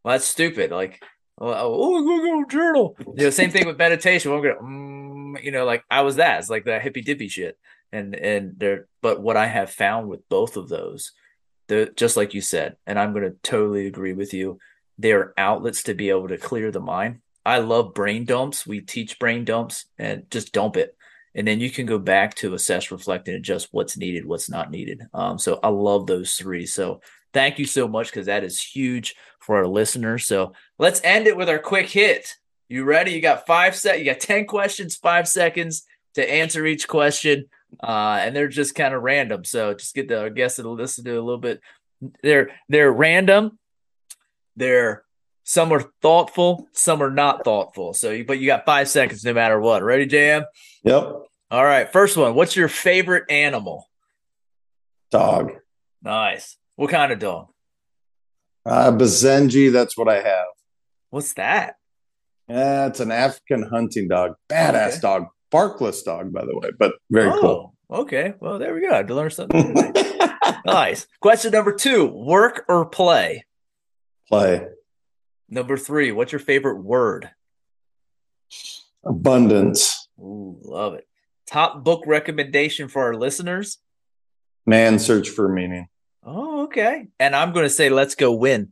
well, 0.01 0.13
that's 0.13 0.25
stupid. 0.25 0.71
Like, 0.71 1.03
oh, 1.37 1.53
oh 1.53 2.01
go 2.01 2.17
go 2.17 2.49
journal. 2.49 2.95
You 3.17 3.25
know, 3.25 3.29
same 3.29 3.51
thing 3.51 3.67
with 3.67 3.77
meditation. 3.77 4.31
We're 4.31 4.53
gonna, 4.53 4.65
mm, 4.65 5.43
you 5.43 5.51
know, 5.51 5.65
like 5.65 5.83
I 5.91 6.01
was 6.01 6.15
that. 6.15 6.39
It's 6.39 6.49
like 6.49 6.63
that 6.65 6.81
hippy 6.81 7.01
dippy 7.01 7.27
shit. 7.27 7.57
And 7.91 8.15
and 8.15 8.53
there, 8.57 8.87
but 9.01 9.21
what 9.21 9.35
I 9.35 9.47
have 9.47 9.69
found 9.69 10.07
with 10.07 10.27
both 10.29 10.55
of 10.55 10.69
those, 10.69 11.11
the 11.67 11.91
just 11.95 12.15
like 12.15 12.33
you 12.33 12.41
said, 12.41 12.77
and 12.87 12.97
I'm 12.97 13.13
gonna 13.13 13.31
totally 13.43 13.85
agree 13.85 14.13
with 14.13 14.33
you. 14.33 14.59
They're 14.97 15.33
outlets 15.37 15.83
to 15.83 15.93
be 15.93 16.09
able 16.09 16.29
to 16.29 16.37
clear 16.37 16.71
the 16.71 16.79
mind. 16.79 17.19
I 17.45 17.59
love 17.59 17.93
brain 17.93 18.23
dumps. 18.23 18.65
We 18.65 18.79
teach 18.79 19.19
brain 19.19 19.43
dumps 19.43 19.85
and 19.99 20.29
just 20.31 20.53
dump 20.53 20.77
it. 20.77 20.95
And 21.35 21.45
then 21.45 21.59
you 21.59 21.69
can 21.69 21.85
go 21.85 21.99
back 21.99 22.33
to 22.35 22.53
assess, 22.53 22.91
reflect, 22.91 23.27
and 23.27 23.35
adjust 23.35 23.67
what's 23.71 23.97
needed, 23.97 24.25
what's 24.25 24.49
not 24.49 24.71
needed. 24.71 25.03
Um, 25.13 25.37
so 25.37 25.59
I 25.61 25.67
love 25.67 26.07
those 26.07 26.35
three. 26.35 26.65
So 26.65 27.01
thank 27.33 27.59
you 27.59 27.65
so 27.65 27.87
much 27.87 28.07
because 28.07 28.27
that 28.27 28.45
is 28.45 28.61
huge 28.61 29.15
for 29.39 29.57
our 29.57 29.67
listeners. 29.67 30.25
So 30.25 30.53
let's 30.79 31.01
end 31.03 31.27
it 31.27 31.35
with 31.35 31.49
our 31.49 31.59
quick 31.59 31.89
hit. 31.89 32.33
You 32.69 32.85
ready? 32.85 33.11
You 33.11 33.21
got 33.21 33.45
five 33.45 33.75
set. 33.75 33.99
You 33.99 34.05
got 34.05 34.21
ten 34.21 34.45
questions, 34.45 34.95
five 34.95 35.27
seconds 35.27 35.83
to 36.15 36.27
answer 36.27 36.65
each 36.65 36.87
question, 36.87 37.45
uh, 37.83 38.17
and 38.21 38.35
they're 38.35 38.47
just 38.47 38.73
kind 38.73 38.93
of 38.93 39.03
random. 39.03 39.43
So 39.43 39.73
just 39.73 39.93
get 39.93 40.07
the 40.07 40.29
guests 40.29 40.55
to 40.55 40.67
listen 40.67 41.03
to 41.03 41.11
a 41.11 41.21
little 41.21 41.37
bit. 41.37 41.61
They're 42.23 42.51
they're 42.69 42.91
random. 42.91 43.59
They're 44.55 45.03
some 45.43 45.71
are 45.73 45.91
thoughtful, 46.01 46.67
some 46.71 47.03
are 47.03 47.11
not 47.11 47.43
thoughtful. 47.43 47.93
So, 47.93 48.09
you, 48.09 48.25
but 48.25 48.39
you 48.39 48.47
got 48.47 48.65
five 48.65 48.89
seconds 48.89 49.23
no 49.23 49.31
matter 49.31 49.59
what. 49.59 49.83
Ready, 49.83 50.07
JM? 50.07 50.45
yep 50.83 51.24
All 51.51 51.63
right. 51.63 51.91
First 51.91 52.17
one. 52.17 52.35
What's 52.35 52.55
your 52.55 52.67
favorite 52.67 53.29
animal? 53.29 53.89
dog 55.11 55.51
Nice. 56.01 56.57
What 56.75 56.89
kind 56.91 57.11
of 57.11 57.19
dog? 57.19 57.47
uh 58.67 58.91
basenji 58.91 59.71
that's 59.71 59.95
what 59.95 60.09
i 60.09 60.15
have 60.21 60.47
What's 61.11 61.33
that? 61.33 61.75
yeah 62.49 62.87
it's 62.87 62.99
an 62.99 63.11
african 63.11 63.61
hunting 63.61 64.07
dog 64.07 64.31
badass 64.49 64.93
Okay. 64.93 64.99
dog 65.01 65.25
barkless 65.51 66.01
dog 66.01 66.33
by 66.33 66.43
the 66.43 66.57
way 66.57 66.69
but 66.79 66.93
very 67.11 67.29
cool 67.39 67.75
Oh, 67.91 67.97
okay. 68.01 68.33
Well, 68.39 68.57
there 68.57 68.73
we 68.73 68.81
go. 68.81 68.89
I 68.89 68.95
had 68.97 69.07
to 69.09 69.13
learn 69.15 69.29
something. 69.29 69.75
nice. 70.65 71.05
Question 71.21 71.51
number 71.51 71.71
two: 71.75 72.05
Work 72.07 72.65
or 72.67 72.87
play? 72.87 73.45
play 74.27 74.65
Number 75.47 75.77
three: 75.77 76.11
What's 76.11 76.31
your 76.31 76.39
favorite 76.39 76.81
word? 76.81 77.29
abundance 79.05 80.07
Ooh, 80.19 80.57
love 80.63 80.95
it. 80.95 81.05
Top 81.47 81.83
book 81.83 82.03
recommendation 82.05 82.87
for 82.87 83.03
our 83.03 83.15
listeners. 83.15 83.77
man 84.65 84.99
search 84.99 85.29
for 85.29 85.47
meaning 85.47 85.87
Oh, 86.25 86.63
okay. 86.63 87.07
And 87.19 87.35
I'm 87.35 87.53
going 87.53 87.65
to 87.65 87.69
say, 87.69 87.89
let's 87.89 88.15
go 88.15 88.33
win. 88.33 88.71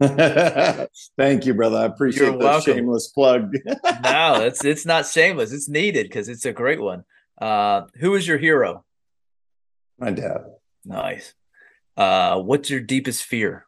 Thank 0.00 1.46
you, 1.46 1.54
brother. 1.54 1.78
I 1.78 1.84
appreciate 1.84 2.28
You're 2.28 2.38
that 2.38 2.62
shameless 2.62 3.08
plug. 3.08 3.52
no, 4.04 4.42
it's 4.42 4.64
it's 4.64 4.84
not 4.84 5.06
shameless. 5.06 5.52
It's 5.52 5.68
needed 5.68 6.08
because 6.08 6.28
it's 6.28 6.44
a 6.44 6.52
great 6.52 6.80
one. 6.80 7.04
Uh, 7.40 7.82
who 8.00 8.14
is 8.14 8.26
your 8.26 8.38
hero? 8.38 8.84
My 9.98 10.10
dad. 10.10 10.44
Nice. 10.84 11.34
Uh, 11.96 12.40
what's 12.40 12.68
your 12.68 12.80
deepest 12.80 13.22
fear? 13.22 13.66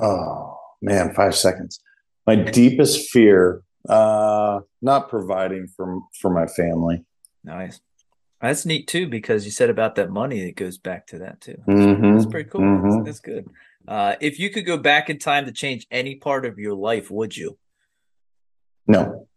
Oh 0.00 0.56
man, 0.80 1.14
five 1.14 1.34
seconds. 1.34 1.80
My 2.24 2.36
deepest 2.36 3.10
fear, 3.10 3.62
uh, 3.88 4.60
not 4.80 5.08
providing 5.08 5.66
for 5.66 6.00
for 6.20 6.30
my 6.30 6.46
family. 6.46 7.04
Nice. 7.44 7.80
That's 8.40 8.66
neat 8.66 8.88
too 8.88 9.08
because 9.08 9.44
you 9.44 9.50
said 9.50 9.70
about 9.70 9.94
that 9.96 10.10
money. 10.10 10.40
It 10.40 10.56
goes 10.56 10.78
back 10.78 11.06
to 11.08 11.18
that 11.18 11.40
too. 11.40 11.62
Mhm, 11.68 12.14
That's 12.14 12.26
pretty 12.26 12.50
cool. 12.50 12.60
mhm. 12.60 12.82
That's, 13.04 13.04
that's 13.06 13.20
good. 13.20 13.48
Uh, 13.86 14.16
if 14.20 14.38
you 14.38 14.50
could 14.50 14.66
go 14.66 14.76
back 14.78 15.10
in 15.10 15.18
time 15.18 15.46
to 15.46 15.52
change 15.52 15.86
any 15.90 16.16
part 16.16 16.44
of 16.44 16.58
your 16.58 16.74
life, 16.74 17.10
would 17.10 17.36
you? 17.36 17.58
No, 18.86 19.28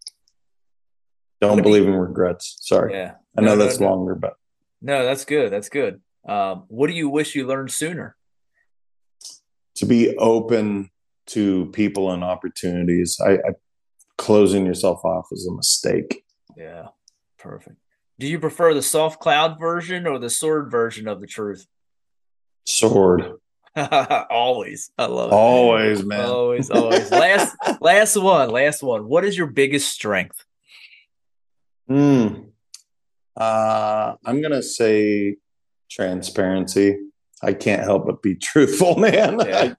don't 1.40 1.62
believe 1.62 1.86
in 1.86 1.94
regrets. 1.94 2.58
Sorry, 2.62 2.94
Yeah. 2.94 3.16
I 3.38 3.42
know 3.42 3.50
No, 3.50 3.56
no, 3.56 3.66
that's 3.66 3.80
no. 3.80 3.90
longer, 3.90 4.16
but 4.16 4.34
No, 4.82 5.06
that's 5.06 5.26
good. 5.26 5.52
That's 5.52 5.70
good. 5.70 6.02
Um, 6.28 6.66
what 6.68 6.88
do 6.88 6.94
you 6.94 7.10
wish 7.10 7.36
you 7.36 7.46
learned 7.46 7.72
sooner? 7.72 8.16
To 9.76 9.86
be 9.86 10.16
open 10.18 10.90
to 11.28 11.68
people 11.72 12.12
and 12.12 12.24
opportunities. 12.24 13.20
I, 13.24 13.34
I 13.34 13.54
closing 14.18 14.66
yourself 14.66 15.04
off 15.04 15.28
is 15.32 15.48
a 15.48 15.54
mistake. 15.54 16.24
Yeah, 16.56 16.88
perfect. 17.38 17.78
Do 18.18 18.28
you 18.28 18.40
prefer 18.40 18.74
the 18.74 18.82
soft 18.82 19.20
cloud 19.20 19.60
version 19.60 20.08
or 20.08 20.20
the 20.20 20.30
sword 20.30 20.72
version 20.72 21.08
of 21.08 21.20
the 21.20 21.28
truth? 21.28 21.68
Sword. 22.66 23.34
always. 23.76 24.92
I 24.98 25.06
love 25.06 25.32
it. 25.32 25.36
Always, 25.36 26.06
man. 26.06 26.26
Always, 26.26 26.70
always. 26.72 27.12
last 27.12 27.56
last 27.82 28.16
one. 28.16 28.50
Last 28.50 28.82
one. 28.82 29.08
What 29.08 29.26
is 29.26 29.38
your 29.38 29.48
biggest 29.48 29.92
strength? 29.92 30.44
Hmm. 31.88 32.28
Uh, 33.36 34.16
I'm 34.24 34.42
gonna 34.42 34.64
say 34.64 35.36
transparency. 35.92 36.98
I 37.44 37.54
can't 37.54 37.84
help 37.84 38.06
but 38.06 38.22
be 38.22 38.36
truthful, 38.42 38.96
man. 38.96 39.40
Yeah. 39.46 39.74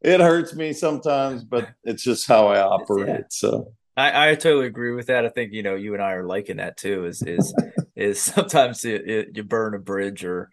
it 0.00 0.20
hurts 0.20 0.54
me 0.54 0.72
sometimes, 0.72 1.44
but 1.44 1.68
it's 1.84 2.02
just 2.02 2.26
how 2.26 2.46
I 2.46 2.60
operate. 2.60 3.08
Yeah. 3.08 3.20
So 3.28 3.74
I, 3.96 4.30
I 4.30 4.34
totally 4.34 4.66
agree 4.66 4.92
with 4.92 5.06
that. 5.06 5.24
I 5.24 5.30
think 5.30 5.52
you 5.52 5.62
know 5.62 5.74
you 5.74 5.94
and 5.94 6.02
I 6.02 6.12
are 6.12 6.26
liking 6.26 6.58
that 6.58 6.76
too. 6.76 7.06
Is 7.06 7.22
is 7.22 7.54
is 7.94 8.20
sometimes 8.34 8.84
it, 8.84 9.08
it, 9.08 9.36
you 9.36 9.42
burn 9.42 9.74
a 9.74 9.78
bridge 9.78 10.24
or 10.24 10.50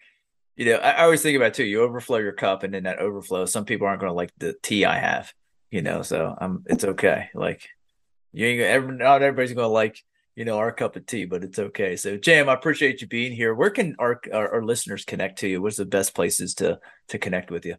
you 0.55 0.65
know, 0.65 0.75
I, 0.75 0.91
I 0.91 1.03
always 1.03 1.21
think 1.21 1.35
about 1.35 1.53
too. 1.53 1.63
You 1.63 1.81
overflow 1.81 2.17
your 2.17 2.33
cup, 2.33 2.63
and 2.63 2.75
in 2.75 2.83
that 2.83 2.99
overflow, 2.99 3.45
some 3.45 3.65
people 3.65 3.87
aren't 3.87 3.99
going 3.99 4.11
to 4.11 4.15
like 4.15 4.31
the 4.37 4.55
tea 4.61 4.85
I 4.85 4.97
have. 4.97 5.33
You 5.71 5.81
know, 5.81 6.03
so 6.03 6.35
I'm. 6.39 6.63
It's 6.67 6.83
okay. 6.83 7.29
Like 7.33 7.67
you 8.31 8.45
ain't 8.45 8.61
every, 8.61 8.95
not 8.95 9.21
everybody's 9.21 9.53
going 9.53 9.65
to 9.65 9.73
like 9.73 10.03
you 10.35 10.45
know 10.45 10.57
our 10.57 10.71
cup 10.71 10.95
of 10.95 11.05
tea, 11.05 11.25
but 11.25 11.43
it's 11.43 11.59
okay. 11.59 11.95
So, 11.95 12.17
Jam, 12.17 12.49
I 12.49 12.53
appreciate 12.53 13.01
you 13.01 13.07
being 13.07 13.33
here. 13.33 13.53
Where 13.53 13.69
can 13.69 13.95
our, 13.99 14.19
our, 14.33 14.55
our 14.55 14.63
listeners 14.63 15.05
connect 15.05 15.39
to 15.39 15.47
you? 15.47 15.61
What's 15.61 15.77
the 15.77 15.85
best 15.85 16.15
places 16.15 16.55
to 16.55 16.79
to 17.09 17.19
connect 17.19 17.51
with 17.51 17.65
you, 17.65 17.75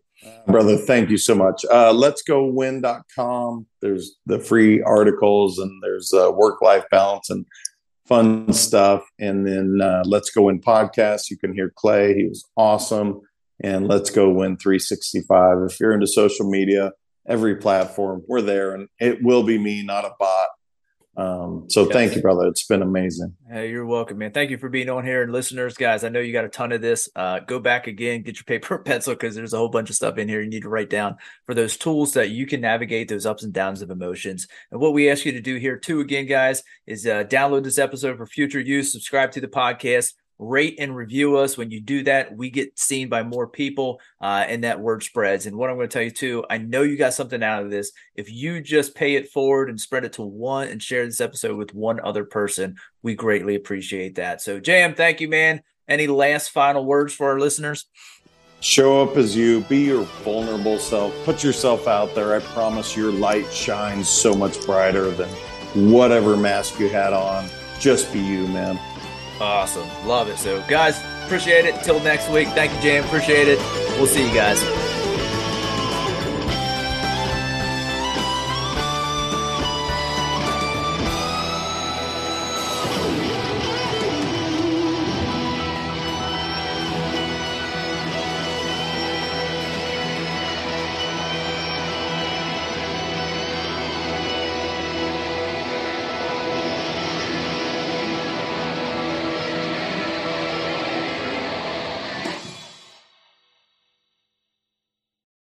brother? 0.46 0.76
Thank 0.76 1.10
you 1.10 1.18
so 1.18 1.34
much. 1.34 1.64
Uh, 1.70 1.92
let's 1.92 2.22
go 2.22 2.46
win.com. 2.46 3.66
There's 3.80 4.16
the 4.26 4.38
free 4.38 4.82
articles, 4.82 5.58
and 5.58 5.82
there's 5.82 6.12
uh, 6.12 6.30
work 6.32 6.62
life 6.62 6.84
balance 6.90 7.30
and 7.30 7.44
fun 8.06 8.52
stuff. 8.52 9.04
And 9.18 9.46
then 9.46 9.80
uh, 9.80 10.02
Let's 10.06 10.30
Go 10.30 10.42
Win 10.42 10.60
podcast. 10.60 11.30
You 11.30 11.38
can 11.38 11.54
hear 11.54 11.72
Clay. 11.74 12.14
He 12.14 12.26
was 12.26 12.44
awesome. 12.56 13.22
And 13.60 13.88
Let's 13.88 14.10
Go 14.10 14.30
Win 14.30 14.56
365. 14.56 15.58
If 15.70 15.80
you're 15.80 15.92
into 15.92 16.06
social 16.06 16.48
media, 16.48 16.92
every 17.26 17.56
platform, 17.56 18.22
we're 18.28 18.42
there. 18.42 18.74
And 18.74 18.88
it 19.00 19.22
will 19.22 19.42
be 19.42 19.58
me, 19.58 19.82
not 19.82 20.04
a 20.04 20.12
bot. 20.18 20.48
Um, 21.16 21.66
so 21.68 21.82
yes. 21.84 21.92
thank 21.92 22.16
you, 22.16 22.22
brother. 22.22 22.46
It's 22.46 22.66
been 22.66 22.82
amazing. 22.82 23.34
Hey, 23.48 23.70
you're 23.70 23.86
welcome, 23.86 24.18
man. 24.18 24.32
Thank 24.32 24.50
you 24.50 24.58
for 24.58 24.68
being 24.68 24.88
on 24.88 25.04
here. 25.04 25.22
And 25.22 25.32
listeners, 25.32 25.74
guys, 25.74 26.02
I 26.02 26.08
know 26.08 26.20
you 26.20 26.32
got 26.32 26.44
a 26.44 26.48
ton 26.48 26.72
of 26.72 26.80
this. 26.80 27.08
Uh, 27.14 27.40
go 27.40 27.60
back 27.60 27.86
again, 27.86 28.22
get 28.22 28.36
your 28.36 28.44
paper 28.44 28.74
and 28.76 28.84
pencil 28.84 29.14
because 29.14 29.34
there's 29.34 29.52
a 29.52 29.58
whole 29.58 29.68
bunch 29.68 29.90
of 29.90 29.96
stuff 29.96 30.18
in 30.18 30.28
here 30.28 30.40
you 30.40 30.50
need 30.50 30.62
to 30.62 30.68
write 30.68 30.90
down 30.90 31.16
for 31.46 31.54
those 31.54 31.76
tools 31.76 32.14
that 32.14 32.30
you 32.30 32.46
can 32.46 32.60
navigate 32.60 33.08
those 33.08 33.26
ups 33.26 33.44
and 33.44 33.52
downs 33.52 33.82
of 33.82 33.90
emotions. 33.90 34.48
And 34.72 34.80
what 34.80 34.92
we 34.92 35.10
ask 35.10 35.24
you 35.24 35.32
to 35.32 35.40
do 35.40 35.56
here, 35.56 35.78
too, 35.78 36.00
again, 36.00 36.26
guys, 36.26 36.62
is 36.86 37.06
uh, 37.06 37.24
download 37.24 37.64
this 37.64 37.78
episode 37.78 38.16
for 38.16 38.26
future 38.26 38.60
use, 38.60 38.92
subscribe 38.92 39.30
to 39.32 39.40
the 39.40 39.48
podcast 39.48 40.14
rate 40.38 40.76
and 40.78 40.94
review 40.94 41.36
us. 41.36 41.56
When 41.56 41.70
you 41.70 41.80
do 41.80 42.02
that, 42.04 42.36
we 42.36 42.50
get 42.50 42.78
seen 42.78 43.08
by 43.08 43.22
more 43.22 43.46
people 43.46 44.00
uh, 44.20 44.44
and 44.48 44.64
that 44.64 44.80
word 44.80 45.02
spreads. 45.02 45.46
And 45.46 45.56
what 45.56 45.70
I'm 45.70 45.76
going 45.76 45.88
to 45.88 45.92
tell 45.92 46.02
you 46.02 46.10
too, 46.10 46.44
I 46.50 46.58
know 46.58 46.82
you 46.82 46.96
got 46.96 47.14
something 47.14 47.42
out 47.42 47.62
of 47.62 47.70
this. 47.70 47.92
If 48.14 48.30
you 48.30 48.60
just 48.60 48.94
pay 48.94 49.14
it 49.14 49.30
forward 49.30 49.70
and 49.70 49.80
spread 49.80 50.04
it 50.04 50.14
to 50.14 50.22
one 50.22 50.68
and 50.68 50.82
share 50.82 51.04
this 51.04 51.20
episode 51.20 51.56
with 51.56 51.74
one 51.74 52.00
other 52.00 52.24
person, 52.24 52.76
we 53.02 53.14
greatly 53.14 53.54
appreciate 53.54 54.16
that. 54.16 54.40
So, 54.40 54.60
Jam, 54.60 54.94
thank 54.94 55.20
you, 55.20 55.28
man. 55.28 55.62
Any 55.88 56.06
last 56.06 56.50
final 56.50 56.84
words 56.84 57.12
for 57.14 57.28
our 57.30 57.38
listeners? 57.38 57.86
Show 58.60 59.02
up 59.02 59.18
as 59.18 59.36
you, 59.36 59.60
be 59.62 59.80
your 59.80 60.04
vulnerable 60.24 60.78
self, 60.78 61.14
put 61.24 61.44
yourself 61.44 61.86
out 61.86 62.14
there. 62.14 62.34
I 62.34 62.40
promise 62.40 62.96
your 62.96 63.12
light 63.12 63.52
shines 63.52 64.08
so 64.08 64.34
much 64.34 64.64
brighter 64.64 65.10
than 65.10 65.28
whatever 65.74 66.34
mask 66.34 66.80
you 66.80 66.88
had 66.88 67.12
on. 67.12 67.46
Just 67.78 68.10
be 68.10 68.20
you, 68.20 68.48
man. 68.48 68.80
Awesome. 69.40 69.88
Love 70.06 70.28
it. 70.28 70.38
So, 70.38 70.62
guys, 70.68 71.02
appreciate 71.24 71.64
it. 71.64 71.74
Until 71.74 72.00
next 72.00 72.30
week. 72.30 72.48
Thank 72.48 72.72
you, 72.74 72.80
Jam. 72.80 73.04
Appreciate 73.04 73.48
it. 73.48 73.58
We'll 73.98 74.06
see 74.06 74.26
you 74.26 74.34
guys. 74.34 74.62